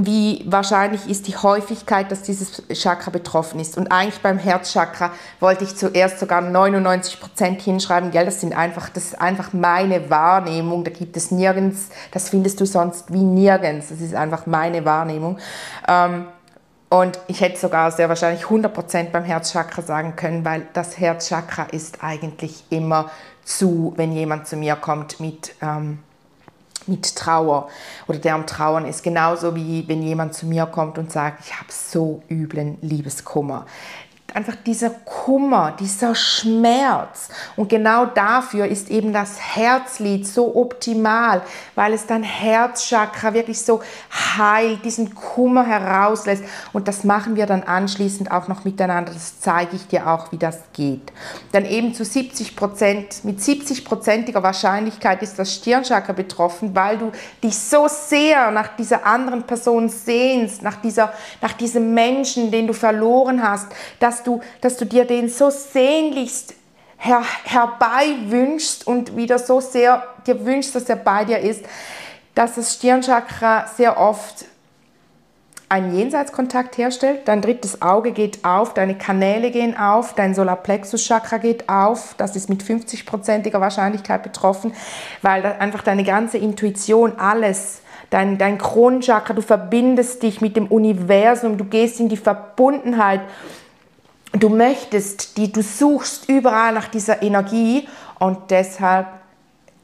wie 0.00 0.44
wahrscheinlich 0.46 1.08
ist 1.08 1.26
die 1.26 1.36
Häufigkeit, 1.36 2.10
dass 2.12 2.22
dieses 2.22 2.62
Chakra 2.72 3.10
betroffen 3.10 3.58
ist. 3.58 3.76
Und 3.76 3.90
eigentlich 3.90 4.20
beim 4.20 4.38
Herzchakra 4.38 5.10
wollte 5.40 5.64
ich 5.64 5.76
zuerst 5.76 6.20
sogar 6.20 6.40
99 6.40 7.20
Prozent 7.20 7.62
hinschreiben, 7.62 8.10
gell, 8.10 8.24
das 8.24 8.40
sind 8.40 8.56
einfach, 8.56 8.88
das 8.90 9.06
ist 9.06 9.20
einfach 9.20 9.52
meine 9.52 10.08
Wahrnehmung, 10.08 10.84
da 10.84 10.90
gibt 10.90 11.16
es 11.16 11.30
nirgends, 11.30 11.88
das 12.12 12.28
findest 12.28 12.60
du 12.60 12.66
sonst 12.66 13.12
wie 13.12 13.24
nirgends, 13.24 13.88
das 13.88 14.00
ist 14.00 14.14
einfach 14.14 14.46
meine 14.46 14.84
Wahrnehmung. 14.84 15.38
Ähm, 15.88 16.26
und 16.90 17.18
ich 17.26 17.40
hätte 17.40 17.58
sogar 17.58 17.90
sehr 17.90 18.08
wahrscheinlich 18.08 18.44
100% 18.44 19.10
beim 19.10 19.24
Herzchakra 19.24 19.82
sagen 19.82 20.16
können, 20.16 20.44
weil 20.44 20.66
das 20.72 20.98
Herzchakra 20.98 21.64
ist 21.64 22.02
eigentlich 22.02 22.64
immer 22.70 23.10
zu, 23.44 23.92
wenn 23.96 24.12
jemand 24.12 24.46
zu 24.46 24.56
mir 24.56 24.76
kommt 24.76 25.20
mit, 25.20 25.54
ähm, 25.60 25.98
mit 26.88 27.14
Trauer 27.16 27.68
oder 28.06 28.18
der 28.18 28.34
am 28.34 28.46
Trauern 28.46 28.86
ist. 28.86 29.02
Genauso 29.02 29.54
wie 29.54 29.86
wenn 29.88 30.02
jemand 30.02 30.34
zu 30.34 30.46
mir 30.46 30.66
kommt 30.66 30.98
und 30.98 31.12
sagt, 31.12 31.44
ich 31.44 31.54
habe 31.54 31.70
so 31.70 32.22
üblen 32.28 32.78
Liebeskummer 32.80 33.66
einfach 34.38 34.54
dieser 34.64 34.90
Kummer, 34.90 35.74
dieser 35.80 36.14
Schmerz. 36.14 37.28
Und 37.56 37.68
genau 37.68 38.06
dafür 38.06 38.66
ist 38.66 38.88
eben 38.88 39.12
das 39.12 39.40
Herzlied 39.40 40.28
so 40.28 40.54
optimal, 40.54 41.42
weil 41.74 41.92
es 41.92 42.06
dein 42.06 42.22
Herzchakra 42.22 43.34
wirklich 43.34 43.60
so 43.60 43.82
heilt, 44.36 44.84
diesen 44.84 45.12
Kummer 45.16 45.66
herauslässt. 45.66 46.44
Und 46.72 46.86
das 46.86 47.02
machen 47.02 47.34
wir 47.34 47.46
dann 47.46 47.64
anschließend 47.64 48.30
auch 48.30 48.46
noch 48.46 48.64
miteinander. 48.64 49.12
Das 49.12 49.40
zeige 49.40 49.74
ich 49.74 49.88
dir 49.88 50.06
auch, 50.06 50.30
wie 50.30 50.38
das 50.38 50.60
geht. 50.72 51.12
Dann 51.50 51.64
eben 51.64 51.92
zu 51.92 52.04
70 52.04 52.54
Prozent, 52.54 53.24
mit 53.24 53.40
70-prozentiger 53.40 54.42
Wahrscheinlichkeit 54.44 55.20
ist 55.20 55.36
das 55.40 55.52
Stirnchakra 55.52 56.12
betroffen, 56.12 56.76
weil 56.76 56.98
du 56.98 57.10
dich 57.42 57.58
so 57.58 57.88
sehr 57.88 58.52
nach 58.52 58.76
dieser 58.76 59.04
anderen 59.04 59.42
Person 59.42 59.88
sehnst, 59.88 60.62
nach, 60.62 60.76
dieser, 60.76 61.12
nach 61.42 61.54
diesem 61.54 61.92
Menschen, 61.92 62.52
den 62.52 62.68
du 62.68 62.72
verloren 62.72 63.42
hast, 63.42 63.66
dass 63.98 64.18
dass 64.18 64.24
du, 64.28 64.40
dass 64.60 64.76
du 64.76 64.84
dir 64.84 65.04
den 65.04 65.28
so 65.28 65.50
sehnlichst 65.50 66.54
her, 66.98 67.22
herbei 67.44 68.16
wünschst 68.26 68.86
und 68.86 69.16
wieder 69.16 69.38
so 69.38 69.60
sehr 69.60 70.02
dir 70.26 70.44
wünschst, 70.44 70.74
dass 70.74 70.88
er 70.88 70.96
bei 70.96 71.24
dir 71.24 71.38
ist, 71.38 71.64
dass 72.34 72.54
das 72.54 72.74
Stirnchakra 72.74 73.66
sehr 73.76 73.98
oft 73.98 74.44
einen 75.70 75.94
Jenseitskontakt 75.94 76.78
herstellt, 76.78 77.28
dein 77.28 77.42
drittes 77.42 77.82
Auge 77.82 78.12
geht 78.12 78.42
auf, 78.42 78.72
deine 78.72 78.96
Kanäle 78.96 79.50
gehen 79.50 79.76
auf, 79.76 80.14
dein 80.14 80.34
Solarplexus-Chakra 80.34 81.36
geht 81.38 81.68
auf, 81.68 82.14
das 82.16 82.36
ist 82.36 82.48
mit 82.48 82.62
50-prozentiger 82.62 83.60
Wahrscheinlichkeit 83.60 84.22
betroffen, 84.22 84.72
weil 85.20 85.44
einfach 85.44 85.82
deine 85.82 86.04
ganze 86.04 86.38
Intuition, 86.38 87.18
alles, 87.18 87.82
dein, 88.08 88.38
dein 88.38 88.56
Kronchakra, 88.56 89.34
du 89.34 89.42
verbindest 89.42 90.22
dich 90.22 90.40
mit 90.40 90.56
dem 90.56 90.68
Universum, 90.68 91.58
du 91.58 91.64
gehst 91.64 92.00
in 92.00 92.08
die 92.08 92.16
Verbundenheit 92.16 93.20
du 94.32 94.48
möchtest, 94.48 95.36
die 95.36 95.52
du 95.52 95.62
suchst 95.62 96.28
überall 96.28 96.72
nach 96.72 96.88
dieser 96.88 97.22
Energie 97.22 97.88
und 98.18 98.50
deshalb 98.50 99.06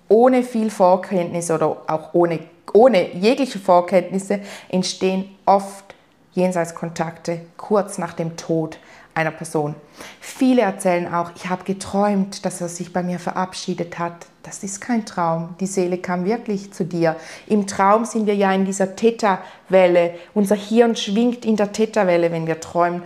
ohne 0.09 0.43
viel 0.43 0.71
Vorkenntnis 0.71 1.51
oder 1.51 1.77
auch 1.87 2.13
ohne, 2.13 2.41
ohne 2.73 3.15
jegliche 3.15 3.59
Vorkenntnisse 3.59 4.41
entstehen 4.69 5.35
oft 5.47 5.95
Jenseitskontakte 6.33 7.41
kurz 7.57 7.99
nach 7.99 8.13
dem 8.13 8.37
Tod 8.37 8.79
einer 9.15 9.31
Person. 9.31 9.77
Viele 10.21 10.63
erzählen 10.63 11.13
auch, 11.13 11.31
ich 11.37 11.49
habe 11.49 11.65
geträumt, 11.65 12.45
dass 12.45 12.61
er 12.61 12.69
sich 12.69 12.93
bei 12.93 13.03
mir 13.03 13.21
verabschiedet 13.21 13.99
hat. 13.99 14.27
Das 14.43 14.65
ist 14.65 14.81
kein 14.81 15.07
Traum. 15.07 15.55
Die 15.61 15.67
Seele 15.67 15.99
kam 15.99 16.25
wirklich 16.25 16.73
zu 16.73 16.85
dir. 16.85 17.17
Im 17.47 17.67
Traum 17.67 18.05
sind 18.05 18.27
wir 18.27 18.35
ja 18.35 18.53
in 18.53 18.65
dieser 18.65 18.97
Theta-Welle. 18.97 20.15
Unser 20.35 20.57
Hirn 20.57 20.97
schwingt 20.97 21.45
in 21.45 21.57
der 21.57 21.73
Theta-Welle, 21.73 22.33
wenn 22.33 22.47
wir 22.49 22.61
träumen. 22.61 23.03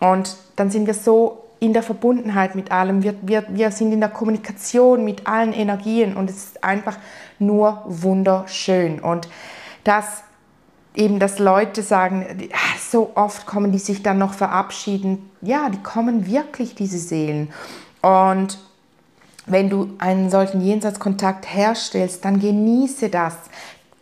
Und 0.00 0.36
dann 0.62 0.70
sind 0.70 0.86
wir 0.86 0.94
so 0.94 1.42
in 1.58 1.72
der 1.72 1.82
Verbundenheit 1.82 2.54
mit 2.54 2.70
allem. 2.70 3.02
Wir, 3.02 3.16
wir, 3.20 3.44
wir 3.48 3.72
sind 3.72 3.90
in 3.90 3.98
der 3.98 4.10
Kommunikation 4.10 5.04
mit 5.04 5.26
allen 5.26 5.52
Energien 5.52 6.16
und 6.16 6.30
es 6.30 6.36
ist 6.36 6.62
einfach 6.62 6.98
nur 7.40 7.82
wunderschön. 7.86 9.00
Und 9.00 9.26
das 9.82 10.22
eben, 10.94 11.18
dass 11.18 11.40
Leute 11.40 11.82
sagen, 11.82 12.48
ah, 12.52 12.78
so 12.78 13.10
oft 13.16 13.44
kommen 13.44 13.72
die 13.72 13.80
sich 13.80 14.04
dann 14.04 14.18
noch 14.18 14.34
verabschieden. 14.34 15.30
Ja, 15.40 15.68
die 15.68 15.82
kommen 15.82 16.26
wirklich, 16.28 16.76
diese 16.76 16.98
Seelen. 16.98 17.52
Und 18.02 18.60
wenn 19.46 19.68
du 19.68 19.94
einen 19.98 20.30
solchen 20.30 20.60
Jenseitskontakt 20.60 21.52
herstellst, 21.52 22.24
dann 22.24 22.38
genieße 22.38 23.08
das 23.08 23.34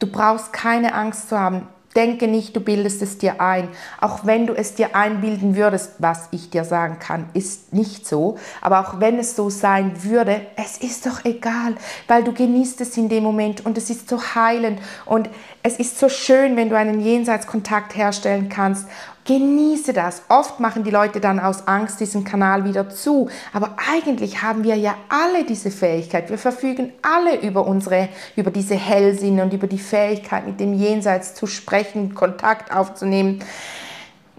Du 0.00 0.06
brauchst 0.06 0.52
keine 0.54 0.94
Angst 0.94 1.28
zu 1.28 1.38
haben. 1.38 1.68
Denke 1.96 2.28
nicht, 2.28 2.54
du 2.54 2.60
bildest 2.60 3.02
es 3.02 3.18
dir 3.18 3.40
ein. 3.40 3.68
Auch 4.00 4.24
wenn 4.24 4.46
du 4.46 4.54
es 4.54 4.74
dir 4.76 4.94
einbilden 4.94 5.56
würdest, 5.56 5.94
was 5.98 6.28
ich 6.30 6.48
dir 6.48 6.62
sagen 6.62 6.98
kann, 7.00 7.28
ist 7.34 7.72
nicht 7.72 8.06
so. 8.06 8.38
Aber 8.60 8.78
auch 8.78 9.00
wenn 9.00 9.18
es 9.18 9.34
so 9.34 9.50
sein 9.50 10.04
würde, 10.04 10.40
es 10.54 10.78
ist 10.78 11.04
doch 11.06 11.24
egal, 11.24 11.74
weil 12.06 12.22
du 12.22 12.32
genießt 12.32 12.80
es 12.80 12.96
in 12.96 13.08
dem 13.08 13.24
Moment 13.24 13.66
und 13.66 13.76
es 13.76 13.90
ist 13.90 14.08
so 14.08 14.22
heilend 14.22 14.78
und 15.04 15.28
es 15.64 15.80
ist 15.80 15.98
so 15.98 16.08
schön, 16.08 16.56
wenn 16.56 16.70
du 16.70 16.76
einen 16.76 17.00
Jenseitskontakt 17.00 17.96
herstellen 17.96 18.48
kannst 18.48 18.86
Genieße 19.26 19.92
das. 19.92 20.22
Oft 20.28 20.60
machen 20.60 20.82
die 20.82 20.90
Leute 20.90 21.20
dann 21.20 21.40
aus 21.40 21.68
Angst 21.68 22.00
diesen 22.00 22.24
Kanal 22.24 22.64
wieder 22.64 22.88
zu. 22.88 23.28
Aber 23.52 23.76
eigentlich 23.90 24.42
haben 24.42 24.64
wir 24.64 24.76
ja 24.76 24.94
alle 25.08 25.44
diese 25.44 25.70
Fähigkeit. 25.70 26.30
Wir 26.30 26.38
verfügen 26.38 26.92
alle 27.02 27.40
über 27.40 27.66
unsere, 27.66 28.08
über 28.34 28.50
diese 28.50 28.74
Hellsinne 28.74 29.42
und 29.42 29.52
über 29.52 29.66
die 29.66 29.78
Fähigkeit, 29.78 30.46
mit 30.46 30.58
dem 30.58 30.72
Jenseits 30.72 31.34
zu 31.34 31.46
sprechen, 31.46 32.14
Kontakt 32.14 32.74
aufzunehmen. 32.74 33.40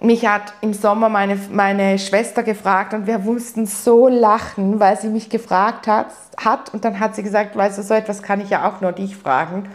Mich 0.02 0.26
hat 0.26 0.54
im 0.62 0.74
Sommer 0.74 1.10
meine, 1.10 1.38
meine 1.52 2.00
Schwester 2.00 2.42
gefragt 2.42 2.96
und 2.96 3.06
wir 3.06 3.20
mussten 3.20 3.68
so 3.68 4.08
lachen, 4.08 4.80
weil 4.80 5.00
sie 5.00 5.10
mich 5.10 5.30
gefragt 5.30 5.86
hat, 5.86 6.08
hat. 6.44 6.74
Und 6.74 6.86
dann 6.86 7.00
hat 7.00 7.16
sie 7.16 7.22
gesagt, 7.22 7.56
weißt 7.56 7.78
du, 7.78 7.84
so 7.84 7.94
etwas 7.94 8.24
kann 8.24 8.42
ich 8.42 8.50
ja 8.50 8.68
auch 8.68 8.82
nur 8.82 8.94
dich 8.94 9.16
fragen 9.16 9.70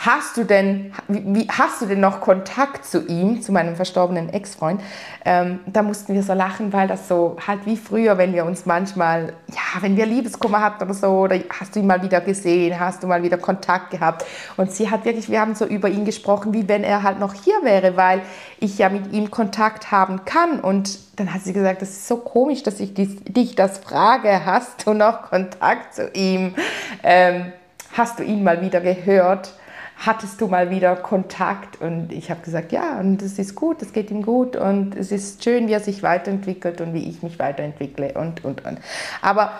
hast 0.00 0.38
du 0.38 0.44
denn, 0.44 0.92
wie, 1.08 1.46
hast 1.48 1.82
du 1.82 1.86
denn 1.86 2.00
noch 2.00 2.22
Kontakt 2.22 2.86
zu 2.86 3.06
ihm, 3.06 3.42
zu 3.42 3.52
meinem 3.52 3.76
verstorbenen 3.76 4.30
Ex-Freund? 4.30 4.80
Ähm, 5.26 5.60
da 5.66 5.82
mussten 5.82 6.14
wir 6.14 6.22
so 6.22 6.32
lachen, 6.32 6.72
weil 6.72 6.88
das 6.88 7.06
so 7.06 7.36
halt 7.46 7.66
wie 7.66 7.76
früher, 7.76 8.16
wenn 8.16 8.32
wir 8.32 8.46
uns 8.46 8.64
manchmal, 8.64 9.34
ja, 9.48 9.82
wenn 9.82 9.98
wir 9.98 10.06
Liebeskummer 10.06 10.62
hatten 10.62 10.84
oder 10.84 10.94
so, 10.94 11.08
oder 11.08 11.38
hast 11.50 11.76
du 11.76 11.80
ihn 11.80 11.86
mal 11.86 12.02
wieder 12.02 12.22
gesehen, 12.22 12.80
hast 12.80 13.02
du 13.02 13.08
mal 13.08 13.22
wieder 13.22 13.36
Kontakt 13.36 13.90
gehabt. 13.90 14.24
Und 14.56 14.72
sie 14.72 14.90
hat 14.90 15.04
wirklich, 15.04 15.28
wir 15.28 15.38
haben 15.38 15.54
so 15.54 15.66
über 15.66 15.90
ihn 15.90 16.06
gesprochen, 16.06 16.54
wie 16.54 16.66
wenn 16.66 16.82
er 16.82 17.02
halt 17.02 17.18
noch 17.18 17.34
hier 17.34 17.62
wäre, 17.62 17.98
weil 17.98 18.22
ich 18.58 18.78
ja 18.78 18.88
mit 18.88 19.12
ihm 19.12 19.30
Kontakt 19.30 19.90
haben 19.90 20.24
kann. 20.24 20.60
Und 20.60 20.98
dann 21.18 21.34
hat 21.34 21.42
sie 21.42 21.52
gesagt, 21.52 21.82
das 21.82 21.90
ist 21.90 22.08
so 22.08 22.16
komisch, 22.16 22.62
dass 22.62 22.80
ich 22.80 22.94
dich 22.94 23.54
das 23.54 23.78
frage, 23.78 24.46
hast 24.46 24.86
du 24.86 24.94
noch 24.94 25.28
Kontakt 25.28 25.94
zu 25.94 26.08
ihm? 26.14 26.54
Ähm, 27.02 27.52
hast 27.92 28.18
du 28.18 28.22
ihn 28.22 28.42
mal 28.42 28.62
wieder 28.62 28.80
gehört? 28.80 29.52
Hattest 30.00 30.40
du 30.40 30.48
mal 30.48 30.70
wieder 30.70 30.96
Kontakt? 30.96 31.80
Und 31.80 32.12
ich 32.12 32.30
habe 32.30 32.40
gesagt, 32.40 32.72
ja, 32.72 32.98
und 32.98 33.22
es 33.22 33.38
ist 33.38 33.54
gut, 33.54 33.82
es 33.82 33.92
geht 33.92 34.10
ihm 34.10 34.22
gut 34.22 34.56
und 34.56 34.96
es 34.96 35.12
ist 35.12 35.44
schön, 35.44 35.68
wie 35.68 35.72
er 35.72 35.80
sich 35.80 36.02
weiterentwickelt 36.02 36.80
und 36.80 36.94
wie 36.94 37.08
ich 37.08 37.22
mich 37.22 37.38
weiterentwickle 37.38 38.14
und, 38.14 38.44
und, 38.44 38.64
und. 38.64 38.78
Aber 39.22 39.52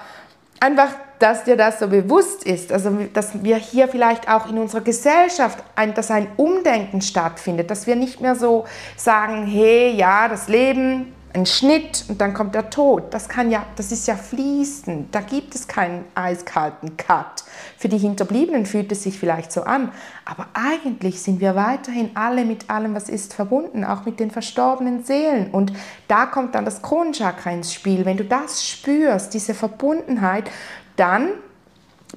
einfach, 0.59 0.91
dass 1.19 1.45
dir 1.45 1.57
das 1.57 1.79
so 1.79 1.89
bewusst 1.89 2.45
ist, 2.45 2.73
also 2.73 2.91
dass 3.13 3.43
wir 3.43 3.57
hier 3.57 3.89
vielleicht 3.89 4.29
auch 4.29 4.49
in 4.49 4.59
unserer 4.59 4.81
Gesellschaft, 4.81 5.63
ein, 5.77 5.95
dass 5.95 6.11
ein 6.11 6.27
Umdenken 6.37 7.03
stattfindet, 7.03 7.71
dass 7.71 7.87
wir 7.87 7.97
nicht 7.97 8.21
mehr 8.21 8.35
so 8.35 8.65
sagen, 8.97 9.47
hey, 9.47 9.95
ja, 9.95 10.29
das 10.29 10.49
Leben 10.49 11.13
ein 11.33 11.47
Schnitt 11.47 12.05
und 12.09 12.21
dann 12.21 12.35
kommt 12.35 12.55
der 12.55 12.71
Tod. 12.71 13.15
Das 13.15 13.29
kann 13.29 13.51
ja, 13.51 13.65
das 13.77 13.93
ist 13.93 14.09
ja 14.09 14.17
fließend. 14.17 15.15
Da 15.15 15.21
gibt 15.21 15.55
es 15.55 15.69
keinen 15.69 16.05
eiskalten 16.15 16.97
Cut. 16.97 17.45
Für 17.77 17.89
die 17.89 17.99
Hinterbliebenen 17.99 18.67
fühlt 18.67 18.91
es 18.91 19.05
sich 19.05 19.19
vielleicht 19.19 19.53
so 19.53 19.63
an, 19.63 19.93
aber 20.25 20.49
eigentlich 20.55 21.23
sind 21.23 21.41
wir 21.41 21.55
weiterhin 21.55 22.11
alle 22.15 22.45
mit 22.45 22.69
allem, 22.69 22.95
was 22.95 23.09
ist, 23.09 23.35
verbunden, 23.35 23.85
auch 23.85 24.05
mit 24.05 24.19
den 24.19 24.31
verstorbenen 24.31 25.05
Seelen. 25.05 25.51
Und 25.51 25.73
da 26.09 26.27
kommt 26.27 26.55
dann 26.55 26.65
das 26.65 26.83
Kronenchakra 26.83 27.51
ins 27.51 27.73
Spiel. 27.73 28.05
Wenn 28.05 28.17
du 28.17 28.25
das 28.25 28.67
spürst, 28.67 29.33
diese 29.33 29.55
Verbundenheit, 29.55 30.51
dann 30.97 31.29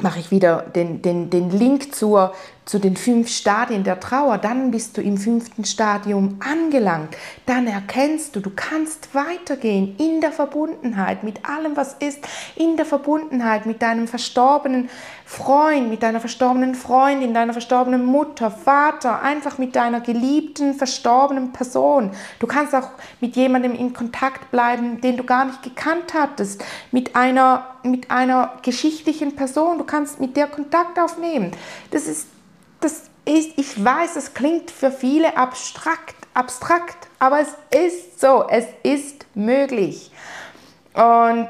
mache 0.01 0.20
ich 0.20 0.32
wieder 0.32 0.61
den, 0.61 1.01
den, 1.01 1.30
den 1.30 1.51
Link 1.51 1.93
zur, 1.93 2.34
zu 2.66 2.80
den 2.80 2.95
fünf 2.95 3.30
Stadien 3.30 3.84
der 3.84 3.99
Trauer, 3.99 4.38
dann 4.38 4.72
bist 4.72 4.97
du 4.97 5.01
im 5.01 5.18
fünften 5.18 5.66
Stadium 5.66 6.38
angelangt. 6.39 7.16
Dann 7.45 7.68
erkennst 7.68 8.36
du, 8.36 8.39
du 8.39 8.51
kannst 8.55 9.14
weitergehen 9.14 9.95
in 9.97 10.22
der 10.22 10.32
Verbundenheit 10.32 11.24
mit 11.24 11.47
allem, 11.47 11.76
was 11.76 11.95
ist, 11.95 12.20
in 12.55 12.78
der 12.78 12.86
Verbundenheit 12.86 13.66
mit 13.66 13.82
deinem 13.82 14.07
verstorbenen 14.07 14.89
Freund, 15.26 15.89
mit 15.89 16.03
deiner 16.03 16.20
verstorbenen 16.20 16.76
Freundin, 16.76 17.34
deiner 17.34 17.53
verstorbenen 17.53 18.05
Mutter, 18.05 18.51
Vater, 18.51 19.22
einfach 19.22 19.57
mit 19.57 19.76
deiner 19.76 19.99
geliebten, 19.99 20.74
verstorbenen 20.74 21.51
Person. 21.51 22.11
Du 22.39 22.47
kannst 22.47 22.74
auch 22.76 22.89
mit 23.20 23.36
jemandem 23.36 23.74
in 23.74 23.93
Kontakt 23.93 24.51
bleiben, 24.51 25.01
den 25.01 25.18
du 25.18 25.24
gar 25.24 25.45
nicht 25.45 25.64
gekannt 25.64 26.14
hattest, 26.14 26.64
mit 26.91 27.16
einer, 27.16 27.66
mit 27.84 28.11
einer 28.11 28.53
geschichtlichen 28.61 29.36
Person. 29.36 29.78
Du 29.78 29.84
kannst 29.84 30.20
mit 30.20 30.38
der 30.38 30.47
Kontakt 30.47 30.99
aufnehmen. 30.99 31.51
Das 31.91 32.07
ist 32.07 32.28
das 32.84 33.03
ist, 33.25 33.57
ich 33.57 33.84
weiß, 33.84 34.15
es 34.15 34.34
klingt 34.34 34.69
für 34.69 34.91
viele 34.91 35.38
abstrakt, 35.38 36.15
abstrakt, 36.34 37.07
aber 37.19 37.39
es 37.39 37.55
ist 37.86 38.19
so, 38.19 38.45
es 38.49 38.65
ist 38.84 39.25
möglich. 39.34 40.11
Und 40.93 41.49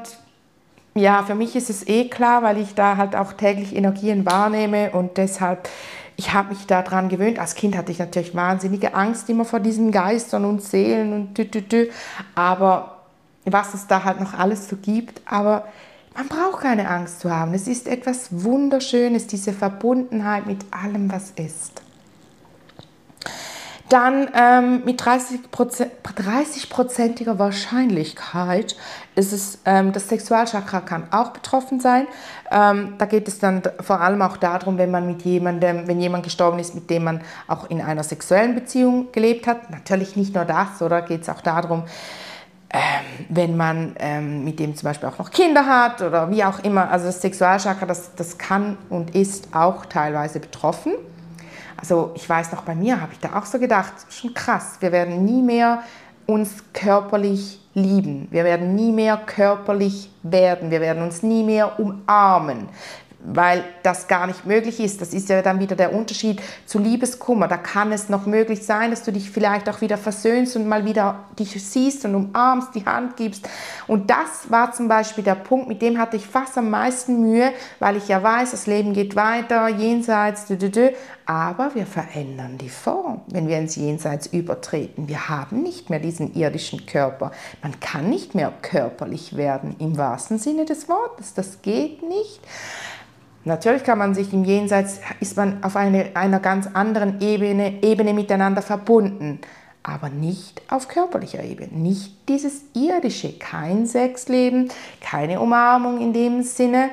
ja, 0.94 1.24
für 1.24 1.34
mich 1.34 1.56
ist 1.56 1.70
es 1.70 1.86
eh 1.88 2.08
klar, 2.08 2.42
weil 2.42 2.58
ich 2.58 2.74
da 2.74 2.96
halt 2.96 3.16
auch 3.16 3.32
täglich 3.32 3.74
Energien 3.74 4.24
wahrnehme 4.24 4.92
und 4.92 5.16
deshalb, 5.16 5.68
ich 6.16 6.32
habe 6.32 6.50
mich 6.50 6.66
daran 6.66 7.08
gewöhnt. 7.08 7.40
Als 7.40 7.56
Kind 7.56 7.76
hatte 7.76 7.90
ich 7.90 7.98
natürlich 7.98 8.34
wahnsinnige 8.36 8.94
Angst 8.94 9.28
immer 9.28 9.44
vor 9.44 9.58
diesen 9.58 9.90
Geistern 9.90 10.44
und 10.44 10.62
Seelen 10.62 11.12
und 11.12 11.34
tü, 11.34 11.50
tü, 11.50 11.62
tü. 11.62 11.90
aber 12.36 12.98
was 13.44 13.74
es 13.74 13.86
da 13.86 14.04
halt 14.04 14.20
noch 14.20 14.34
alles 14.34 14.68
so 14.68 14.76
gibt, 14.76 15.20
aber 15.26 15.66
man 16.14 16.28
braucht 16.28 16.62
keine 16.62 16.88
Angst 16.88 17.20
zu 17.20 17.30
haben. 17.30 17.54
Es 17.54 17.66
ist 17.66 17.88
etwas 17.88 18.28
Wunderschönes, 18.30 19.26
diese 19.26 19.52
Verbundenheit 19.52 20.46
mit 20.46 20.64
allem, 20.70 21.12
was 21.12 21.32
ist. 21.32 21.82
Dann 23.90 24.28
ähm, 24.34 24.82
mit 24.84 25.00
30%iger 25.00 25.88
30 26.14 27.38
Wahrscheinlichkeit 27.38 28.76
ist 29.14 29.32
es, 29.32 29.58
ähm, 29.66 29.92
das 29.92 30.08
Sexualchakra 30.08 30.80
kann 30.80 31.12
auch 31.12 31.30
betroffen 31.30 31.80
sein. 31.80 32.06
Ähm, 32.50 32.94
da 32.96 33.04
geht 33.04 33.28
es 33.28 33.38
dann 33.38 33.62
vor 33.80 34.00
allem 34.00 34.22
auch 34.22 34.38
darum, 34.38 34.78
wenn 34.78 34.90
man 34.90 35.06
mit 35.06 35.22
jemandem, 35.22 35.86
wenn 35.86 36.00
jemand 36.00 36.24
gestorben 36.24 36.58
ist, 36.58 36.74
mit 36.74 36.88
dem 36.88 37.04
man 37.04 37.20
auch 37.46 37.68
in 37.68 37.82
einer 37.82 38.02
sexuellen 38.02 38.54
Beziehung 38.54 39.12
gelebt 39.12 39.46
hat. 39.46 39.70
Natürlich 39.70 40.16
nicht 40.16 40.34
nur 40.34 40.46
das, 40.46 40.80
oder 40.80 41.02
geht 41.02 41.22
es 41.22 41.28
auch 41.28 41.42
darum, 41.42 41.84
ähm, 42.74 43.26
wenn 43.28 43.56
man 43.56 43.94
ähm, 44.00 44.44
mit 44.44 44.58
dem 44.58 44.74
zum 44.74 44.88
Beispiel 44.88 45.08
auch 45.08 45.18
noch 45.18 45.30
Kinder 45.30 45.64
hat 45.64 46.02
oder 46.02 46.28
wie 46.30 46.42
auch 46.42 46.58
immer. 46.64 46.90
Also 46.90 47.06
das 47.06 47.20
Sexualchakra, 47.20 47.86
das, 47.86 48.16
das 48.16 48.36
kann 48.36 48.76
und 48.90 49.14
ist 49.14 49.54
auch 49.54 49.86
teilweise 49.86 50.40
betroffen. 50.40 50.92
Also 51.76 52.10
ich 52.16 52.28
weiß 52.28 52.50
noch, 52.50 52.62
bei 52.62 52.74
mir 52.74 53.00
habe 53.00 53.12
ich 53.12 53.20
da 53.20 53.38
auch 53.38 53.46
so 53.46 53.60
gedacht, 53.60 53.92
schon 54.10 54.34
krass, 54.34 54.78
wir 54.80 54.90
werden 54.90 55.24
nie 55.24 55.42
mehr 55.42 55.82
uns 56.26 56.64
körperlich 56.72 57.60
lieben. 57.74 58.26
Wir 58.30 58.42
werden 58.42 58.74
nie 58.74 58.90
mehr 58.90 59.18
körperlich 59.18 60.10
werden. 60.24 60.72
Wir 60.72 60.80
werden 60.80 61.02
uns 61.02 61.22
nie 61.22 61.44
mehr 61.44 61.78
umarmen 61.78 62.68
weil 63.24 63.64
das 63.82 64.06
gar 64.06 64.26
nicht 64.26 64.44
möglich 64.44 64.80
ist. 64.80 65.00
Das 65.00 65.14
ist 65.14 65.28
ja 65.28 65.40
dann 65.40 65.58
wieder 65.58 65.76
der 65.76 65.94
Unterschied 65.94 66.42
zu 66.66 66.78
Liebeskummer. 66.78 67.48
Da 67.48 67.56
kann 67.56 67.90
es 67.90 68.08
noch 68.08 68.26
möglich 68.26 68.64
sein, 68.64 68.90
dass 68.90 69.02
du 69.02 69.12
dich 69.12 69.30
vielleicht 69.30 69.68
auch 69.68 69.80
wieder 69.80 69.96
versöhnst 69.96 70.56
und 70.56 70.68
mal 70.68 70.84
wieder 70.84 71.20
dich 71.38 71.50
siehst 71.62 72.04
und 72.04 72.14
umarmst, 72.14 72.74
die 72.74 72.84
Hand 72.84 73.16
gibst. 73.16 73.48
Und 73.86 74.10
das 74.10 74.50
war 74.50 74.72
zum 74.72 74.88
Beispiel 74.88 75.24
der 75.24 75.36
Punkt, 75.36 75.68
mit 75.68 75.80
dem 75.80 75.98
hatte 75.98 76.16
ich 76.16 76.26
fast 76.26 76.58
am 76.58 76.68
meisten 76.68 77.20
Mühe, 77.20 77.52
weil 77.78 77.96
ich 77.96 78.08
ja 78.08 78.22
weiß, 78.22 78.50
das 78.50 78.66
Leben 78.66 78.92
geht 78.92 79.16
weiter, 79.16 79.68
jenseits, 79.68 80.46
dü, 80.46 80.56
dü, 80.56 80.70
dü. 80.70 80.90
aber 81.24 81.74
wir 81.74 81.86
verändern 81.86 82.58
die 82.58 82.68
Form, 82.68 83.22
wenn 83.28 83.48
wir 83.48 83.58
ins 83.58 83.76
Jenseits 83.76 84.26
übertreten. 84.26 85.08
Wir 85.08 85.30
haben 85.30 85.62
nicht 85.62 85.88
mehr 85.88 86.00
diesen 86.00 86.34
irdischen 86.34 86.84
Körper. 86.84 87.30
Man 87.62 87.80
kann 87.80 88.10
nicht 88.10 88.34
mehr 88.34 88.52
körperlich 88.60 89.36
werden 89.36 89.76
im 89.78 89.96
wahrsten 89.96 90.38
Sinne 90.38 90.66
des 90.66 90.88
Wortes. 90.88 91.32
Das 91.32 91.62
geht 91.62 92.02
nicht. 92.02 92.40
Natürlich 93.44 93.84
kann 93.84 93.98
man 93.98 94.14
sich 94.14 94.32
im 94.32 94.44
Jenseits, 94.44 95.00
ist 95.20 95.36
man 95.36 95.62
auf 95.62 95.76
eine, 95.76 96.10
einer 96.14 96.40
ganz 96.40 96.68
anderen 96.72 97.20
Ebene, 97.20 97.82
Ebene 97.82 98.14
miteinander 98.14 98.62
verbunden, 98.62 99.40
aber 99.82 100.08
nicht 100.08 100.62
auf 100.70 100.88
körperlicher 100.88 101.44
Ebene. 101.44 101.68
Nicht 101.72 102.28
dieses 102.28 102.62
irdische, 102.72 103.38
kein 103.38 103.86
Sexleben, 103.86 104.70
keine 105.00 105.40
Umarmung 105.40 106.00
in 106.00 106.14
dem 106.14 106.42
Sinne, 106.42 106.88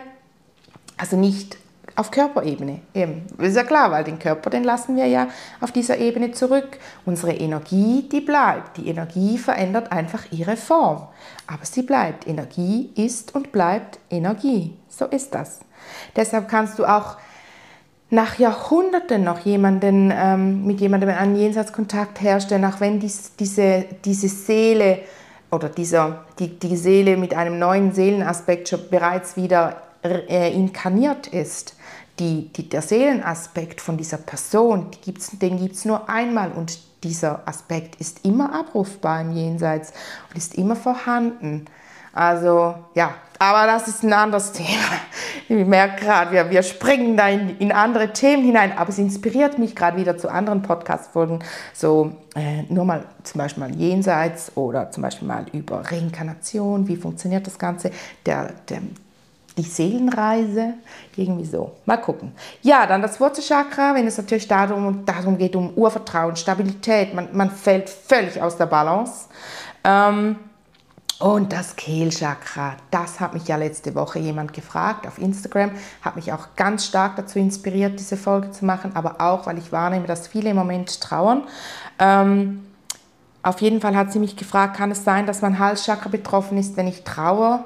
also 0.97 1.15
nicht 1.15 1.57
auf 1.95 2.11
Körperebene. 2.11 2.81
Eben. 2.93 3.25
Ist 3.37 3.55
ja 3.55 3.63
klar, 3.63 3.91
weil 3.91 4.03
den 4.03 4.19
Körper, 4.19 4.49
den 4.49 4.63
lassen 4.63 4.95
wir 4.95 5.05
ja 5.07 5.27
auf 5.59 5.71
dieser 5.71 5.97
Ebene 5.97 6.31
zurück. 6.31 6.77
Unsere 7.05 7.33
Energie, 7.33 8.07
die 8.09 8.21
bleibt. 8.21 8.77
Die 8.77 8.87
Energie 8.87 9.37
verändert 9.37 9.91
einfach 9.91 10.23
ihre 10.31 10.57
Form. 10.57 11.07
Aber 11.47 11.65
sie 11.65 11.81
bleibt. 11.81 12.27
Energie 12.27 12.91
ist 12.95 13.35
und 13.35 13.51
bleibt 13.51 13.99
Energie. 14.09 14.77
So 14.89 15.05
ist 15.05 15.33
das. 15.33 15.59
Deshalb 16.15 16.47
kannst 16.49 16.79
du 16.79 16.85
auch 16.85 17.17
nach 18.09 18.39
Jahrhunderten 18.39 19.23
noch 19.23 19.39
jemanden, 19.39 20.11
ähm, 20.13 20.65
mit 20.65 20.81
jemandem 20.81 21.09
einen 21.09 21.35
Jenseitskontakt 21.35 22.21
herstellen, 22.21 22.65
auch 22.65 22.79
wenn 22.79 22.99
dies, 22.99 23.35
diese, 23.37 23.85
diese 24.03 24.27
Seele 24.27 24.99
oder 25.49 25.69
dieser, 25.69 26.25
die, 26.39 26.59
die 26.59 26.75
Seele 26.75 27.15
mit 27.17 27.33
einem 27.33 27.57
neuen 27.57 27.93
Seelenaspekt 27.93 28.69
schon 28.69 28.89
bereits 28.89 29.37
wieder 29.37 29.81
äh, 30.03 30.53
inkarniert 30.53 31.27
ist. 31.27 31.75
die, 32.21 32.53
die, 32.53 32.69
der 32.69 32.81
Seelenaspekt 32.81 33.81
von 33.81 33.97
dieser 33.97 34.17
Person, 34.17 34.91
die 34.91 35.01
gibt's, 35.01 35.31
den 35.33 35.57
gibt 35.57 35.75
es 35.75 35.85
nur 35.85 36.07
einmal 36.07 36.51
und 36.51 36.79
dieser 37.03 37.41
Aspekt 37.47 37.95
ist 37.99 38.23
immer 38.23 38.53
abrufbar 38.53 39.21
im 39.21 39.31
Jenseits 39.31 39.91
und 40.29 40.37
ist 40.37 40.55
immer 40.55 40.75
vorhanden. 40.75 41.65
Also 42.13 42.75
ja, 42.93 43.15
aber 43.41 43.65
das 43.65 43.87
ist 43.87 44.03
ein 44.03 44.13
anderes 44.13 44.51
Thema. 44.51 44.69
Ich 45.49 45.65
merke 45.65 46.05
gerade, 46.05 46.31
wir, 46.31 46.51
wir 46.51 46.61
springen 46.61 47.17
da 47.17 47.27
in, 47.27 47.57
in 47.57 47.71
andere 47.71 48.13
Themen 48.13 48.43
hinein, 48.43 48.77
aber 48.77 48.91
es 48.91 48.99
inspiriert 48.99 49.57
mich 49.57 49.75
gerade 49.75 49.97
wieder 49.97 50.15
zu 50.15 50.29
anderen 50.29 50.61
Podcast-Folgen. 50.61 51.39
So 51.73 52.11
äh, 52.35 52.61
nur 52.69 52.85
mal 52.85 53.03
zum 53.23 53.39
Beispiel 53.39 53.63
mal 53.63 53.75
Jenseits 53.75 54.55
oder 54.55 54.91
zum 54.91 55.01
Beispiel 55.01 55.27
mal 55.27 55.47
über 55.53 55.81
Reinkarnation, 55.91 56.87
wie 56.87 56.95
funktioniert 56.95 57.47
das 57.47 57.57
Ganze, 57.57 57.89
der, 58.27 58.53
der, 58.69 58.83
die 59.57 59.63
Seelenreise, 59.63 60.75
irgendwie 61.15 61.45
so. 61.45 61.71
Mal 61.87 61.97
gucken. 61.97 62.33
Ja, 62.61 62.85
dann 62.85 63.01
das 63.01 63.19
Wurzelchakra, 63.19 63.95
wenn 63.95 64.05
es 64.05 64.19
natürlich 64.19 64.47
darum, 64.47 65.03
darum 65.03 65.39
geht, 65.39 65.55
um 65.55 65.73
Urvertrauen, 65.73 66.35
Stabilität, 66.35 67.15
man, 67.15 67.29
man 67.33 67.49
fällt 67.49 67.89
völlig 67.89 68.39
aus 68.39 68.55
der 68.55 68.67
Balance. 68.67 69.29
Ähm, 69.83 70.35
und 71.21 71.53
das 71.53 71.75
Kehlchakra, 71.75 72.75
das 72.89 73.19
hat 73.19 73.33
mich 73.35 73.47
ja 73.47 73.55
letzte 73.55 73.93
Woche 73.93 74.17
jemand 74.17 74.53
gefragt 74.53 75.05
auf 75.05 75.19
Instagram, 75.19 75.71
hat 76.01 76.15
mich 76.15 76.33
auch 76.33 76.55
ganz 76.55 76.85
stark 76.85 77.15
dazu 77.15 77.37
inspiriert, 77.37 77.99
diese 77.99 78.17
Folge 78.17 78.49
zu 78.51 78.65
machen, 78.65 78.95
aber 78.95 79.21
auch, 79.21 79.45
weil 79.45 79.59
ich 79.59 79.71
wahrnehme, 79.71 80.07
dass 80.07 80.27
viele 80.27 80.49
im 80.49 80.55
Moment 80.55 80.99
trauern. 80.99 81.43
Ähm, 81.99 82.65
auf 83.43 83.61
jeden 83.61 83.81
Fall 83.81 83.95
hat 83.95 84.11
sie 84.11 84.19
mich 84.19 84.35
gefragt, 84.35 84.77
kann 84.77 84.89
es 84.89 85.03
sein, 85.03 85.27
dass 85.27 85.41
mein 85.41 85.59
Halschakra 85.59 86.09
betroffen 86.09 86.57
ist, 86.57 86.75
wenn 86.75 86.87
ich 86.87 87.03
Trauer 87.03 87.65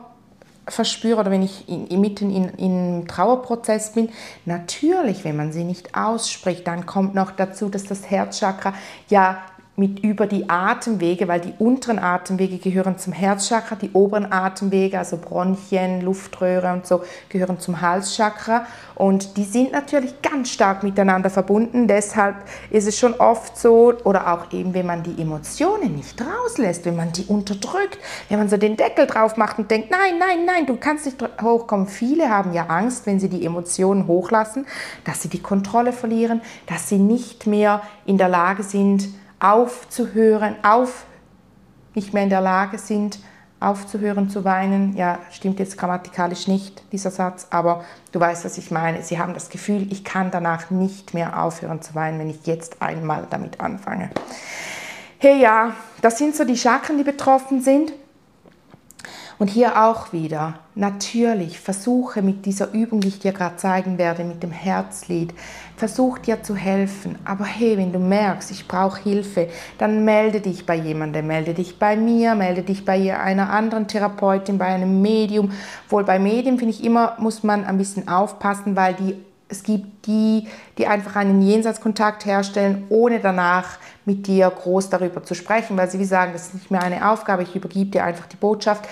verspüre 0.67 1.19
oder 1.19 1.31
wenn 1.31 1.43
ich 1.43 1.69
in, 1.69 2.01
mitten 2.01 2.31
in, 2.31 2.49
in 2.55 3.07
Trauerprozess 3.07 3.93
bin. 3.93 4.09
Natürlich, 4.45 5.23
wenn 5.23 5.35
man 5.37 5.51
sie 5.51 5.63
nicht 5.63 5.95
ausspricht, 5.95 6.67
dann 6.67 6.85
kommt 6.85 7.15
noch 7.15 7.31
dazu, 7.31 7.69
dass 7.69 7.83
das 7.83 8.09
Herzchakra 8.09 8.73
ja 9.07 9.37
mit 9.77 9.99
über 9.99 10.25
die 10.25 10.49
Atemwege, 10.49 11.27
weil 11.27 11.41
die 11.41 11.53
unteren 11.59 11.99
Atemwege 11.99 12.57
gehören 12.57 12.97
zum 12.97 13.11
Herzchakra, 13.11 13.75
die 13.75 13.91
oberen 13.91 14.31
Atemwege, 14.31 14.97
also 14.97 15.17
Bronchien, 15.17 16.01
Luftröhre 16.01 16.71
und 16.71 16.87
so, 16.87 17.03
gehören 17.27 17.59
zum 17.59 17.81
Halschakra 17.81 18.65
und 18.95 19.35
die 19.35 19.43
sind 19.43 19.73
natürlich 19.73 20.21
ganz 20.21 20.51
stark 20.51 20.83
miteinander 20.83 21.29
verbunden. 21.29 21.87
Deshalb 21.87 22.35
ist 22.69 22.87
es 22.87 22.97
schon 22.97 23.15
oft 23.15 23.57
so, 23.57 23.93
oder 24.05 24.31
auch 24.31 24.53
eben, 24.53 24.73
wenn 24.73 24.85
man 24.85 25.03
die 25.03 25.21
Emotionen 25.21 25.95
nicht 25.95 26.21
rauslässt, 26.21 26.85
wenn 26.85 26.95
man 26.95 27.11
die 27.11 27.25
unterdrückt, 27.25 27.97
wenn 28.29 28.39
man 28.39 28.47
so 28.47 28.55
den 28.55 28.77
Deckel 28.77 29.07
drauf 29.07 29.35
macht 29.35 29.59
und 29.59 29.69
denkt, 29.69 29.91
nein, 29.91 30.17
nein, 30.17 30.45
nein, 30.45 30.65
du 30.65 30.77
kannst 30.77 31.05
nicht 31.05 31.21
hochkommen. 31.41 31.87
Viele 31.87 32.29
haben 32.29 32.53
ja 32.53 32.67
Angst, 32.67 33.05
wenn 33.05 33.19
sie 33.19 33.29
die 33.29 33.45
Emotionen 33.45 34.07
hochlassen, 34.07 34.65
dass 35.03 35.21
sie 35.21 35.29
die 35.29 35.41
Kontrolle 35.41 35.91
verlieren, 35.91 36.41
dass 36.67 36.87
sie 36.87 36.97
nicht 36.97 37.45
mehr 37.45 37.81
in 38.05 38.17
der 38.17 38.29
Lage 38.29 38.63
sind, 38.63 39.09
aufzuhören, 39.39 40.55
auf, 40.63 41.05
nicht 41.93 42.13
mehr 42.13 42.23
in 42.23 42.29
der 42.29 42.41
Lage 42.41 42.77
sind, 42.77 43.19
aufzuhören 43.59 44.29
zu 44.29 44.43
weinen. 44.43 44.95
Ja, 44.95 45.19
stimmt 45.31 45.59
jetzt 45.59 45.77
grammatikalisch 45.77 46.47
nicht, 46.47 46.83
dieser 46.91 47.11
Satz, 47.11 47.47
aber 47.49 47.83
du 48.11 48.19
weißt, 48.19 48.45
was 48.45 48.57
ich 48.57 48.71
meine. 48.71 49.01
Sie 49.01 49.17
haben 49.17 49.33
das 49.33 49.49
Gefühl, 49.49 49.91
ich 49.91 50.03
kann 50.03 50.31
danach 50.31 50.69
nicht 50.69 51.13
mehr 51.13 51.41
aufhören 51.41 51.81
zu 51.81 51.95
weinen, 51.95 52.19
wenn 52.19 52.29
ich 52.29 52.45
jetzt 52.45 52.81
einmal 52.81 53.27
damit 53.29 53.59
anfange. 53.61 54.09
Hey 55.17 55.41
ja, 55.41 55.73
das 56.01 56.17
sind 56.17 56.35
so 56.35 56.43
die 56.43 56.57
Chakren, 56.57 56.97
die 56.97 57.03
betroffen 57.03 57.61
sind. 57.61 57.93
Und 59.37 59.49
hier 59.49 59.83
auch 59.83 60.13
wieder, 60.13 60.59
natürlich, 60.75 61.59
versuche 61.59 62.21
mit 62.21 62.45
dieser 62.45 62.71
Übung, 62.71 63.01
die 63.01 63.09
ich 63.09 63.19
dir 63.19 63.33
gerade 63.33 63.57
zeigen 63.57 63.97
werde, 63.97 64.23
mit 64.23 64.41
dem 64.43 64.51
Herzlied, 64.51 65.33
versuch 65.75 66.19
dir 66.19 66.41
zu 66.41 66.55
helfen. 66.55 67.17
Aber 67.25 67.43
hey, 67.43 67.77
wenn 67.77 67.91
du 67.91 67.99
merkst, 67.99 68.49
ich 68.51 68.67
brauche 68.67 69.01
Hilfe, 69.01 69.49
dann 69.77 70.05
melde 70.05 70.39
dich 70.39 70.65
bei 70.65 70.75
jemandem, 70.75 71.27
melde 71.27 71.53
dich 71.53 71.79
bei 71.79 71.97
mir, 71.97 72.33
melde 72.35 72.61
dich 72.61 72.85
bei 72.85 73.17
einer 73.17 73.49
anderen 73.49 73.87
Therapeutin, 73.87 74.57
bei 74.57 74.67
einem 74.67 75.01
Medium. 75.01 75.51
Wohl 75.89 76.05
bei 76.05 76.17
Medium 76.17 76.57
finde 76.57 76.73
ich 76.73 76.83
immer, 76.83 77.17
muss 77.19 77.43
man 77.43 77.65
ein 77.65 77.77
bisschen 77.77 78.07
aufpassen, 78.07 78.75
weil 78.75 78.93
die 78.93 79.15
es 79.47 79.61
gibt 79.61 80.07
die, 80.07 80.47
die 80.77 80.87
einfach 80.87 81.15
einen 81.15 81.41
Jenseitskontakt 81.41 82.25
herstellen, 82.25 82.85
ohne 82.89 83.19
danach 83.19 83.77
mit 84.05 84.25
dir 84.25 84.49
groß 84.49 84.89
darüber 84.89 85.23
zu 85.23 85.35
sprechen, 85.35 85.77
weil 85.77 85.89
sie 85.89 85.99
wie 85.99 86.05
sagen, 86.05 86.33
das 86.33 86.47
ist 86.47 86.53
nicht 86.55 86.71
mehr 86.71 86.81
eine 86.81 87.09
Aufgabe, 87.09 87.43
ich 87.43 87.55
übergebe 87.55 87.91
dir 87.91 88.03
einfach 88.03 88.25
die 88.25 88.37
Botschaft. 88.37 88.87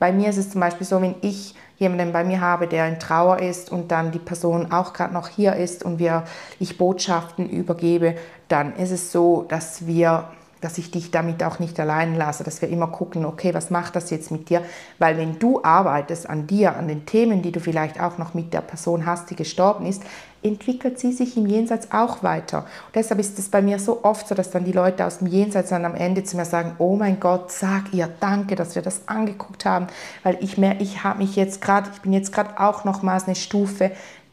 Bei 0.00 0.12
mir 0.12 0.30
ist 0.30 0.38
es 0.38 0.50
zum 0.50 0.62
Beispiel 0.62 0.86
so, 0.86 1.00
wenn 1.00 1.14
ich 1.20 1.54
jemanden 1.76 2.12
bei 2.12 2.24
mir 2.24 2.40
habe, 2.40 2.66
der 2.66 2.88
in 2.88 2.98
Trauer 2.98 3.38
ist 3.38 3.70
und 3.70 3.92
dann 3.92 4.10
die 4.10 4.18
Person 4.18 4.72
auch 4.72 4.94
gerade 4.94 5.14
noch 5.14 5.28
hier 5.28 5.54
ist 5.54 5.84
und 5.84 5.98
wir, 5.98 6.24
ich 6.58 6.78
Botschaften 6.78 7.48
übergebe, 7.48 8.16
dann 8.48 8.74
ist 8.76 8.90
es 8.90 9.12
so, 9.12 9.44
dass 9.48 9.86
wir 9.86 10.24
dass 10.60 10.76
ich 10.78 10.90
dich 10.90 11.10
damit 11.10 11.42
auch 11.42 11.58
nicht 11.58 11.80
allein 11.80 12.14
lasse, 12.14 12.44
dass 12.44 12.60
wir 12.60 12.68
immer 12.68 12.88
gucken, 12.88 13.24
okay, 13.24 13.54
was 13.54 13.70
macht 13.70 13.96
das 13.96 14.10
jetzt 14.10 14.30
mit 14.30 14.50
dir? 14.50 14.62
Weil 14.98 15.16
wenn 15.16 15.38
du 15.38 15.62
arbeitest 15.62 16.28
an 16.28 16.46
dir, 16.46 16.76
an 16.76 16.86
den 16.86 17.06
Themen, 17.06 17.40
die 17.42 17.52
du 17.52 17.60
vielleicht 17.60 18.00
auch 18.00 18.18
noch 18.18 18.34
mit 18.34 18.52
der 18.52 18.60
Person 18.60 19.06
hast, 19.06 19.30
die 19.30 19.36
gestorben 19.36 19.86
ist, 19.86 20.02
entwickelt 20.42 20.98
sie 20.98 21.12
sich 21.12 21.36
im 21.36 21.46
Jenseits 21.46 21.92
auch 21.92 22.22
weiter. 22.22 22.60
Und 22.86 22.94
deshalb 22.94 23.20
ist 23.20 23.38
es 23.38 23.48
bei 23.48 23.60
mir 23.60 23.78
so 23.78 24.04
oft 24.04 24.26
so, 24.26 24.34
dass 24.34 24.50
dann 24.50 24.64
die 24.64 24.72
Leute 24.72 25.04
aus 25.04 25.18
dem 25.18 25.26
Jenseits 25.26 25.70
dann 25.70 25.84
am 25.84 25.94
Ende 25.94 26.24
zu 26.24 26.36
mir 26.36 26.44
sagen, 26.44 26.72
oh 26.78 26.96
mein 26.96 27.20
Gott, 27.20 27.52
sag 27.52 27.92
ihr 27.92 28.08
danke, 28.20 28.56
dass 28.56 28.74
wir 28.74 28.82
das 28.82 29.06
angeguckt 29.06 29.64
haben, 29.64 29.88
weil 30.22 30.38
ich 30.40 30.56
mehr, 30.56 30.80
ich 30.80 31.04
habe 31.04 31.18
mich 31.18 31.36
jetzt 31.36 31.60
gerade, 31.60 31.90
ich 31.92 32.00
bin 32.00 32.12
jetzt 32.12 32.32
gerade 32.32 32.58
auch 32.58 32.84
nochmals 32.84 33.26
eine 33.26 33.36
Stufe 33.36 33.90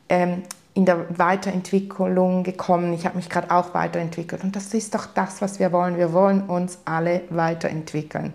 ähm, 0.07 0.43
in 0.73 0.85
der 0.85 1.17
Weiterentwicklung 1.17 2.43
gekommen. 2.43 2.93
Ich 2.93 3.05
habe 3.05 3.17
mich 3.17 3.29
gerade 3.29 3.51
auch 3.51 3.73
weiterentwickelt. 3.73 4.43
Und 4.43 4.55
das 4.55 4.73
ist 4.73 4.93
doch 4.93 5.07
das, 5.07 5.41
was 5.41 5.59
wir 5.59 5.71
wollen. 5.71 5.97
Wir 5.97 6.13
wollen 6.13 6.43
uns 6.43 6.77
alle 6.85 7.23
weiterentwickeln. 7.31 8.33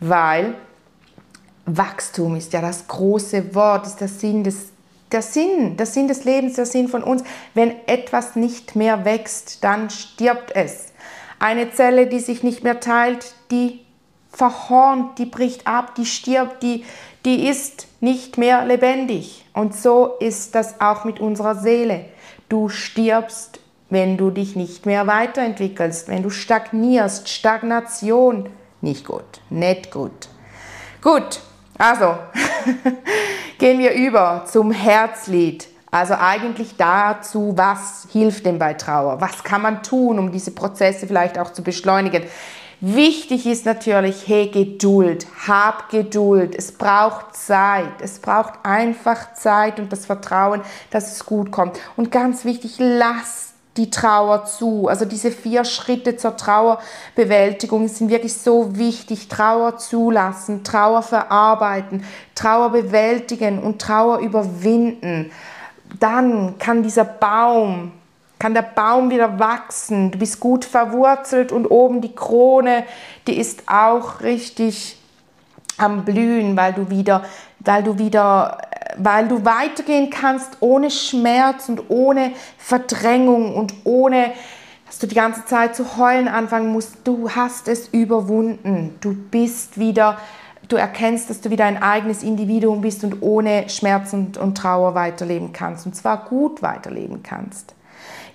Weil 0.00 0.54
Wachstum 1.66 2.36
ist 2.36 2.52
ja 2.52 2.60
das 2.60 2.86
große 2.86 3.54
Wort, 3.54 3.86
ist 3.86 4.00
der 4.00 4.08
Sinn 4.08 4.44
des 4.44 4.73
der 5.12 5.22
Sinn, 5.22 5.76
der 5.76 5.86
Sinn 5.86 6.08
des 6.08 6.24
Lebens, 6.24 6.54
der 6.54 6.66
Sinn 6.66 6.88
von 6.88 7.02
uns. 7.02 7.22
Wenn 7.54 7.74
etwas 7.86 8.36
nicht 8.36 8.76
mehr 8.76 9.04
wächst, 9.04 9.62
dann 9.62 9.90
stirbt 9.90 10.54
es. 10.54 10.92
Eine 11.38 11.72
Zelle, 11.72 12.06
die 12.06 12.20
sich 12.20 12.42
nicht 12.42 12.64
mehr 12.64 12.80
teilt, 12.80 13.34
die 13.50 13.80
verhornt, 14.30 15.18
die 15.18 15.26
bricht 15.26 15.66
ab, 15.66 15.94
die 15.94 16.06
stirbt, 16.06 16.62
die, 16.62 16.84
die 17.24 17.46
ist 17.48 17.86
nicht 18.00 18.38
mehr 18.38 18.64
lebendig. 18.64 19.44
Und 19.52 19.74
so 19.74 20.14
ist 20.20 20.54
das 20.54 20.80
auch 20.80 21.04
mit 21.04 21.20
unserer 21.20 21.54
Seele. 21.54 22.06
Du 22.48 22.68
stirbst, 22.68 23.60
wenn 23.90 24.16
du 24.16 24.30
dich 24.30 24.56
nicht 24.56 24.86
mehr 24.86 25.06
weiterentwickelst, 25.06 26.08
wenn 26.08 26.22
du 26.22 26.30
stagnierst. 26.30 27.28
Stagnation, 27.28 28.48
nicht 28.80 29.06
gut, 29.06 29.40
nicht 29.50 29.90
gut. 29.90 30.28
Gut, 31.00 31.40
also 31.78 32.16
gehen 33.58 33.78
wir 33.78 33.92
über 33.92 34.44
zum 34.50 34.70
Herzlied. 34.70 35.68
Also 35.90 36.14
eigentlich 36.14 36.76
dazu, 36.76 37.52
was 37.56 38.08
hilft 38.10 38.46
denn 38.46 38.58
bei 38.58 38.74
Trauer? 38.74 39.20
Was 39.20 39.44
kann 39.44 39.62
man 39.62 39.82
tun, 39.82 40.18
um 40.18 40.32
diese 40.32 40.50
Prozesse 40.50 41.06
vielleicht 41.06 41.38
auch 41.38 41.52
zu 41.52 41.62
beschleunigen? 41.62 42.24
Wichtig 42.80 43.46
ist 43.46 43.64
natürlich, 43.64 44.26
hey, 44.26 44.48
Geduld, 44.48 45.26
hab 45.46 45.88
Geduld. 45.88 46.54
Es 46.54 46.72
braucht 46.72 47.34
Zeit. 47.36 48.02
Es 48.02 48.18
braucht 48.18 48.54
einfach 48.62 49.32
Zeit 49.34 49.78
und 49.78 49.92
das 49.92 50.04
Vertrauen, 50.04 50.60
dass 50.90 51.12
es 51.12 51.24
gut 51.24 51.50
kommt. 51.50 51.78
Und 51.96 52.10
ganz 52.10 52.44
wichtig, 52.44 52.74
lass 52.78 53.53
die 53.76 53.90
Trauer 53.90 54.44
zu. 54.44 54.88
Also 54.88 55.04
diese 55.04 55.30
vier 55.30 55.64
Schritte 55.64 56.16
zur 56.16 56.36
Trauerbewältigung 56.36 57.88
sind 57.88 58.10
wirklich 58.10 58.34
so 58.34 58.76
wichtig. 58.76 59.28
Trauer 59.28 59.78
zulassen, 59.78 60.64
Trauer 60.64 61.02
verarbeiten, 61.02 62.04
Trauer 62.34 62.70
bewältigen 62.70 63.58
und 63.58 63.80
Trauer 63.80 64.18
überwinden. 64.18 65.30
Dann 65.98 66.58
kann 66.58 66.82
dieser 66.82 67.04
Baum 67.04 67.92
kann 68.44 68.52
der 68.52 68.62
Baum 68.62 69.10
wieder 69.10 69.38
wachsen. 69.38 70.10
Du 70.10 70.18
bist 70.18 70.38
gut 70.38 70.66
verwurzelt 70.66 71.50
und 71.50 71.66
oben 71.66 72.02
die 72.02 72.14
Krone, 72.14 72.84
die 73.26 73.38
ist 73.38 73.62
auch 73.68 74.20
richtig 74.20 74.98
am 75.78 76.04
Blühen, 76.04 76.54
weil 76.54 76.74
du 76.74 76.90
wieder, 76.90 77.24
weil 77.64 77.82
du 77.82 77.98
wieder, 77.98 78.58
weil 78.96 79.28
du 79.28 79.44
weitergehen 79.44 80.10
kannst 80.10 80.58
ohne 80.60 80.90
Schmerz 80.90 81.68
und 81.68 81.88
ohne 81.88 82.32
Verdrängung 82.58 83.54
und 83.54 83.74
ohne, 83.84 84.32
dass 84.86 84.98
du 84.98 85.06
die 85.06 85.14
ganze 85.14 85.44
Zeit 85.44 85.74
zu 85.74 85.96
heulen 85.96 86.28
anfangen 86.28 86.72
musst. 86.72 86.98
Du 87.04 87.30
hast 87.30 87.68
es 87.68 87.88
überwunden. 87.88 88.96
Du 89.00 89.14
bist 89.14 89.78
wieder 89.78 90.18
du 90.68 90.76
erkennst, 90.76 91.30
dass 91.30 91.40
du 91.40 91.50
wieder 91.50 91.64
ein 91.64 91.82
eigenes 91.82 92.22
Individuum 92.22 92.80
bist 92.80 93.04
und 93.04 93.22
ohne 93.22 93.68
Schmerz 93.68 94.12
und, 94.12 94.36
und 94.36 94.56
Trauer 94.56 94.94
weiterleben 94.94 95.52
kannst. 95.52 95.86
Und 95.86 95.94
zwar 95.94 96.24
gut 96.24 96.62
weiterleben 96.62 97.22
kannst. 97.22 97.74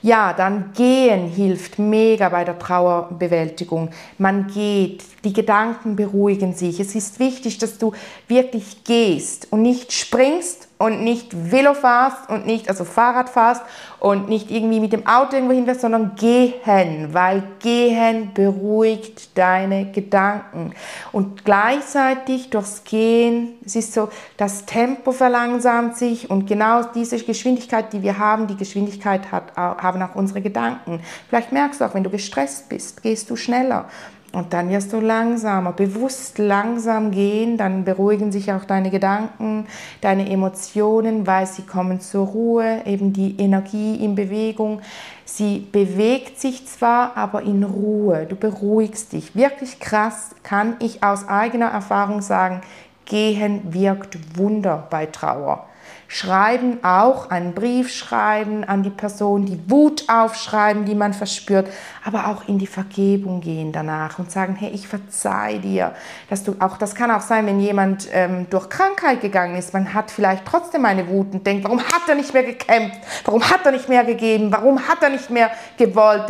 Ja, 0.01 0.31
dann 0.31 0.71
gehen 0.75 1.27
hilft 1.27 1.77
mega 1.77 2.29
bei 2.29 2.45
der 2.45 2.57
Trauerbewältigung. 2.57 3.89
Man 4.17 4.47
geht, 4.47 5.03
die 5.25 5.33
Gedanken 5.33 5.97
beruhigen 5.97 6.53
sich. 6.53 6.79
Es 6.79 6.95
ist 6.95 7.19
wichtig, 7.19 7.57
dass 7.57 7.77
du 7.77 7.91
wirklich 8.29 8.85
gehst 8.85 9.47
und 9.51 9.61
nicht 9.61 9.91
springst 9.91 10.68
und 10.79 11.03
nicht 11.03 11.51
Velo 11.51 11.73
fahrst 11.73 12.29
und 12.29 12.45
nicht, 12.45 12.69
also 12.69 12.85
Fahrrad 12.85 13.29
fahrst 13.29 13.61
und 13.99 14.29
nicht 14.29 14.49
irgendwie 14.49 14.79
mit 14.79 14.93
dem 14.93 15.05
Auto 15.05 15.35
irgendwo 15.35 15.53
hinfährst, 15.53 15.81
sondern 15.81 16.15
gehen, 16.15 17.13
weil 17.13 17.43
gehen 17.59 18.33
beruhigt 18.33 19.37
deine 19.37 19.91
Gedanken. 19.91 20.73
Und 21.11 21.43
gleichzeitig 21.43 22.49
durchs 22.49 22.85
Gehen, 22.85 23.55
es 23.65 23.75
ist 23.75 23.93
so, 23.93 24.07
das 24.37 24.65
Tempo 24.65 25.11
verlangsamt 25.11 25.97
sich 25.97 26.29
und 26.29 26.47
genau 26.47 26.83
diese 26.95 27.17
Geschwindigkeit, 27.17 27.91
die 27.91 28.01
wir 28.01 28.17
haben, 28.17 28.47
die 28.47 28.55
Geschwindigkeit 28.55 29.33
hat, 29.33 29.57
haben 29.57 30.01
auch 30.01 30.15
unsere 30.15 30.41
Gedanken. 30.41 31.01
Vielleicht 31.27 31.51
merkst 31.51 31.81
du 31.81 31.85
auch, 31.85 31.93
wenn 31.93 32.05
du 32.05 32.09
gestresst 32.09 32.69
bist, 32.69 33.03
gehst 33.03 33.29
du 33.29 33.35
schneller. 33.35 33.89
Und 34.31 34.53
dann 34.53 34.69
wirst 34.69 34.93
du 34.93 34.99
langsamer, 34.99 35.71
bewusst 35.71 36.37
langsam 36.37 37.09
gehen, 37.09 37.57
dann 37.57 37.83
beruhigen 37.83 38.31
sich 38.31 38.51
auch 38.53 38.63
deine 38.63 38.91
Gedanken, 38.91 39.65
deine 40.01 40.29
Emotionen, 40.29 41.25
weil 41.25 41.47
sie 41.47 41.63
kommen 41.63 41.99
zur 41.99 42.27
Ruhe, 42.27 42.81
eben 42.85 43.11
die 43.11 43.39
Energie 43.39 43.95
in 43.95 44.13
Bewegung. 44.13 44.81
Sie 45.25 45.67
bewegt 45.71 46.39
sich 46.39 46.67
zwar, 46.67 47.17
aber 47.17 47.41
in 47.41 47.63
Ruhe. 47.63 48.27
Du 48.27 48.35
beruhigst 48.35 49.13
dich. 49.13 49.35
Wirklich 49.35 49.79
krass 49.79 50.35
kann 50.43 50.75
ich 50.79 51.03
aus 51.03 51.27
eigener 51.27 51.67
Erfahrung 51.67 52.21
sagen, 52.21 52.61
gehen 53.05 53.73
wirkt 53.73 54.37
Wunder 54.37 54.87
bei 54.91 55.07
Trauer. 55.07 55.68
Schreiben 56.11 56.83
auch, 56.83 57.29
einen 57.29 57.53
Brief 57.53 57.93
schreiben 57.93 58.63
an 58.63 58.81
die 58.81 58.89
Person, 58.89 59.45
die 59.45 59.59
Wut 59.69 60.05
aufschreiben, 60.09 60.85
die 60.85 60.95
man 60.95 61.13
verspürt, 61.13 61.67
aber 62.03 62.29
auch 62.29 62.47
in 62.47 62.57
die 62.57 62.65
Vergebung 62.65 63.41
gehen 63.41 63.71
danach 63.71 64.17
und 64.17 64.31
sagen, 64.31 64.55
hey, 64.55 64.71
ich 64.71 64.87
verzeih 64.87 65.59
dir, 65.59 65.93
dass 66.27 66.43
du 66.43 66.55
auch, 66.57 66.77
das 66.77 66.95
kann 66.95 67.11
auch 67.11 67.21
sein, 67.21 67.45
wenn 67.45 67.59
jemand 67.59 68.07
ähm, 68.11 68.47
durch 68.49 68.69
Krankheit 68.69 69.21
gegangen 69.21 69.55
ist, 69.55 69.71
man 69.71 69.93
hat 69.93 70.09
vielleicht 70.09 70.45
trotzdem 70.45 70.83
eine 70.85 71.07
Wut 71.07 71.31
und 71.31 71.45
denkt, 71.45 71.63
warum 71.63 71.79
hat 71.79 72.01
er 72.07 72.15
nicht 72.15 72.33
mehr 72.33 72.43
gekämpft, 72.43 73.01
warum 73.25 73.47
hat 73.47 73.63
er 73.67 73.71
nicht 73.71 73.87
mehr 73.87 74.03
gegeben, 74.03 74.51
warum 74.51 74.87
hat 74.87 75.03
er 75.03 75.11
nicht 75.11 75.29
mehr 75.29 75.51
gewollt, 75.77 76.27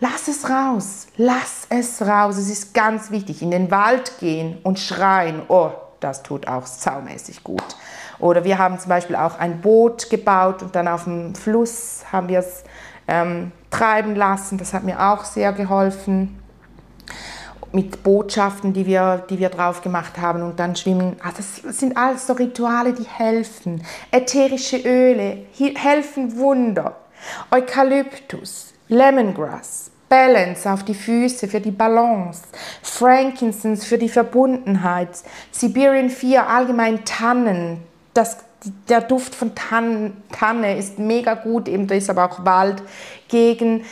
Lass 0.00 0.28
es 0.28 0.48
raus, 0.48 1.08
lass 1.16 1.66
es 1.70 2.00
raus. 2.02 2.36
Es 2.36 2.48
ist 2.48 2.72
ganz 2.72 3.10
wichtig. 3.10 3.42
In 3.42 3.50
den 3.50 3.72
Wald 3.72 4.20
gehen 4.20 4.58
und 4.62 4.78
schreien. 4.78 5.42
Oh, 5.48 5.72
das 5.98 6.22
tut 6.22 6.46
auch 6.46 6.66
saumäßig 6.66 7.42
gut. 7.42 7.64
Oder 8.18 8.44
wir 8.44 8.58
haben 8.58 8.78
zum 8.78 8.88
Beispiel 8.88 9.16
auch 9.16 9.38
ein 9.38 9.60
Boot 9.60 10.10
gebaut 10.10 10.62
und 10.62 10.74
dann 10.74 10.88
auf 10.88 11.04
dem 11.04 11.34
Fluss 11.34 12.04
haben 12.10 12.28
wir 12.28 12.40
es 12.40 12.64
ähm, 13.06 13.52
treiben 13.70 14.16
lassen. 14.16 14.58
Das 14.58 14.74
hat 14.74 14.84
mir 14.84 15.00
auch 15.00 15.24
sehr 15.24 15.52
geholfen 15.52 16.38
mit 17.72 18.02
Botschaften, 18.02 18.72
die 18.72 18.86
wir, 18.86 19.24
die 19.28 19.38
wir 19.38 19.50
drauf 19.50 19.82
gemacht 19.82 20.18
haben 20.18 20.42
und 20.42 20.58
dann 20.58 20.74
schwimmen. 20.74 21.16
Ah, 21.22 21.32
das 21.36 21.56
sind 21.78 21.96
alles 21.96 22.26
so 22.26 22.32
Rituale, 22.32 22.92
die 22.92 23.06
helfen. 23.06 23.84
Ätherische 24.10 24.78
Öle 24.78 25.44
helfen 25.76 26.36
Wunder. 26.38 26.96
Eukalyptus, 27.50 28.72
Lemongrass, 28.88 29.90
Balance 30.08 30.70
auf 30.70 30.84
die 30.84 30.94
Füße 30.94 31.48
für 31.48 31.60
die 31.60 31.72
Balance, 31.72 32.42
Frankincense 32.82 33.84
für 33.84 33.98
die 33.98 34.08
Verbundenheit, 34.08 35.10
Siberian 35.50 36.10
4 36.10 36.48
allgemein 36.48 37.04
Tannen, 37.04 37.82
das, 38.14 38.38
der 38.88 39.00
Duft 39.00 39.34
von 39.34 39.54
Tann, 39.54 40.16
Tanne 40.32 40.76
ist 40.76 40.98
mega 40.98 41.34
gut, 41.34 41.68
eben 41.68 41.86
da 41.86 41.94
ist 41.94 42.10
aber 42.10 42.24
auch 42.24 42.44
Wald 42.44 42.82
gegen, 43.28 43.84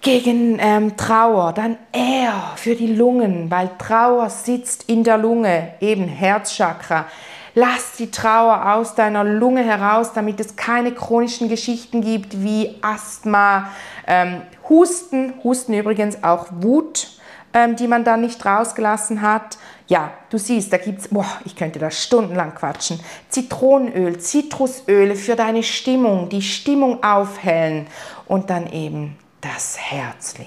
gegen 0.00 0.58
ähm, 0.60 0.96
Trauer. 0.96 1.52
Dann 1.52 1.76
Air 1.92 2.52
für 2.56 2.74
die 2.74 2.94
Lungen, 2.94 3.50
weil 3.50 3.70
Trauer 3.78 4.30
sitzt 4.30 4.88
in 4.88 5.04
der 5.04 5.18
Lunge, 5.18 5.74
eben 5.80 6.06
Herzchakra. 6.06 7.06
Lass 7.54 7.96
die 7.96 8.10
Trauer 8.10 8.74
aus 8.74 8.94
deiner 8.94 9.24
Lunge 9.24 9.64
heraus, 9.64 10.12
damit 10.12 10.38
es 10.38 10.54
keine 10.54 10.92
chronischen 10.92 11.48
Geschichten 11.48 12.02
gibt 12.02 12.42
wie 12.44 12.76
Asthma, 12.82 13.70
ähm, 14.06 14.42
Husten, 14.68 15.34
Husten 15.42 15.74
übrigens 15.74 16.22
auch 16.22 16.46
Wut, 16.60 17.08
ähm, 17.54 17.76
die 17.76 17.88
man 17.88 18.04
dann 18.04 18.20
nicht 18.20 18.44
rausgelassen 18.44 19.22
hat. 19.22 19.58
Ja, 19.86 20.12
du 20.30 20.38
siehst, 20.38 20.72
da 20.72 20.76
gibt 20.76 21.00
es, 21.00 21.08
ich 21.44 21.56
könnte 21.56 21.78
da 21.78 21.90
stundenlang 21.90 22.54
quatschen. 22.54 23.00
Zitronenöl, 23.28 24.18
Zitrusöle 24.18 25.16
für 25.16 25.34
deine 25.34 25.62
Stimmung, 25.62 26.28
die 26.28 26.42
Stimmung 26.42 27.02
aufhellen 27.02 27.86
und 28.26 28.50
dann 28.50 28.70
eben 28.70 29.16
das 29.40 29.78
Herzlied. 29.78 30.46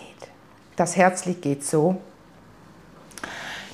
Das 0.76 0.95
Herzlied 0.95 1.41
geht 1.41 1.66
so. 1.66 1.97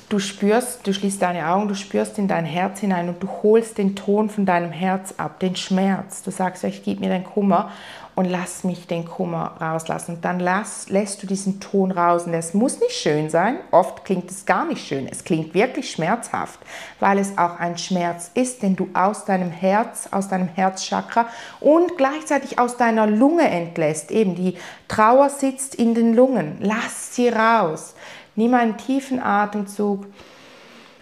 Du 0.08 0.18
spürst, 0.18 0.86
du 0.86 0.94
schließt 0.94 1.20
deine 1.20 1.48
Augen, 1.48 1.68
du 1.68 1.74
spürst 1.74 2.18
in 2.18 2.28
dein 2.28 2.46
Herz 2.46 2.80
hinein 2.80 3.10
und 3.10 3.22
du 3.22 3.28
holst 3.42 3.76
den 3.76 3.94
Ton 3.94 4.30
von 4.30 4.46
deinem 4.46 4.72
Herz 4.72 5.12
ab, 5.18 5.38
den 5.38 5.54
Schmerz. 5.54 6.22
Du 6.22 6.30
sagst, 6.30 6.64
ich 6.64 6.82
gib 6.82 7.00
mir 7.00 7.10
den 7.10 7.24
Kummer 7.24 7.70
und 8.18 8.24
lass 8.24 8.64
mich 8.64 8.88
den 8.88 9.04
Kummer 9.04 9.52
rauslassen. 9.60 10.18
Dann 10.20 10.40
lass, 10.40 10.88
lässt 10.88 11.22
du 11.22 11.28
diesen 11.28 11.60
Ton 11.60 11.92
raus. 11.92 12.24
Und 12.24 12.34
es 12.34 12.52
muss 12.52 12.80
nicht 12.80 12.96
schön 12.96 13.30
sein. 13.30 13.58
Oft 13.70 14.04
klingt 14.04 14.28
es 14.28 14.44
gar 14.44 14.64
nicht 14.64 14.84
schön. 14.84 15.06
Es 15.08 15.22
klingt 15.22 15.54
wirklich 15.54 15.92
schmerzhaft, 15.92 16.58
weil 16.98 17.18
es 17.18 17.38
auch 17.38 17.60
ein 17.60 17.78
Schmerz 17.78 18.32
ist, 18.34 18.64
den 18.64 18.74
du 18.74 18.88
aus 18.92 19.24
deinem 19.24 19.52
Herz, 19.52 20.08
aus 20.10 20.26
deinem 20.26 20.48
Herzchakra 20.48 21.28
und 21.60 21.96
gleichzeitig 21.96 22.58
aus 22.58 22.76
deiner 22.76 23.06
Lunge 23.06 23.48
entlässt. 23.48 24.10
Eben 24.10 24.34
die 24.34 24.56
Trauer 24.88 25.30
sitzt 25.30 25.76
in 25.76 25.94
den 25.94 26.12
Lungen. 26.12 26.56
Lass 26.58 27.14
sie 27.14 27.28
raus. 27.28 27.94
Nimm 28.34 28.52
einen 28.54 28.76
tiefen 28.78 29.22
Atemzug. 29.22 30.06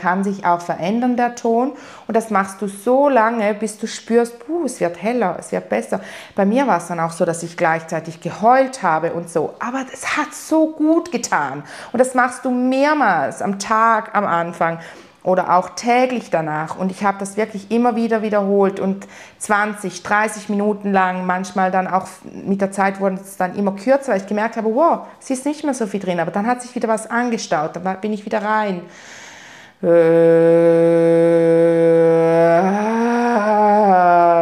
kann 0.00 0.24
sich 0.24 0.44
auch 0.44 0.60
verändern, 0.60 1.16
der 1.16 1.34
Ton. 1.34 1.72
Und 2.06 2.16
das 2.16 2.30
machst 2.30 2.62
du 2.62 2.66
so 2.66 3.08
lange, 3.08 3.54
bis 3.54 3.78
du 3.78 3.86
spürst, 3.86 4.38
puh, 4.46 4.64
es 4.64 4.80
wird 4.80 5.02
heller, 5.02 5.36
es 5.38 5.52
wird 5.52 5.68
besser. 5.68 6.00
Bei 6.34 6.44
mir 6.44 6.66
war 6.66 6.78
es 6.78 6.88
dann 6.88 7.00
auch 7.00 7.12
so, 7.12 7.24
dass 7.24 7.42
ich 7.42 7.56
gleichzeitig 7.56 8.20
geheult 8.20 8.82
habe 8.82 9.12
und 9.12 9.28
so. 9.28 9.54
Aber 9.58 9.84
es 9.92 10.16
hat 10.16 10.34
so 10.34 10.72
gut 10.72 11.12
getan. 11.12 11.62
Und 11.92 11.98
das 11.98 12.14
machst 12.14 12.44
du 12.44 12.50
mehrmals 12.50 13.42
am 13.42 13.58
Tag 13.58 14.14
am 14.14 14.26
Anfang 14.26 14.78
oder 15.22 15.54
auch 15.56 15.70
täglich 15.70 16.30
danach. 16.30 16.76
Und 16.76 16.90
ich 16.90 17.04
habe 17.04 17.18
das 17.18 17.36
wirklich 17.36 17.70
immer 17.70 17.96
wieder 17.96 18.22
wiederholt 18.22 18.80
und 18.80 19.06
20, 19.38 20.02
30 20.02 20.48
Minuten 20.48 20.92
lang, 20.92 21.26
manchmal 21.26 21.70
dann 21.70 21.86
auch 21.86 22.06
mit 22.24 22.60
der 22.60 22.72
Zeit 22.72 23.00
wurde 23.00 23.16
es 23.16 23.36
dann 23.36 23.54
immer 23.56 23.72
kürzer, 23.72 24.12
weil 24.12 24.20
ich 24.20 24.26
gemerkt 24.26 24.56
habe, 24.56 24.74
wow, 24.74 25.06
es 25.20 25.30
ist 25.30 25.44
nicht 25.44 25.64
mehr 25.64 25.74
so 25.74 25.86
viel 25.86 26.00
drin, 26.00 26.20
aber 26.20 26.30
dann 26.30 26.46
hat 26.46 26.62
sich 26.62 26.74
wieder 26.74 26.88
was 26.88 27.08
angestaut, 27.08 27.76
dann 27.76 28.00
bin 28.00 28.12
ich 28.12 28.24
wieder 28.24 28.42
rein. 28.42 28.82
Äh, 29.82 29.88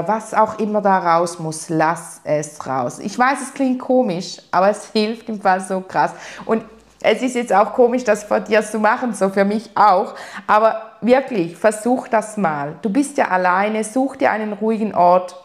was 0.06 0.34
auch 0.34 0.58
immer 0.58 0.80
da 0.80 0.98
raus 0.98 1.38
muss, 1.38 1.68
lass 1.68 2.20
es 2.24 2.66
raus. 2.66 2.98
Ich 2.98 3.16
weiß, 3.16 3.40
es 3.42 3.54
klingt 3.54 3.78
komisch, 3.78 4.38
aber 4.50 4.70
es 4.70 4.86
hilft 4.92 5.28
im 5.28 5.40
Fall 5.40 5.60
so 5.60 5.80
krass. 5.80 6.12
Und 6.44 6.64
es 7.00 7.22
ist 7.22 7.36
jetzt 7.36 7.52
auch 7.52 7.74
komisch, 7.74 8.02
das 8.02 8.24
vor 8.24 8.40
dir 8.40 8.62
zu 8.62 8.80
machen, 8.80 9.14
so 9.14 9.28
für 9.28 9.44
mich 9.44 9.70
auch. 9.76 10.14
Aber 10.48 10.90
wirklich, 11.00 11.56
versuch 11.56 12.08
das 12.08 12.36
mal. 12.36 12.74
Du 12.82 12.90
bist 12.90 13.16
ja 13.18 13.28
alleine, 13.28 13.84
such 13.84 14.16
dir 14.16 14.32
einen 14.32 14.52
ruhigen 14.52 14.94
Ort 14.94 15.36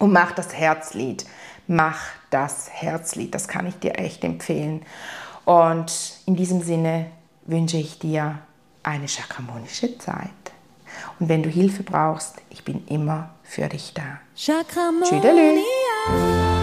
und 0.00 0.12
mach 0.12 0.32
das 0.32 0.52
Herzlied. 0.54 1.24
Mach 1.68 2.00
das 2.30 2.68
Herzlied, 2.72 3.34
das 3.34 3.46
kann 3.46 3.66
ich 3.66 3.78
dir 3.78 3.98
echt 3.98 4.24
empfehlen. 4.24 4.82
Und 5.44 6.18
in 6.26 6.34
diesem 6.34 6.62
Sinne 6.62 7.06
wünsche 7.46 7.76
ich 7.76 8.00
dir 8.00 8.38
eine 8.84 9.08
chakramonische 9.08 9.98
Zeit. 9.98 10.30
Und 11.18 11.28
wenn 11.28 11.42
du 11.42 11.48
Hilfe 11.48 11.82
brauchst, 11.82 12.36
ich 12.50 12.64
bin 12.64 12.86
immer 12.86 13.30
für 13.42 13.68
dich 13.68 13.92
da. 13.94 14.20
Chakramonia. 14.36 15.08
Tschüdelü. 15.08 16.53